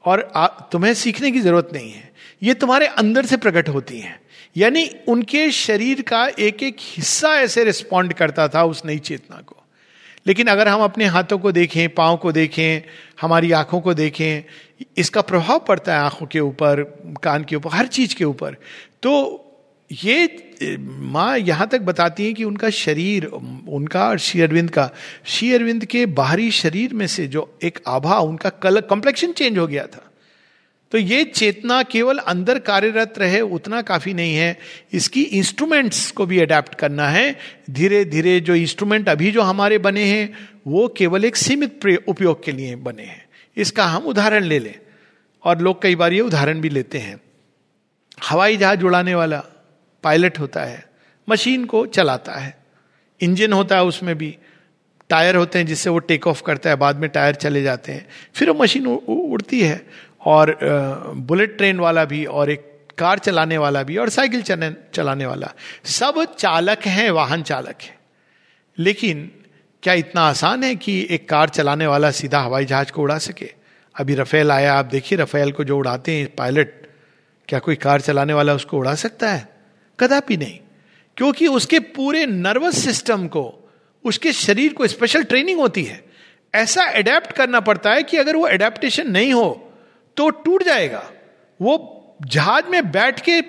और 0.05 0.31
आ, 0.37 0.47
तुम्हें 0.47 0.95
सीखने 0.95 1.31
की 1.31 1.41
ज़रूरत 1.41 1.71
नहीं 1.73 1.93
है। 1.93 2.13
ये 2.45 2.55
तुम्हारे 2.55 2.87
अंदर 2.87 3.27
से 3.27 3.37
प्रकट 3.37 3.69
होती 3.69 4.01
हैं। 4.01 4.21
यानी 4.57 4.91
उनके 5.09 5.51
शरीर 5.51 6.03
का 6.03 6.27
एक 6.39 6.63
एक 6.63 6.77
हिस्सा 6.81 7.29
ऐसे 7.29 7.65
रिस्पॉन्ड 7.65 8.13
करता 8.13 8.49
था 8.49 8.65
उस 8.65 8.83
नई 8.85 8.99
चेतना 8.99 9.37
को। 9.37 9.57
लेकिन 10.27 10.47
अगर 10.47 10.69
हम 10.69 10.81
अपने 10.81 11.05
हाथों 11.05 11.39
को 11.39 11.53
देखें, 11.53 11.95
पाँव 11.95 12.17
को 12.17 12.33
देखें, 12.33 12.89
हमारी 13.21 13.53
आँखों 13.53 13.81
को 13.81 13.95
देखें, 13.95 14.43
इसका 14.97 15.21
प्रभाव 15.21 15.59
पड़ता 15.59 15.95
है 15.95 16.01
आँखों 16.01 16.27
के 16.27 16.41
ऊपर, 16.41 16.83
कान 17.23 17.45
के 17.45 17.57
ऊपर, 17.57 17.71
हर 17.71 17.87
चीज़ 17.87 18.15
के 18.15 18.25
ऊपर। 18.25 18.57
तो 19.03 19.41
ये, 20.05 20.53
माँ 20.81 21.39
यहाँ 21.39 21.69
तक 21.69 21.81
बताती 21.81 22.27
है 22.27 22.33
कि 22.33 22.45
उनका 22.45 22.71
शरीर, 22.71 23.25
उनका 23.69 24.09
और 24.09 24.19
श्री 24.19 24.41
अरविंद 24.41 24.71
का, 24.71 24.91
श्री 25.25 25.53
अरविंद 25.53 25.85
के 25.85 26.07
बाहरी 26.07 26.51
शरीर 26.51 26.95
में 26.95 27.07
से 27.07 27.27
जो 27.27 27.59
एक 27.63 27.79
आभा, 27.87 28.19
उनका 28.19 28.49
कलर 28.49 28.81
कॉम्प्लेक्शन 28.81 29.33
चेंज 29.33 29.59
हो 29.59 29.67
गया 29.67 29.87
था। 29.87 30.11
तो 30.95 30.99
ये 30.99 31.25
चेतना 31.25 31.83
केवल 31.83 32.19
अंदर 32.19 32.59
कार्यरत 32.59 33.15
रहे 33.19 33.41
उतना 33.41 33.83
काफ़ी 33.83 34.15
नहीं 34.15 34.37
है। 34.37 34.59
इसकी 34.93 35.23
इंस्ट्रूमेंट्स 35.23 36.11
को 36.11 36.27
भी 36.27 36.41
अडेप्ट 36.41 36.75
करना 36.75 37.09
है। 37.09 37.39
धीरे 37.71 38.05
धीरे 38.05 38.41
जो 38.41 38.55
इंस्ट्रूमेंट 38.55 39.09
अभी 39.09 39.31
जो 39.31 39.43
हमारे 39.43 39.79
बने 39.79 40.05
हैं, 40.05 40.49
वो 40.67 40.89
केवल 40.89 41.25
एक 41.25 41.37
सीमित 41.37 41.99
उपयोग 42.09 42.45
के 42.45 42.53
लिए 42.53 42.77
बने 42.77 43.03
हैं। 43.03 43.27
इसका 43.57 43.85
हम 43.85 44.03
उदाहरण 44.03 44.45
ले 44.45 44.59
लें 44.59 44.75
और 45.45 45.59
लोग 45.59 45.83
कई 45.83 45.95
बार 45.95 46.13
ये 46.13 46.21
उदाहरण 46.21 46.61
भी 46.61 46.69
लेते 46.69 46.99
हैं। 46.99 47.21
हवाई 48.31 48.57
जहाज़ 48.57 48.85
उड़ाने 48.85 49.15
वाला 49.15 49.45
पायलट 50.03 50.39
होता 50.39 50.63
है 50.63 50.85
मशीन 51.29 51.65
को 51.65 51.87
चलाता 51.87 52.33
है। 52.33 52.59
इंजन 53.21 53.53
होता 53.53 53.77
है 53.77 53.85
उसमें 53.85 54.19
भी, 54.19 54.39
टायर 55.11 55.37
होते 55.37 55.59
हैं 55.59 55.67
जिससे 55.67 55.91
वो 55.91 55.99
टेक 55.99 56.27
ऑफ़ 56.27 56.43
करता 56.43 56.71
है, 56.71 56.77
बाद 56.77 56.97
में 56.97 57.11
टायर 57.11 57.35
चले 57.35 57.63
जाते 57.63 57.93
हैं। 57.93 58.09
फिर 58.35 58.51
वो 58.51 58.63
मशीन 58.63 58.87
उड़ती 58.87 59.61
है। 59.61 59.87
और 60.25 60.59
बुलेट 61.17 61.57
ट्रेन 61.57 61.81
वाला 61.81 62.05
भी 62.05 62.25
और 62.25 62.51
एक 62.51 62.89
कार 62.99 63.19
चलाने 63.19 63.59
वाला 63.59 63.83
भी 63.83 63.97
और 63.97 64.09
साइकिल 64.09 64.43
चलाने 64.95 65.27
वाला। 65.27 65.53
सब 65.85 66.35
चालक 66.39 66.79
हैं, 66.87 67.11
वाहन 67.11 67.43
चालक 67.43 67.75
है। 67.83 67.99
लेकिन 68.79 69.31
क्या 69.83 69.95
इतना 69.95 70.21
आसान 70.21 70.63
है 70.63 70.77
कि 70.77 71.07
एक 71.11 71.29
कार 71.29 71.49
चलाने 71.49 71.87
वाला 71.87 72.11
सीधा 72.11 72.41
हवाई 72.41 72.65
जहाज़ 72.65 72.93
को 72.93 73.03
उड़ा 73.03 73.19
सके? 73.19 73.53
अभी 74.01 74.15
रफेल 74.15 74.51
आया, 74.51 74.75
आप 74.75 74.85
देखिए 74.85 75.19
रफेल 75.19 75.53
को 75.53 75.65
जो 75.65 75.79
उड़ाते 75.79 76.13
हैं, 76.13 76.35
पायलट, 76.35 76.87
क्या 77.49 77.59
कोई 77.59 77.75
कार 77.75 78.01
चलाने 78.01 78.33
वाला 78.33 78.55
उसको 78.55 78.79
उड़ा 78.79 78.95
सकता 78.95 79.33
है? 79.33 79.49
कदापि 80.01 80.37
नहीं। 80.37 80.59
क्योंकि 81.17 81.47
उसके 81.47 81.79
पूरे 81.79 82.27
नर्वस 82.27 82.85
सिस्टम 82.85 83.27
को, 83.27 83.73
उसके 84.05 84.33
शरीर 84.33 84.73
को 84.73 84.87
स्पेशल 84.87 85.25
ट्रेनिंग 85.25 85.61
होती 85.61 85.85
है। 85.85 86.05
ऐसा 86.55 86.85
अडेप्ट 86.85 87.33
करना 87.33 87.61
पड़ता 87.61 87.91
है 87.91 88.03
कि 88.03 88.17
अगर 88.17 88.37
वो 88.37 88.47
अडेप्टेशन 88.47 89.11
नहीं 89.11 89.33
हो 89.33 89.71
तो 90.17 90.31
टूट 90.31 90.63
जाएगा। 90.63 91.11
वो 91.63 92.17
जहाज़ 92.27 92.65
में 92.65 92.91
बैठ 92.91 93.21
के 93.21 93.41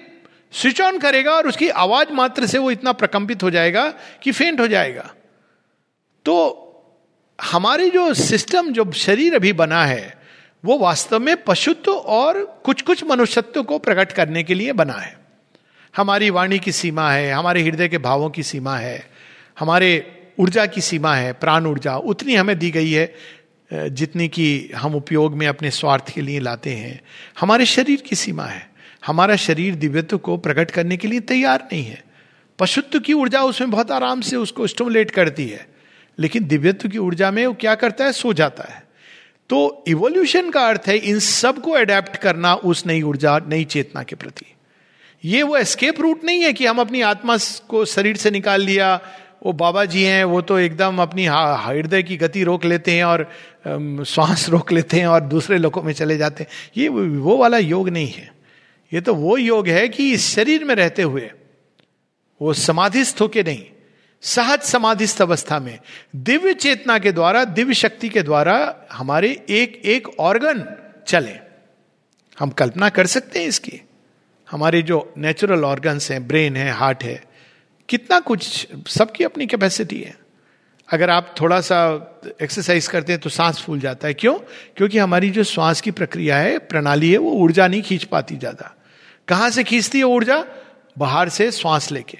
स्विच 0.51 0.81
ऑन 0.81 0.99
करेगा 0.99 1.31
और 1.31 1.47
उसकी 1.47 1.69
आवाज़ 1.69 2.11
मात्र 2.11 2.45
से 2.45 2.57
वो 2.57 2.71
इतना 2.71 2.91
प्रकंपित 2.91 3.43
हो 3.43 3.49
जाएगा 3.49 3.93
कि 4.23 4.31
फेंट 4.31 4.59
हो 4.59 4.67
जाएगा। 4.67 5.13
तो 6.25 6.61
हमारी 7.41 7.89
जो 7.89 8.13
सिस्टम 8.13 8.71
जो 8.71 8.91
शरीर 8.91 9.35
अभी 9.35 9.53
बना 9.53 9.85
है, 9.85 10.21
वो 10.65 10.77
वास्तव 10.77 11.19
में 11.19 11.43
पशुत्व 11.43 11.91
और 11.91 12.61
कुछ 12.63 12.81
कुछ 12.81 13.03
मनुष्यत्व 13.03 13.63
को 13.63 13.79
प्रकट 13.79 14.11
करने 14.11 14.43
के 14.43 14.53
लिए 14.53 14.73
बना 14.73 14.93
है। 14.93 15.17
हमारी 15.95 16.29
वाणी 16.29 16.59
की 16.59 16.71
सीमा 16.71 17.11
है, 17.11 17.31
हमारे 17.31 17.61
हृदय 17.61 17.87
के 17.87 17.97
भावों 17.97 18.29
की 18.29 18.43
सीमा 18.43 18.77
है, 18.77 19.09
हमारे 19.59 20.11
ऊर्जा 20.39 20.65
की 20.65 20.81
सीमा 20.81 21.15
है, 21.15 21.33
प्राण 21.33 21.65
ऊर्जा, 21.65 21.97
उतनी 21.97 22.35
हमें 22.35 22.59
दी 22.59 22.71
गई 22.71 22.91
है 22.91 23.13
जितनी 23.71 24.27
की 24.27 24.71
हम 24.75 24.95
उपयोग 24.95 25.35
में 25.35 25.47
अपने 25.47 25.71
स्वार्थ 25.71 26.09
के 26.09 26.21
लिए 26.21 26.39
लाते 26.39 26.69
हैं, 26.69 26.99
हमारे 27.39 27.65
शरीर 27.65 28.01
की 28.01 28.15
सीमा 28.15 28.45
है। 28.45 28.69
हमारा 29.05 29.35
शरीर 29.35 29.75
दिव्यत्व 29.75 30.17
को 30.17 30.37
प्रकट 30.37 30.71
करने 30.71 30.97
के 30.97 31.07
लिए 31.07 31.19
तैयार 31.19 31.67
नहीं 31.73 31.83
है। 31.83 32.03
पशुत्व 32.59 32.99
की 32.99 33.13
ऊर्जा 33.13 33.41
उसमें 33.43 33.71
बहुत 33.71 33.91
आराम 33.91 34.21
से 34.21 34.35
उसको 34.35 34.67
स्टमुलेट 34.67 35.11
करती 35.11 35.47
है, 35.49 35.67
लेकिन 36.17 36.43
दिव्यत्व 36.43 36.89
की 36.89 36.97
ऊर्जा 36.97 37.31
में 37.31 37.45
वो 37.47 37.53
क्या 37.53 37.75
करता 37.75 38.05
है? 38.05 38.11
सो 38.11 38.33
जाता 38.33 38.63
है। 38.63 38.83
तो 39.49 39.83
इवोल्यूशन 39.87 40.49
का 40.49 40.67
अर्थ 40.67 40.87
है, 40.87 40.97
इन 40.97 41.19
सबको 41.19 41.71
अडेप्ट 41.71 42.15
करना 42.15 42.53
उस 42.55 42.85
नई 42.87 43.01
ऊर्जा, 43.01 43.37
नई 43.47 43.63
चेतना 43.63 44.03
के 44.03 44.15
प्रति। 44.15 44.45
ये 45.23 45.43
वो 45.43 45.57
एस्केप 45.57 45.99
रूट 46.01 46.23
नहीं 46.23 46.41
है 46.43 46.53
कि 46.53 46.65
हम 46.65 46.79
अपनी 46.79 47.01
आत्मा 47.01 47.37
को 47.67 47.85
शरीर 47.85 48.17
से 48.17 48.31
निकाल 48.31 48.61
लिया 48.61 48.99
वो 49.45 49.51
बाबा 49.53 49.85
जी 49.85 50.03
हैं, 50.03 50.23
वो 50.23 50.41
तो 50.41 50.59
एकदम 50.59 51.01
अपनी 51.01 51.25
हृदय 51.25 52.03
की 52.03 52.17
गति 52.17 52.43
रोक 52.43 52.65
लेते 52.65 52.91
हैं 52.91 53.03
और 53.03 53.23
श्वास 54.03 54.49
रोक 54.49 54.71
लेते 54.71 54.99
हैं 54.99 55.07
और 55.07 55.21
दूसरे 55.21 55.57
लोगों 55.57 55.83
में 55.83 55.93
चले 55.93 56.17
जाते 56.17 56.43
हैं। 56.43 56.49
ये 56.77 56.87
वो 56.87 57.37
वाला 57.37 57.57
योग 57.57 57.89
नहीं 57.89 58.11
है। 58.11 58.33
ये 58.93 59.01
तो 59.01 59.15
वो 59.15 59.37
योग 59.37 59.67
है 59.67 59.87
कि 59.89 60.11
इस 60.11 60.35
शरीर 60.35 60.63
में 60.63 60.75
रहते 60.75 61.01
हुए, 61.01 61.31
वो 62.41 62.53
समाधिस्थ 62.53 63.21
होके 63.21 63.43
नहीं, 63.43 63.63
सहज 64.21 64.61
समाधिस्थ 64.61 65.21
अवस्था 65.21 65.59
में, 65.59 65.79
दिव्य 66.15 66.53
चेतना 66.53 66.99
के 66.99 67.11
द्वारा, 67.11 67.45
दिव्य 67.45 67.73
शक्ति 67.73 68.09
के 68.09 68.21
द्वारा 68.21 68.75
हमारे 68.91 69.45
एक 69.49 69.81
एक 69.85 70.19
ऑर्गन 70.19 70.65
चले। 71.07 71.39
हम 72.39 72.49
कल्पना 72.49 72.89
कर 72.89 73.05
सकते 73.05 73.39
हैं 73.39 73.47
इसकी। 73.47 73.81
हमारे 74.51 74.81
जो 74.81 75.13
नेचुरल 75.17 75.63
ऑर्गन्स 75.63 76.11
हैं 76.11 76.27
ब्रेन 76.27 76.55
है 76.57 76.71
हार्ट 76.71 77.03
है 77.03 77.34
कितना 77.89 78.19
कुछ, 78.19 78.67
सबकी 78.87 79.23
अपनी 79.23 79.45
कैपेसिटी 79.47 80.01
है। 80.01 80.15
अगर 80.89 81.09
आप 81.09 81.33
थोड़ा 81.41 81.59
सा 81.61 81.77
एक्सरसाइज 82.41 82.87
करते 82.87 83.11
हैं 83.11 83.21
तो 83.21 83.29
सांस 83.29 83.59
फूल 83.59 83.79
जाता 83.79 84.07
है। 84.07 84.13
क्यों? 84.13 84.33
क्योंकि 84.77 84.97
हमारी 84.97 85.29
जो 85.29 85.43
श्वास 85.43 85.81
की 85.81 85.91
प्रक्रिया 85.91 86.37
है, 86.37 86.57
प्रणाली 86.59 87.11
है, 87.11 87.17
वो 87.17 87.31
ऊर्जा 87.31 87.67
नहीं 87.67 87.81
खींच 87.81 88.03
पाती 88.03 88.35
ज़्यादा। 88.35 88.75
कहाँ 89.27 89.49
से 89.49 89.63
खींचती 89.63 89.97
है 89.97 90.03
ऊर्जा? 90.03 90.45
बाहर 90.97 91.29
से 91.29 91.51
श्वास 91.51 91.91
लेके। 91.91 92.17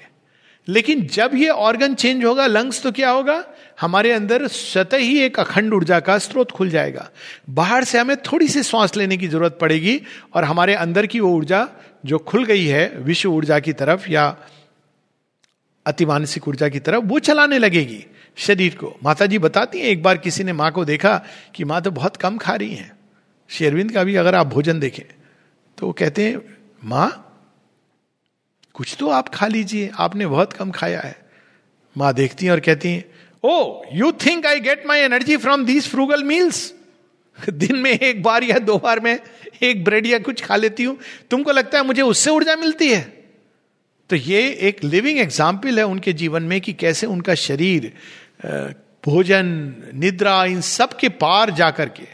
लेकिन 0.68 1.06
जब 1.06 1.30
ये 1.34 1.48
ऑर्गन 1.48 1.94
चेंज 1.94 2.24
होगा 2.24 2.46
लंग्स 2.46 2.82
तो 2.82 2.92
क्या 2.92 3.10
होगा? 3.10 3.44
हमारे 3.80 4.12
अंदर 4.12 4.46
स्वतः 4.46 4.96
ही 4.96 5.18
एक 5.20 5.38
अखंड 5.40 5.74
ऊर्जा 5.74 6.00
का 6.00 6.18
स्रोत 6.18 6.50
खुल 6.50 6.70
जाएगा। 6.70 7.08
बाहर 7.50 7.84
से 7.84 7.98
हमें 7.98 8.16
थोड़ी 8.22 8.48
सी 8.48 8.62
श्वास 8.62 8.96
लेने 8.96 9.16
की 9.16 9.28
ज़रूरत 9.28 9.58
पड़ेगी 9.60 10.00
और 10.34 10.44
हमारे 10.44 10.74
अंदर 10.74 11.06
की 11.06 11.20
वो 11.20 11.30
ऊर्जा 11.30 11.68
जो 12.06 12.18
खुल 12.18 12.44
गई 12.44 12.64
है, 12.64 12.92
विश्व 12.98 13.32
ऊर्जा 13.32 13.58
की 13.58 13.72
तरफ़ 13.72 14.10
या 14.10 14.36
अतिमानसिक 15.86 16.48
ऊर्जा 16.48 16.68
की 16.68 16.78
तरफ़ 16.80 17.04
वो 17.04 17.18
चलाने 17.20 17.58
लगेगी 17.58 18.04
शरीर 18.38 18.74
को। 18.74 18.94
माता 19.04 19.26
जी 19.26 19.38
बताती 19.38 19.78
हैं, 19.78 19.86
एक 19.86 20.02
बार 20.02 20.18
किसी 20.18 20.44
ने 20.44 20.52
माँ 20.52 20.70
को 20.72 20.84
देखा 20.84 21.16
कि 21.54 21.64
माँ 21.64 21.80
तो 21.82 21.90
बहुत 21.92 22.16
कम 22.16 22.36
खा 22.38 22.54
रही 22.54 22.74
हैं। 22.74 22.92
शेरविंद 23.50 23.92
का 23.92 24.04
भी 24.04 24.16
अगर 24.16 24.34
आप 24.34 24.46
भोजन 24.46 24.80
देखें 24.80 25.04
तो 25.78 25.86
वो 25.86 25.92
कहते 25.92 26.24
हैं, 26.24 26.40
माँ, 26.84 27.22
कुछ 28.74 28.96
तो 29.00 29.08
आप 29.10 29.28
खा 29.28 29.46
लीजिए, 29.46 29.90
आपने 29.94 30.26
बहुत 30.26 30.52
कम 30.52 30.70
खाया 30.70 31.00
है। 31.00 31.16
माँ 31.96 32.12
देखती 32.14 32.46
हैं 32.46 32.52
और 32.52 32.60
कहती 32.60 32.88
हैं 32.88 33.04
ओ 33.44 33.82
you 33.92 34.10
think 34.26 34.46
I 34.46 34.60
get 34.60 34.86
my 34.86 35.00
energy 35.00 35.36
from 35.36 35.64
these 35.64 35.88
frugal 35.88 36.24
meals 36.24 36.72
दिन 37.38 37.76
में 37.76 37.90
एक 37.92 38.22
बार 38.22 38.44
या 38.44 38.58
दो 38.58 38.76
बार 38.78 39.00
में 39.00 39.18
एक 39.62 39.84
ब्रेड 39.84 40.06
या 40.06 40.18
कुछ 40.18 40.42
खा 40.44 40.56
लेती 40.56 40.84
हूँ। 40.84 40.96
तुमको 41.30 41.52
लगता 41.52 41.78
है 41.78 41.84
मुझे 41.84 42.02
उससे 42.02 42.30
ऊर्जा 42.30 42.56
मिलती 42.56 42.88
है? 42.88 43.00
तो 44.10 44.16
ये 44.16 44.40
एक 44.68 44.82
लिविंग 44.84 45.18
एग्ज़ाम्पल 45.18 45.78
है 45.78 45.84
उनके 45.86 46.12
जीवन 46.12 46.42
में 46.42 46.60
कि 46.60 46.72
कैसे 46.72 47.06
उनका 47.06 47.34
शरीर 47.36 47.92
भोजन, 49.04 49.46
निद्रा, 49.94 50.44
इन 50.44 50.60
सब 50.60 50.96
के 50.98 51.08
पार 51.08 51.50
जाकर 51.50 51.88
के। 51.88 52.06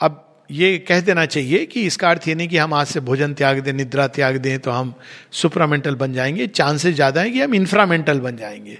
अब 0.00 0.24
ये 0.50 0.76
कह 0.78 1.00
देना 1.00 1.24
चाहिए 1.26 1.64
कि 1.66 1.82
इसका 1.82 2.10
अर्थ 2.10 2.28
ये 2.28 2.34
नहीं 2.34 2.48
कि 2.48 2.56
हम 2.56 2.74
आज 2.74 2.86
से 2.86 3.00
भोजन 3.00 3.34
त्याग 3.34 3.58
दें, 3.58 3.72
निद्रा 3.72 4.06
त्याग 4.08 4.36
दें 4.36 4.58
तो 4.58 4.70
हम 4.70 4.94
सुप्रामेंटल 5.32 5.94
बन 5.94 6.12
जाएँगे। 6.12 6.46
चांसेस 6.48 6.94
ज़्यादा 6.94 7.20
है 7.20 7.30
कि 7.30 7.40
हम 7.40 7.54
इंफ्रामेंटल 7.54 8.20
बन 8.20 8.36
जाएँगे। 8.36 8.78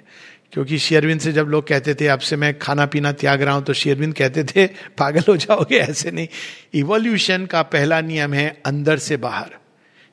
क्योंकि 0.52 0.78
शेयरविंद 0.78 1.20
से 1.20 1.32
जब 1.32 1.48
लोग 1.48 1.66
कहते 1.68 1.94
थे, 1.94 2.06
अब 2.06 2.18
से 2.18 2.36
मैं 2.36 2.58
खाना 2.58 2.86
पीना 2.86 3.12
त्याग 3.12 3.42
रहा 3.42 3.54
हूँ 3.54 3.64
तो 3.64 3.72
शेयरविंद 3.74 4.14
कहते 4.14 4.44
थे, 4.44 4.66
पागल 4.98 5.24
हो 5.28 5.36
जाओगे, 5.36 5.78
ऐसे 5.78 6.10
नहीं। 6.10 6.28
इवोल्यूशन 6.74 7.46
का 7.46 7.62
पहला 7.64 8.00
नियम 8.00 8.34
है 8.34 8.48
अंदर 8.66 8.98
से 8.98 9.16
बाहर। 9.18 9.56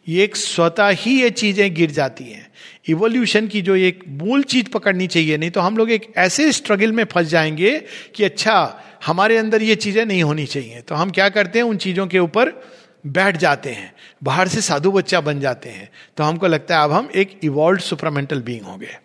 ये 0.08 0.24
एक 0.24 0.36
स्वतः 0.36 0.89
ही 0.89 1.22
ये 1.22 1.30
चीज़ें 1.30 1.74
गिर 1.74 1.91
जाती 1.91 2.24
हैं। 2.24 2.47
इवोल्यूशन 2.88 3.47
की 3.47 3.62
जो 3.62 3.76
एक 3.76 4.03
मूल 4.08 4.43
चीज़ 4.43 4.70
पकड़नी 4.70 5.08
चाहिए, 5.08 5.38
नहीं 5.38 5.49
तो 5.49 5.62
हम 5.62 5.78
लोग 5.78 5.91
एक 5.91 6.14
ऐसे 6.18 6.51
स्ट्रगल 6.51 6.91
में 6.91 7.03
फंस 7.03 7.28
जाएँगे 7.28 7.84
कि 8.16 8.24
अच्छा 8.24 8.82
हमारे 9.06 9.38
अंदर 9.38 9.64
ये 9.64 9.76
चीज़ें 9.76 10.06
नहीं 10.06 10.24
होनी 10.24 10.45
चाहिए। 10.45 10.82
तो 10.82 10.95
हम 10.95 11.10
क्या 11.10 11.30
करते 11.30 11.60
हैं, 11.60 11.66
उन 11.66 11.78
चीज़ों 11.78 12.08
के 12.08 12.20
ऊपर 12.20 12.64
बैठ 13.08 13.38
जाते 13.38 13.70
हैं। 13.70 13.93
बाहर 14.24 14.47
से 14.47 14.62
साधु 14.62 14.91
बच्चा 14.91 15.22
बन 15.22 15.39
जाते 15.39 15.70
हैं। 15.70 15.89
तो 16.18 16.24
हमको 16.24 16.47
लगता 16.47 16.78
है, 16.78 16.84
अब 16.84 16.91
हम 16.91 17.10
एक 17.16 17.39
इवॉल्व 17.43 17.80
सुपरामेंटल 17.80 18.41
बींग 18.41 18.62
हो 18.62 18.78
गए 18.78 18.97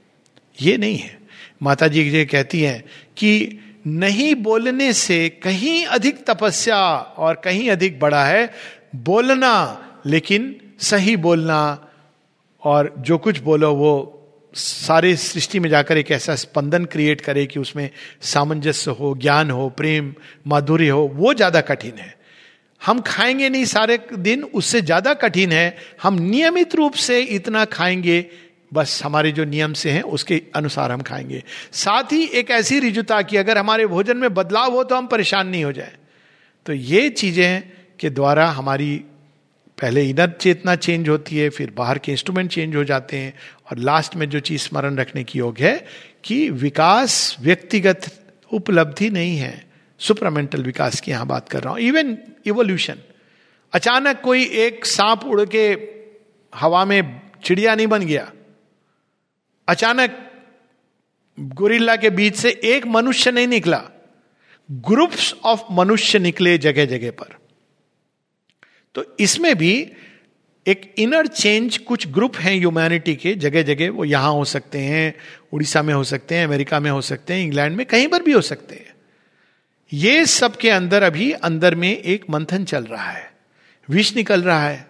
ये 0.62 0.76
नहीं 0.76 0.96
है। 0.96 1.18
माता 1.62 1.88
जी 1.88 2.02
ये 2.02 2.24
कहती 2.24 2.60
हैं 2.60 2.84
कि 3.16 3.58
नहीं 3.86 4.34
बोलने 4.34 4.92
से 4.92 5.28
कहीं 5.28 5.84
अधिक 5.86 6.24
तपस्या 6.26 6.78
और 6.96 7.40
कहीं 7.44 7.70
अधिक 7.70 8.00
बड़ा 8.00 8.24
है 8.24 8.52
बोलना, 8.96 9.52
लेकिन 10.06 10.56
सही 10.80 11.16
बोलना 11.16 11.88
और 12.62 12.94
जो 12.98 13.18
कुछ 13.18 13.38
बोलो, 13.38 13.74
वो 13.74 14.16
सारे 14.54 15.16
सृष्टि 15.16 15.60
में 15.60 15.68
जाकर 15.70 15.98
एक 15.98 16.10
ऐसा 16.10 16.34
स्पंदन 16.34 16.84
क्रिएट 16.84 17.20
करे 17.20 17.46
कि 17.46 17.60
उसमें 17.60 17.90
सामंजस्य 18.20 18.90
हो, 18.90 19.14
ज्ञान 19.14 19.50
हो, 19.50 19.68
प्रेम, 19.68 20.14
माधुर्य 20.46 20.88
हो, 20.88 21.10
वो 21.14 21.34
ज़्यादा 21.34 21.60
कठिन 21.60 21.98
है। 21.98 22.14
हम 22.86 23.00
खाएँगे 23.00 23.48
नहीं 23.48 23.64
सारे 23.64 23.98
दिन, 24.18 24.42
उससे 24.42 24.80
ज़्यादा 24.80 25.14
कठिन 25.14 25.52
है। 25.52 25.76
हम 26.02 26.14
नियमित 26.14 26.74
रूप 26.74 26.92
से 26.92 27.20
इतना 27.20 27.64
खाएँगे, 27.64 28.26
बस 28.74 29.00
हमारे 29.04 29.32
जो 29.32 29.44
नियम 29.44 29.72
से 29.72 29.90
हैं, 29.90 30.02
उसके 30.02 30.42
अनुसार 30.54 30.92
हम 30.92 31.00
खाएँगे। 31.00 31.42
साथ 31.72 32.12
ही 32.12 32.24
एक 32.24 32.50
ऐसी 32.50 32.80
रिजुता 32.80 33.22
कि 33.22 33.36
अगर 33.36 33.58
हमारे 33.58 33.86
भोजन 33.86 34.16
में 34.16 34.34
बदलाव 34.34 34.72
हो 34.72 34.84
तो 34.84 34.96
हम 34.96 35.06
परेशान 35.06 35.48
नहीं 35.48 35.64
हो 35.64 35.72
जाए। 35.72 35.92
तो 36.66 36.72
ये 36.72 37.08
चीज़ें 37.10 37.62
के 37.98 38.10
द्वारा 38.10 38.46
हमारी 38.46 39.04
पहले 39.80 40.02
इनर 40.10 40.30
चेतना 40.40 40.74
चेंज 40.76 41.08
होती 41.08 41.36
है, 41.36 41.48
फिर 41.48 41.70
बाहर 41.70 41.98
के 41.98 42.12
इंस्ट्रूमेंट 42.12 42.50
चेंज 42.50 42.76
हो 42.76 42.84
जाते 42.84 43.16
हैं 43.16 43.34
और 43.70 43.78
लास्ट 43.78 44.16
में 44.16 44.28
जो 44.30 44.40
चीज़ 44.40 44.62
स्मरण 44.62 44.96
रखने 44.96 45.24
की 45.24 45.38
योग 45.38 45.58
है 45.58 45.86
कि 46.24 46.50
विकास 46.50 47.36
व्यक्तिगत 47.40 48.10
उपलब्धि 48.52 49.10
नहीं 49.10 49.36
है। 49.36 49.70
सुपरमेंटल 50.00 50.62
विकास 50.62 51.00
की 51.00 51.10
यहाँ 51.10 51.26
बात 51.26 51.48
कर 51.48 51.62
रहा 51.62 51.72
हूँ। 51.72 51.80
इवन 51.80 52.16
इवोल्यूशन 52.46 52.98
अचानक 53.72 54.20
कोई 54.20 54.44
एक 54.44 54.84
सांप 54.84 55.24
उड़ 55.24 55.44
के 55.44 55.66
हवा 56.52 56.84
में 56.84 57.20
चिड़िया 57.44 57.74
नहीं 57.74 57.86
बन 57.86 58.06
गया। 58.06 58.30
अचानक 59.68 60.18
गुरिल्ला 61.38 61.96
के 61.96 62.10
बीच 62.10 62.36
से 62.36 62.50
एक 62.64 62.86
मनुष्य 62.86 63.30
नहीं 63.30 63.46
निकला। 63.48 63.82
ग्रुप्स 64.70 65.34
ऑफ़ 65.44 65.72
मनुष्य 65.72 66.18
निकले 66.18 66.58
जगह 66.58 66.84
जगह 66.84 67.10
पर। 67.10 67.39
तो 68.94 69.16
इसमें 69.20 69.58
भी 69.58 69.92
एक 70.66 70.94
इनर 70.98 71.26
चेंज 71.26 71.78
कुछ 71.78 72.08
ग्रुप 72.08 72.36
हैं 72.36 72.58
ह्यूमैनिटी 72.58 73.14
के 73.14 73.34
जगह 73.34 73.62
जगह 73.62 73.90
वो 73.90 74.04
यहाँ 74.04 74.32
हो 74.32 74.44
सकते 74.44 74.78
हैं, 74.78 75.14
उड़ीसा 75.52 75.82
में 75.82 75.94
हो 75.94 76.04
सकते 76.04 76.34
हैं, 76.34 76.46
अमेरिका 76.46 76.80
में 76.80 76.90
हो 76.90 77.00
सकते 77.00 77.34
हैं, 77.34 77.44
इंग्लैंड 77.44 77.76
में 77.76 77.86
कहीं 77.86 78.08
पर 78.08 78.22
भी 78.22 78.32
हो 78.32 78.40
सकते 78.40 78.74
हैं। 78.74 78.94
ये 79.92 80.26
सब 80.26 80.56
के 80.56 80.70
अंदर 80.70 81.02
अभी 81.02 81.32
अंदर 81.32 81.74
में 81.74 81.96
एक 81.96 82.24
मंथन 82.30 82.64
चल 82.64 82.84
रहा 82.84 83.10
है। 83.10 83.32
विष 83.88 84.16
निकल 84.16 84.42
रहा 84.42 84.68
है। 84.68 84.86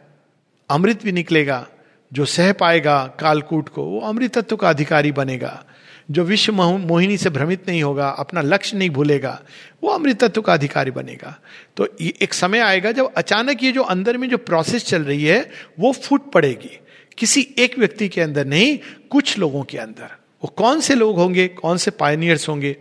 अमृत 0.71 1.03
भी 1.03 1.13
निकलेगा। 1.13 1.69
जो 2.13 2.25
सह 2.25 2.53
पाएगा 2.53 3.17
कालकूट 3.21 3.69
को, 3.69 3.85
वो 3.85 4.01
अमृतत्व 4.01 4.57
का 4.57 4.69
अधिकारी 4.69 5.13
बनेगा। 5.13 5.65
जो 6.11 6.25
विश्व 6.25 6.53
मोहिनी 6.53 7.17
से 7.17 7.31
भ्रमित 7.31 7.69
नहीं 7.69 7.83
होगा, 7.83 8.09
अपना 8.09 8.41
लक्ष्य 8.41 8.77
नहीं 8.77 8.91
भूलेगा, 8.91 9.43
वो 9.83 9.91
अमृतत्व 9.91 10.43
का 10.43 10.53
अधिकारी 10.53 10.91
बनेगा। 10.91 11.41
तो 11.77 11.89
एक 12.01 12.35
समय 12.35 12.59
आएगा 12.59 12.93
जब 12.93 13.15
अचानक 13.15 13.63
ये 13.63 13.73
जो 13.73 13.83
अंदर 13.83 14.17
में 14.17 14.29
जो 14.29 14.39
प्रोसेस 14.39 14.85
चल 14.85 15.03
रही 15.03 15.25
है, 15.25 15.51
वो 15.81 15.93
फूट 15.93 16.33
पड़ेगी। 16.33 16.81
किसी 17.19 17.55
एक 17.59 17.79
व्यक्ति 17.79 18.09
के 18.09 18.21
अंदर 18.21 18.45
नहीं, 18.47 18.79
कुछ 19.11 19.39
लोगों 19.39 19.63
के 19.63 19.79
अंदर। 19.79 20.17
वो 20.45 20.55
कौन 20.57 20.81
से 20.81 20.95
लोग 20.95 21.17
होंगे, 21.17 21.49
कौन 21.49 21.77
से 21.77 21.91
पायनियर्स 21.91 22.49
होंगे, 22.49 22.77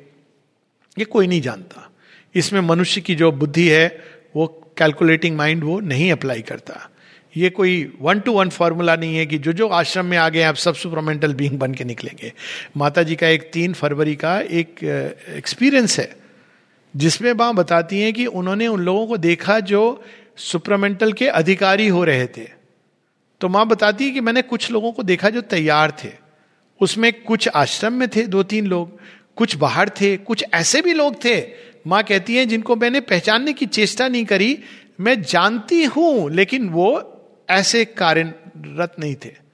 ये 1.00 1.06
कोई 1.06 1.28
नहीं 1.28 1.42
जानता। 1.42 1.90
इसमें 2.36 2.62
मनुष्य 2.62 3.02
की 3.02 3.16
जो 3.16 3.32
बुद्धि 3.32 3.68
है, 3.68 4.04
वो 4.36 4.74
कैलकुलेटिंग 4.78 5.38
माइंड 5.38 5.64
वो 5.64 5.80
नहीं 5.80 6.12
अप्लाई 6.12 6.42
करता। 6.42 6.90
ये 7.34 7.50
कोई 7.50 7.92
वन 8.02 8.20
टू 8.20 8.32
वन 8.32 8.50
फॉर्मूला 8.50 8.96
नहीं 8.96 9.16
है 9.16 9.26
कि 9.26 9.38
जो 9.38 9.54
जो 9.54 9.68
आश्रम 9.68 10.06
में 10.06 10.18
आ 10.18 10.28
गए 10.30 10.42
आप 10.42 10.56
सब 10.56 10.76
सुपरमेंटल 10.76 11.34
बींग 11.34 11.58
बन 11.60 11.74
के 11.74 11.84
निकलेंगे। 11.84 12.32
माता 12.78 13.04
जी 13.04 13.16
का 13.16 13.28
एक 13.28 13.50
तीन 13.54 13.74
फरवरी 13.74 14.16
का 14.16 14.40
एक 14.40 14.84
एक्सपीरियंस 15.30 16.00
है, 16.00 16.16
जिसमें 16.94 17.32
वहाँ 17.32 17.56
बताती 17.56 18.00
हैं 18.02 18.14
कि 18.14 18.26
उन्होंने 18.26 18.68
उन 18.68 18.82
लोगों 18.82 19.06
को 19.08 19.18
देखा 19.18 19.60
जो 19.60 20.04
सुपरमेंटल 20.38 21.14
के 21.14 21.28
अधिकारी 21.28 21.88
हो 21.88 22.04
रहे 22.04 22.26
थे। 22.28 22.48
तो 23.42 23.50
माँ 23.50 23.68
बताती 23.68 24.06
है 24.06 24.12
कि 24.12 24.22
मैंने 24.22 24.42
कुछ 24.42 24.72
लोगों 24.72 24.92
को 24.92 25.04
देखा 25.04 25.30
जो 25.30 25.42
तैयार 25.42 25.92
थे। 26.04 26.10
उसमें 26.82 27.12
कुछ 27.24 27.48
आश्रम 27.48 27.94
में 27.94 28.08
थे, 28.08 28.24
दो 28.24 28.44
तीन 28.44 28.68
लोग, 28.68 29.00
कुछ 29.36 29.56
बाहर 29.56 29.90
थे, 29.90 30.18
कुछ 30.18 30.44
ऐसे 30.54 30.82
भी 30.82 30.94
लोग 30.94 31.24
थे। 31.26 31.40
माँ 31.88 32.04
कहती 32.04 32.36
हैं, 32.36 32.48
जिनको 32.48 32.76
मैंने 32.76 33.00
पहचानने 33.00 33.54
की 33.54 33.66
चेष्टा 33.66 34.08
नहीं 34.08 34.26
करी, 34.26 34.58
मैं 35.00 35.22
जानती 35.22 35.84
हूँ, 35.84 36.30
लेकिन 36.32 36.70
वो 36.70 37.16
ऐसे 37.50 37.86
कार्यरत 37.86 38.95
नहीं 39.00 39.16
थे। 39.16 39.50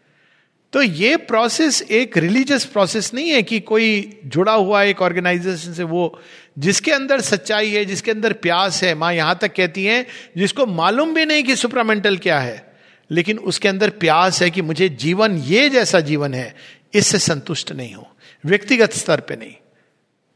तो 0.74 0.82
ये 0.82 1.18
प्रोसेस 1.18 1.82
एक 1.82 2.18
रिलीजियस 2.18 2.66
प्रोसेस 2.66 3.14
नहीं 3.14 3.30
है 3.30 3.44
कि 3.44 3.60
कोई 3.60 4.20
जुड़ा 4.26 4.54
हुआ 4.54 4.84
एक 4.84 5.02
ऑर्गेनाइजेशन 5.02 5.74
से 5.74 5.84
वो, 5.84 6.22
जिसके 6.60 6.92
अंदर 6.92 7.22
सच्चाई 7.22 7.72
है, 7.72 7.86
जिसके 7.86 8.12
अंदर 8.12 8.34
प्यास 8.34 8.84
है, 8.84 8.96
माँ 8.96 9.14
यहाँ 9.14 9.40
तक 9.42 9.56
कहती 9.56 9.86
हैं, 9.86 10.06
जिसको 10.38 10.66
मालूम 10.66 11.14
भी 11.14 11.26
नहीं 11.26 11.44
कि 11.44 11.56
सुप्रामेंटल 11.56 12.18
क्या 12.18 12.40
है, 12.40 12.74
लेकिन 13.12 13.38
उसके 13.38 13.68
अंदर 13.68 13.90
प्यास 13.90 14.42
है 14.42 14.50
कि 14.50 14.62
मुझे 14.62 14.90
जीवन, 14.90 15.38
ये 15.38 15.70
जैसा 15.70 16.00
जीवन 16.00 16.34
है, 16.34 16.56
इससे 16.94 17.20
संतुष्ट 17.20 17.72
नहीं 17.72 17.94
हो, 17.94 18.16
व्यक्तिगत 18.46 18.94
स्तर 18.94 19.20
पे 19.20 19.36
नहीं। 19.36 19.56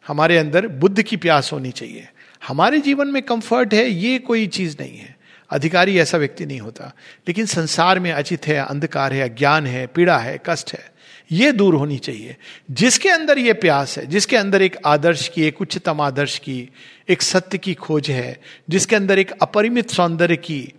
हमारे 0.08 0.38
अंदर 0.38 0.68
बुद्ध 0.68 1.02
की 1.02 1.18
प्यास 1.18 1.54
होनी 1.54 1.72
चाहिए। 1.72 2.08
हमारे 2.48 2.80
जीवन 2.80 3.08
में 3.08 3.22
कंफर्ट 3.22 3.74
है, 3.74 3.90
ये 3.90 4.20
कोई 4.20 4.48
चीज़ 4.48 4.78
नहीं 4.80 4.98
है। 4.98 5.19
अधिकारी 5.52 6.00
ऐसा 6.00 6.18
व्यक्ति 6.18 6.46
नहीं 6.46 6.60
होता। 6.60 6.94
लेकिन 7.28 7.46
संसार 7.46 8.00
में 8.00 8.12
अचित 8.12 8.48
है, 8.48 8.56
अंधकार 8.56 9.14
है, 9.14 9.30
अज्ञान 9.30 9.68
है, 9.68 9.88
पीड़ा 9.88 10.18
है, 10.18 10.40
कष्ट 10.46 10.74
है, 10.74 10.92
ये 11.32 11.52
दूर 11.52 11.76
होनी 11.76 11.98
चाहिए। 11.98 12.36
जिसके 12.72 13.10
अंदर 13.10 13.38
ये 13.38 13.54
प्यास 13.54 13.98
है, 13.98 14.06
जिसके 14.06 14.36
अंदर 14.36 14.62
एक 14.62 14.78
आदर्श 14.86 15.28
की, 15.28 15.44
एक 15.44 15.62
उच्चतम 15.62 16.02
आदर्श 16.02 16.38
की, 16.38 16.70
एक 17.10 17.22
सत्य 17.22 17.58
की 17.58 17.74
खोज 17.74 18.10
है, 18.10 18.40
जिसके 18.70 18.96
अंदर 18.96 19.20
एक 19.20 19.32
अपरिमित 19.32 19.90
सौंदर्य 19.90 20.36
की, 20.36 20.74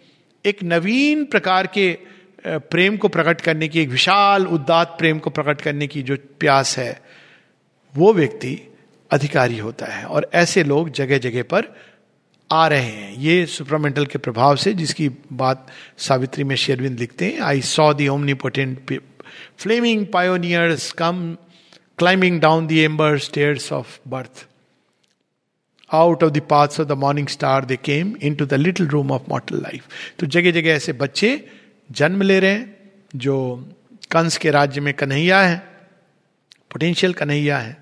एक 0.45 0.59
नवीन 0.65 1.25
प्रकार 1.25 1.67
के 1.67 1.99
प्रेम 2.47 2.97
को 2.97 3.09
प्रकट 3.09 3.41
करने 3.41 3.69
की, 3.69 3.81
एक 3.81 3.89
विशाल 3.89 4.47
उदात 4.47 4.97
प्रेम 4.99 5.19
को 5.19 5.31
प्रकट 5.31 5.61
करने 5.61 5.87
की 5.87 6.03
जो 6.03 6.17
प्यास 6.41 6.79
है, 6.79 7.01
वो 7.97 8.13
व्यक्ति 8.13 8.61
अधिकारी 9.11 9.59
होता 9.59 9.87
है। 9.87 10.05
और 10.05 10.31
ऐसे 10.35 10.65
लोग 10.65 10.91
जगह 10.91 11.19
जगह 11.19 11.43
पर 11.43 11.65
आ 12.53 12.67
रहे 12.69 12.83
हैं। 12.83 13.13
ये 13.15 13.45
सुपरामेंटल 13.47 14.07
के 14.07 14.19
प्रभाव 14.19 14.57
से 14.57 14.73
जिसकी 14.75 15.09
बात 15.33 15.67
सावित्री 15.99 16.45
में 16.45 16.55
शेरविंद 16.57 16.99
लिखते 17.01 17.25
हैं 17.25 17.41
I 17.41 17.61
saw 17.63 17.93
the 17.95 18.09
omnipotent 18.09 19.01
flaming 19.59 20.07
pioneers 20.07 20.91
come 20.93 21.37
climbing 21.99 22.41
down 22.41 22.67
the 22.67 22.79
amber 22.79 23.19
stairs 23.19 23.73
of 23.73 23.99
birth 24.09 24.47
out 25.91 26.25
of 26.25 26.33
the 26.33 26.41
paths 26.41 26.81
of 26.81 26.89
the 26.89 26.93
morning 26.93 27.29
star 27.29 27.65
they 27.65 27.77
came 27.77 28.15
into 28.35 28.47
the 28.47 28.55
little 28.55 28.89
room 28.89 29.11
of 29.13 29.23
mortal 29.29 29.57
life 29.57 29.87
तो 30.19 30.27
जगह 30.27 30.51
जगह 30.51 30.71
ऐसे 30.71 30.93
बच्चे 30.93 31.49
जन्म 31.91 32.23
ले 32.23 32.41
रहे 32.41 32.51
हैं, 32.51 32.77
जो 33.17 33.37
कंस 34.11 34.37
के 34.39 34.51
राज्य 34.51 34.81
में 34.81 34.93
कन्हैया 34.95 35.41
है 35.41 35.57
पोटेंशियल 36.73 37.13
कन्हैया 37.13 37.59
है, 37.59 37.77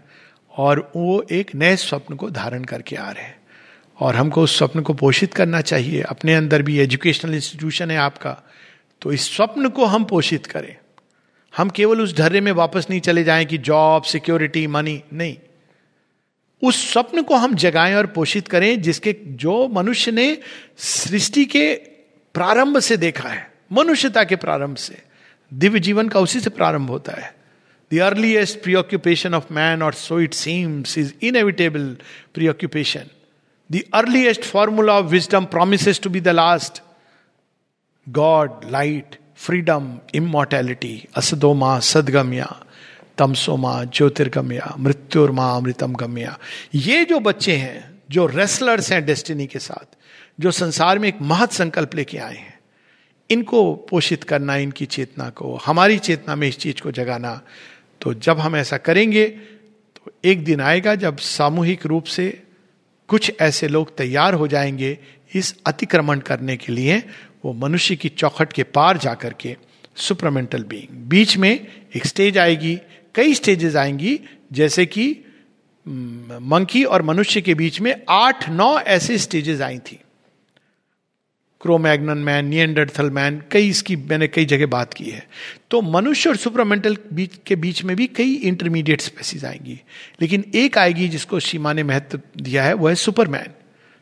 और 0.54 0.90
वो 0.96 1.20
एक 1.32 1.54
नए 1.54 1.76
स्वप्न 1.76 2.14
को 2.14 2.30
धारण 2.30 2.64
करके 2.64 2.96
आ 2.96 3.10
रहे 3.10 3.24
हैं। 3.24 3.37
और 4.00 4.16
हमको 4.16 4.42
उस 4.42 4.58
स्वप्न 4.58 4.80
को 4.80 4.94
पोषित 4.94 5.34
करना 5.34 5.60
चाहिए। 5.60 6.02
अपने 6.02 6.34
अंदर 6.34 6.62
भी 6.62 6.78
एजुकेशनल 6.78 7.34
इंस्टीट्यूशन 7.34 7.90
है 7.90 7.96
आपका। 7.96 8.42
तो 9.02 9.12
इस 9.12 9.36
स्वप्न 9.36 9.68
को 9.68 9.84
हम 9.84 10.04
पोषित 10.04 10.46
करें। 10.46 10.76
हम 11.56 11.70
केवल 11.70 12.00
उस 12.00 12.16
ढर्रे 12.16 12.40
में 12.40 12.52
वापस 12.52 12.86
नहीं 12.90 13.00
चले 13.00 13.24
जाएँ 13.24 13.44
कि 13.44 13.58
जॉब 13.58 14.02
सिक्योरिटी 14.02 14.66
मनी 14.66 15.02
नहीं। 15.12 15.36
उस 16.64 16.92
स्वप्न 16.92 17.22
को 17.22 17.34
हम 17.34 17.54
जगाएँ 17.54 17.94
और 17.94 18.06
पोषित 18.06 18.48
करें 18.48 18.82
जिसके 18.82 19.16
जो 19.26 19.68
मनुष्य 19.68 20.10
ने 20.10 20.38
सृष्टि 20.78 21.44
के 21.44 21.74
प्रारंभ 22.34 22.78
से 22.78 22.96
देखा 22.96 23.28
है। 23.28 23.52
मनुष्यता 23.72 24.24
के 24.24 24.36
प्रारंभ 24.36 24.76
से। 24.76 25.02
दिव्य 25.54 25.80
जीवन 25.80 26.08
का 26.08 26.20
उसी 26.20 26.40
से 26.40 26.50
प्रारंभ 26.50 26.90
होता 26.90 27.12
है। 27.12 27.34
The 27.94 27.98
earliest 27.98 28.62
preoccupation 28.62 29.34
of 29.34 29.52
man 29.52 29.82
और 29.82 29.92
so 29.92 30.20
it 30.20 30.34
seems 30.34 30.98
is 30.98 31.12
inevitable 31.22 31.96
preoccupation 32.34 33.04
the 33.72 33.82
earliest 33.94 34.44
formula 34.44 34.92
of 34.92 35.06
wisdom 35.06 35.44
promise 35.44 36.00
to 36.02 36.10
be 36.10 36.20
the 36.20 36.28
last 36.28 36.82
God 38.08 38.50
light 38.70 39.16
freedom 39.36 39.98
immortality 40.14 41.08
असदोमा 41.16 41.78
सदगम्या 41.80 42.48
तमसोमा 43.18 43.84
ज्योतिर्गम्या 43.84 44.74
मृत्युर्मा 44.78 45.50
अमृतम 45.56 45.94
गम्या 45.94 46.38
ये 46.74 47.04
जो 47.04 47.20
बच्चे 47.20 47.56
हैं, 47.56 48.00
जो 48.10 48.26
रेसलर्स 48.26 48.92
हैं 48.92 49.04
डेस्टिनी 49.04 49.46
के 49.46 49.58
साथ, 49.58 49.96
जो 50.40 50.50
संसार 50.50 50.98
में 50.98 51.08
एक 51.08 51.20
महत 51.22 51.52
संकल्प 51.52 51.94
लेके 51.94 52.18
आए 52.18 52.36
हैं, 52.36 52.58
इनको 53.30 53.74
पोषित 53.90 54.24
करना, 54.24 54.56
इनकी 54.56 54.86
चेतना 54.86 55.28
को, 55.30 55.54
हमारी 55.56 55.98
चेतना 55.98 56.34
में 56.34 56.48
इस 56.48 56.58
चीज़ 56.58 56.82
को 56.82 56.90
जगाना। 56.90 57.40
तो 58.00 58.14
जब 58.14 58.38
हम 58.38 58.56
ऐसा 58.56 58.76
करेंगे 58.76 59.24
तो 59.96 60.12
एक 60.24 60.44
दिन 60.44 60.60
आएगा 60.60 60.94
जब 60.94 61.16
सामूहिक 61.18 61.86
रूप 61.86 62.04
से 62.04 62.26
कुछ 63.08 63.32
ऐसे 63.40 63.68
लोग 63.68 63.96
तैयार 63.96 64.34
हो 64.34 64.48
जाएँगे 64.48 64.98
इस 65.34 65.54
अतिक्रमण 65.66 66.18
करने 66.18 66.56
के 66.56 66.72
लिए, 66.72 67.02
वो 67.44 67.52
मनुष्य 67.52 67.96
की 67.96 68.08
चौखट 68.08 68.52
के 68.52 68.62
पार 68.62 68.98
जाकर 68.98 69.32
के 69.32 69.56
सुपरमेंटल 69.96 70.64
बीइंग 70.64 71.08
बीच 71.08 71.36
में 71.36 71.50
एक 71.96 72.06
स्टेज 72.06 72.38
आएगी, 72.38 72.78
कई 73.14 73.34
स्टेजेस 73.34 73.76
आएँगी, 73.76 74.18
जैसे 74.52 74.86
कि 74.86 75.10
मंकी 75.86 76.84
और 76.84 77.02
मनुष्य 77.02 77.40
के 77.40 77.54
बीच 77.54 77.80
में 77.80 77.94
आठ 78.08 78.48
नौ 78.48 78.78
ऐसे 78.78 79.18
स्टेजेस 79.18 79.60
आई 79.60 79.78
थी। 79.78 79.98
क्रोमैग्नन 81.60 82.18
मैन 82.18 82.46
नियंडरथल 82.46 83.10
मैन 83.10 83.42
कई 83.52 83.68
इसकी 83.68 83.96
मैंने 83.96 84.28
कई 84.28 84.44
जगह 84.44 84.66
बात 84.66 84.94
की 84.94 85.04
है। 85.04 85.26
तो 85.70 85.80
मनुष्य 85.82 86.28
और 86.30 86.36
सुपरमेंटल 86.36 86.96
बीच 87.12 87.38
के 87.46 87.56
बीच 87.56 87.82
में 87.84 87.96
भी 87.96 88.06
कई 88.06 88.34
इंटरमीडिएट 88.34 89.00
स्पेसीज 89.00 89.44
आएँगी। 89.44 89.80
लेकिन 90.20 90.44
एक 90.54 90.78
आएगी 90.78 91.08
जिसको 91.08 91.40
सीमा 91.40 91.72
ने 91.72 91.82
महत्व 91.82 92.20
दिया 92.36 92.64
है 92.64 92.74
वो 92.74 92.88
है 92.88 92.94
सुपरमैन 92.94 93.54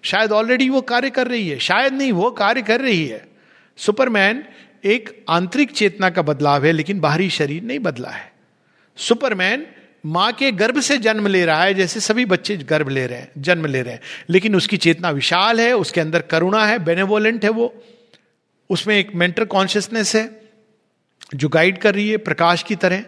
शायद 0.03 0.33
ऑलरेडी 0.33 0.69
वो 0.69 0.81
कार्य 0.81 1.11
कर 1.11 1.29
रही 1.29 1.49
है, 1.49 1.59
शायद 1.59 1.93
नहीं, 1.93 2.13
वो 2.13 2.31
कार्य 2.31 2.63
कर 2.63 2.81
रही 2.81 3.07
है। 3.07 3.27
सुपरमैन 3.77 4.45
एक 4.85 5.25
आंतरिक 5.29 5.71
चेतना 5.71 6.11
का 6.11 6.23
बदलाव 6.23 6.65
है, 6.65 6.73
लेकिन 6.73 7.01
बाहरी 7.01 7.31
शरीर 7.31 7.63
नहीं 7.63 7.79
बदला 7.79 8.09
है। 8.09 8.33
सुपरमैन 8.97 9.67
माँ 10.07 10.33
के 10.33 10.53
गर्भ 10.53 10.81
से 10.81 10.99
जन्म 10.99 11.27
ले 11.27 11.45
रहा 11.45 11.63
है, 11.63 11.75
जैसे 11.75 12.01
सभी 12.01 12.25
बच्चे 12.25 12.57
गर्भ 12.57 12.89
ले 12.89 13.07
रहे 13.07 13.19
हैं, 13.19 13.33
जन्म 13.39 13.67
ले 13.67 13.83
रहे 13.83 13.95
हैं। 13.95 14.01
लेकिन 14.31 14.57
उसकी 14.57 14.77
चेतना 14.77 15.11
विशाल 15.11 15.61
है, 15.61 15.73
उसके 15.73 16.01
अंदर 16.01 16.23
करुणा 16.23 16.67
है 16.67 16.79
बेनेवोलेंट 16.79 17.45
है 17.45 17.51
वो। 17.51 17.83
उसमें 18.71 18.99
एक 18.99 19.15
मेंटल 19.15 19.45
कॉन्शियसनेस 19.45 20.17
है, 20.17 20.41
जो 21.35 21.49
गाइड 21.49 21.79
कर 21.79 21.95
रही 21.95 22.09
है 22.09 22.17
प्रकाश 22.17 22.63
की 22.63 22.75
तरह। 22.75 23.05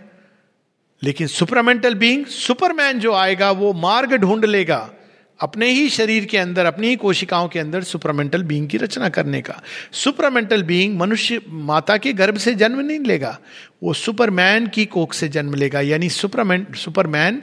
लेकिन 1.03 1.27
सुपरमेंटल 1.27 1.95
बींग 1.95 2.27
सुपरमैन 2.27 3.01
जो 3.01 3.13
आएगा, 3.13 3.51
वो 3.51 3.73
मार्ग 3.73 4.15
ढूंढ 4.15 4.45
लेगा। 4.45 4.91
अपने 5.41 5.71
ही 5.71 5.89
शरीर 5.89 6.25
के 6.25 6.39
अंदर, 6.39 6.67
अपनी 6.67 6.89
ही 6.89 6.97
कोशिकाओं 6.97 7.49
के 7.49 7.59
अंदर 7.59 7.83
सुपरमेंटल 7.83 8.43
बीइंग 8.43 8.69
की 8.69 8.79
रचना 8.79 9.09
करने 9.09 9.41
का। 9.43 9.61
सुपरमेंटल 9.93 10.63
बीइंग 10.63 10.99
मनुष्य 10.99 11.41
माता 11.49 11.97
के 11.97 12.13
गर्भ 12.13 12.37
से 12.37 12.55
जन्म 12.55 12.81
नहीं 12.81 12.99
लेगा, 12.99 13.39
वो 13.83 13.93
सुपरमैन 13.93 14.67
की 14.67 14.85
कोख 14.87 15.13
से 15.13 15.29
जन्म 15.29 15.55
लेगा, 15.55 15.81
यानी 15.81 16.09
सुपरमैन 16.09 16.67
सुपरमैन 16.75 17.43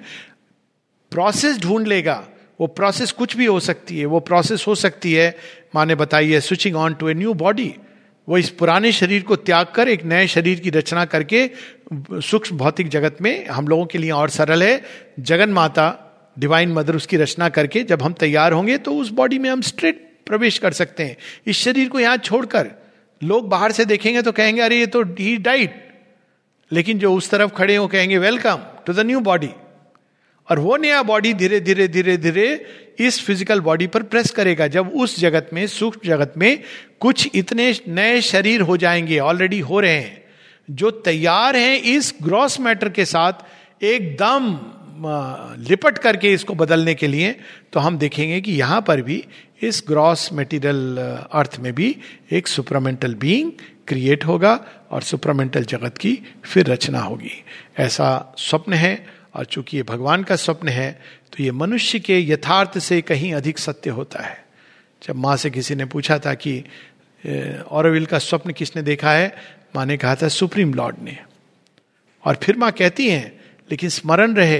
प्रोसेस 1.11 1.59
ढूंढ 1.59 1.87
लेगा। 1.87 2.23
वो 2.61 2.67
प्रोसेस 2.67 3.11
कुछ 3.11 3.37
भी 3.37 3.45
हो 3.45 3.59
सकती 3.59 3.99
है, 3.99 4.05
वो 4.05 4.19
प्रोसेस 4.19 4.63
हो 4.67 4.75
सकती 4.75 5.13
है। 5.13 5.35
माँ 5.75 5.85
ने 5.85 5.95
बताई 5.95 6.31
है 6.31 6.39
switching 6.41 6.75
on 6.75 6.93
to 6.93 7.09
a 7.09 7.13
new 7.13 7.33
body 7.33 7.73
वो 8.27 8.37
इस 8.37 8.49
पुराने 8.49 8.91
शरीर 8.91 9.23
को 9.23 9.35
त्याग 9.35 9.67
कर 9.75 9.87
एक 9.87 10.03
नए 10.05 10.27
शरीर 10.27 10.59
की 10.59 10.69
रचना 10.69 11.05
करके, 11.05 11.49
सूक्ष्म 12.21 12.57
भौतिक 12.57 12.87
जगत 12.89 13.17
में 13.21 13.47
हम 13.47 13.67
लोगों 13.67 13.85
के 13.85 13.97
लिए 13.97 14.11
और 14.11 14.29
सरल 14.29 14.63
है। 14.63 14.81
जगन 15.19 15.49
माता 15.49 16.04
डिवाइन 16.39 16.71
मदर 16.71 16.95
उसकी 16.95 17.17
रचना 17.17 17.49
करके 17.49 17.83
जब 17.83 18.01
हम 18.03 18.13
तैयार 18.13 18.51
होंगे 18.51 18.77
तो 18.77 18.95
उस 18.95 19.09
बॉडी 19.09 19.39
में 19.39 19.49
हम 19.49 19.61
स्ट्रेट 19.61 20.03
प्रवेश 20.27 20.57
कर 20.57 20.73
सकते 20.73 21.03
हैं। 21.03 21.17
इस 21.47 21.57
शरीर 21.57 21.89
को 21.89 21.99
यहाँ 21.99 22.17
छोड़कर 22.17 22.71
लोग 23.21 23.49
बाहर 23.49 23.71
से 23.71 23.85
देखेंगे 23.85 24.21
तो 24.21 24.31
कहेंगे, 24.31 24.61
अरे, 24.61 24.79
ये 24.79 24.85
तो 24.85 25.03
ही 25.03 25.35
डाइट 25.37 25.81
लेकिन 26.71 26.99
जो 26.99 27.13
उस 27.13 27.29
तरफ़ 27.29 27.51
खड़े 27.51 27.75
हो 27.75 27.87
कहेंगे 27.87 28.17
welcome 28.17 28.59
to 28.85 28.93
the 28.93 28.99
new 28.99 29.19
body 29.19 29.49
और 30.49 30.59
वो 30.59 30.77
नया 30.77 31.01
बॉडी 31.03 31.33
धीरे 31.33 31.59
धीरे 31.59 31.87
धीरे 31.87 32.17
धीरे 32.17 32.65
इस 32.99 33.19
फ़िज़िकल 33.25 33.59
बॉडी 33.61 33.87
पर 33.87 34.03
प्रेस 34.03 34.31
करेगा। 34.31 34.67
जब 34.67 34.89
उस 34.89 35.19
जगत 35.19 35.49
में, 35.53 35.65
सूक्ष्म 35.67 36.09
जगत 36.09 36.33
में 36.37 36.63
कुछ 36.99 37.29
इतने 37.35 37.73
नए 37.87 38.21
शरीर 38.21 38.61
हो 38.61 38.77
जाएँगे 38.77 39.19
ऑलरेडी 39.19 39.59
हो 39.59 39.79
रहे 39.79 39.91
हैं, 39.91 40.23
जो 40.69 40.91
तैयार 40.91 41.55
हैं 41.55 41.81
इस 41.81 42.13
ग्रॉस 42.23 42.59
मैटर 42.59 42.89
के 42.89 43.05
साथ, 43.05 43.33
एकदम 43.83 44.57
लिपट 44.97 45.97
करके 45.97 46.31
इसको 46.33 46.53
बदलने 46.53 46.93
के 46.95 47.07
लिए 47.07 47.31
तो 47.73 47.79
हम 47.79 47.97
देखेंगे 47.97 48.39
कि 48.41 48.51
यहाँ 48.51 48.81
पर 48.81 49.01
भी 49.01 49.23
इस 49.61 49.83
ग्रॉस 49.87 50.29
मेटीरियल 50.33 50.97
अर्थ 51.31 51.57
में 51.59 51.73
भी 51.73 51.95
एक 52.31 52.47
सुपरमेंटल 52.47 53.15
बीइंग 53.15 53.51
क्रिएट 53.87 54.25
होगा 54.25 54.53
और 54.91 55.01
सुपरमेंटल 55.01 55.63
जगत 55.63 55.97
की 55.97 56.13
फिर 56.43 56.67
रचना 56.67 56.99
होगी। 56.99 57.31
ऐसा 57.77 58.33
स्वप्न 58.37 58.73
है 58.73 59.05
और 59.35 59.45
चूँकि 59.45 59.77
ये 59.77 59.83
भगवान 59.83 60.23
का 60.23 60.35
स्वप्न 60.35 60.69
है 60.69 60.91
तो 61.31 61.43
ये 61.43 61.51
मनुष्य 61.51 61.99
के 61.99 62.19
यथार्थ 62.21 62.77
से 62.79 63.01
कहीं 63.01 63.33
अधिक 63.33 63.57
सत्य 63.57 63.89
होता 63.89 64.23
है। 64.23 64.43
जब 65.01 65.15
माँ 65.15 65.35
से 65.37 65.49
किसी 65.49 65.75
ने 65.75 65.85
पूछा 65.85 66.19
था 66.19 66.33
कि 66.33 66.63
औरविल 67.71 68.05
का 68.05 68.19
स्वप्न 68.19 68.51
किसने 68.51 68.81
देखा 68.81 69.11
है? 69.11 69.35
माँ 69.75 69.85
ने 69.85 69.97
कहा 69.97 70.15
था, 70.15 70.27
सुप्रीम 70.27 70.73
लॉर्ड 70.73 70.95
ने। 71.03 71.17
और 72.23 72.35
फिर 72.35 72.57
माँ 72.57 72.71
कहती 72.71 73.09
हैं, 73.09 73.31
लेकिन 73.69 73.89
स्मरण 73.89 74.35
रहे 74.35 74.59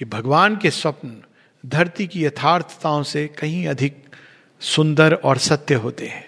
कि 0.00 0.04
भगवान 0.04 0.56
के 0.56 0.70
स्वप्न 0.70 1.22
धरती 1.66 2.06
की 2.06 2.24
यथार्थताओं 2.24 3.02
से 3.02 3.26
कहीं 3.28 3.66
अधिक 3.68 4.04
सुंदर 4.60 5.14
और 5.14 5.38
सत्य 5.38 5.74
होते 5.74 6.06
हैं। 6.06 6.24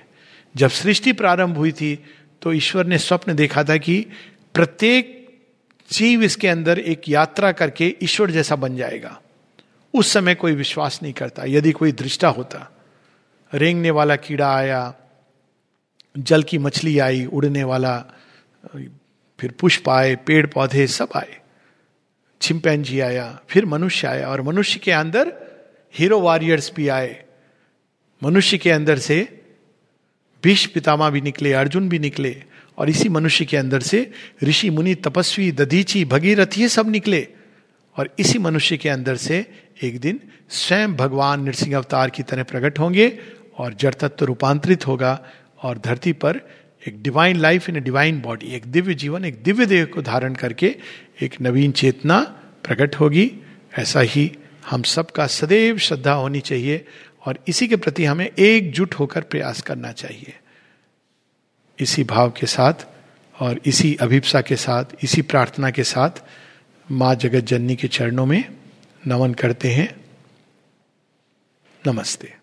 जब 0.57 0.70
सृष्टि 0.70 1.12
प्रारंभ 1.12 1.57
हुई 1.57 1.73
थी 1.73 2.05
तो 2.43 2.53
ईश्वर 2.53 2.87
ने 2.87 2.99
स्वप्न 2.99 3.35
देखा 3.35 3.64
था 3.64 3.77
कि 3.77 4.07
प्रत्येक 4.55 5.41
जीव 5.91 6.23
इसके 6.23 6.49
अंदर 6.49 6.79
एक 6.79 7.09
यात्रा 7.09 7.53
करके 7.53 7.97
ईश्वर 8.03 8.31
जैसा 8.31 8.57
बन 8.57 8.77
जाएगा। 8.77 9.20
उस 9.95 10.12
समय 10.12 10.35
कोई 10.35 10.53
विश्वास 10.53 11.01
नहीं 11.03 11.12
करता। 11.12 11.45
यदि 11.45 11.73
कोई 11.73 11.93
दृष्टा 11.93 12.29
होता, 12.29 12.70
रेंगने 13.55 13.91
वाला 13.91 14.16
कीड़ा 14.16 14.55
आया, 14.57 14.95
जल 16.18 16.43
की 16.43 16.59
मछली 16.59 16.99
आई, 16.99 17.27
उड़ने 17.27 17.64
वाला, 17.64 17.99
फिर 19.41 19.53
पुष्प 19.61 19.89
आए 19.89 20.16
पेड़ 20.16 20.47
पौधे 20.47 20.87
सब 20.87 21.09
आए 21.16 21.39
छिमपैंजी 22.43 23.01
आया, 23.01 23.26
फिर 23.49 23.66
मनुष्य 23.66 24.07
आया 24.09 24.28
और 24.28 24.43
मनुष्य 24.43 24.80
के 24.84 24.93
अंदर 24.93 25.32
हीरो 25.95 26.18
वॉरियर्स 26.20 26.72
भी 26.76 26.88
आए। 26.88 27.24
मनुष्य 28.22 28.59
के 28.59 28.70
अंदर 28.70 28.99
से 28.99 29.16
भीष 30.43 30.66
पितामा 30.66 31.11
भी 31.11 31.20
निकले, 31.20 31.53
अर्जुन 31.53 31.88
भी 31.88 31.99
निकले 31.99 32.43
और 32.78 32.90
इसी 32.90 33.09
मनुष्य 33.09 33.45
के 33.45 33.57
अंदर 33.57 33.80
से 33.80 34.11
ऋषि, 34.45 34.70
मुनि, 34.70 34.95
तपस्वी, 34.95 35.51
दधीची, 35.53 36.05
भगीरथ 36.05 36.59
ये 36.59 36.68
सब 36.68 36.90
निकले 36.90 37.26
और 37.97 38.14
इसी 38.18 38.38
मनुष्य 38.38 38.76
के 38.76 38.88
अंदर 38.88 39.16
से 39.16 39.45
एक 39.82 40.01
दिन 40.01 40.20
स्वयं 40.51 40.95
भगवान 40.97 41.43
नृसिंह 41.45 41.76
अवतार 41.76 42.11
की 42.11 42.22
तरह 42.22 42.43
प्रकट 42.43 42.78
होंगे 42.78 43.09
और 43.59 43.74
जड़ 43.74 43.95
तत्व 43.95 44.24
रूपांतरित 44.24 44.86
होगा 44.86 45.12
और 45.62 45.78
धरती 45.78 46.12
पर 46.12 46.40
एक 46.89 47.03
divine 47.03 47.37
life 47.37 47.68
in 47.68 47.76
a 47.76 47.80
divine 47.80 48.20
body 48.20 48.47
एक 48.47 48.66
दिव्य 48.66 48.95
जीवन, 48.95 49.24
एक 49.24 49.43
दिव्य 49.43 49.66
देह 49.66 49.85
को 49.85 50.03
धारण 50.03 50.35
करके 50.35 50.76
एक 51.22 51.41
नवीन 51.41 51.72
चेतना 51.72 52.20
प्रकट 52.64 52.95
होगी। 52.95 53.33
ऐसा 53.78 54.01
ही 54.01 54.39
हम 54.70 54.83
सबका 54.83 55.26
सदैव 55.26 55.78
श्रद्धा 55.78 56.12
होनी 56.12 56.41
चाहिए 56.41 56.87
और 57.26 57.39
इसी 57.49 57.68
के 57.68 57.76
प्रति 57.76 58.05
हमें 58.05 58.30
एकजुट 58.39 58.95
होकर 58.95 59.20
प्रयास 59.20 59.62
करना 59.62 59.93
चाहिए। 59.93 60.35
इसी 61.78 62.05
भाव 62.05 62.30
के 62.30 62.47
साथ 62.47 62.74
और 63.41 63.61
इसी 63.66 63.95
अभिप्सा 63.95 64.41
के 64.41 64.57
साथ, 64.57 64.85
इसी 65.03 65.22
प्रार्थना 65.22 65.70
के 65.70 65.85
साथ 65.85 66.11
माँ 66.91 67.14
जगत 67.14 67.41
जननी 67.41 67.76
के 67.76 67.89
चरणों 67.89 68.26
में 68.26 68.45
नमन 69.07 69.35
करते 69.35 69.68
हैं। 69.68 70.05
नमस्ते। 71.87 72.41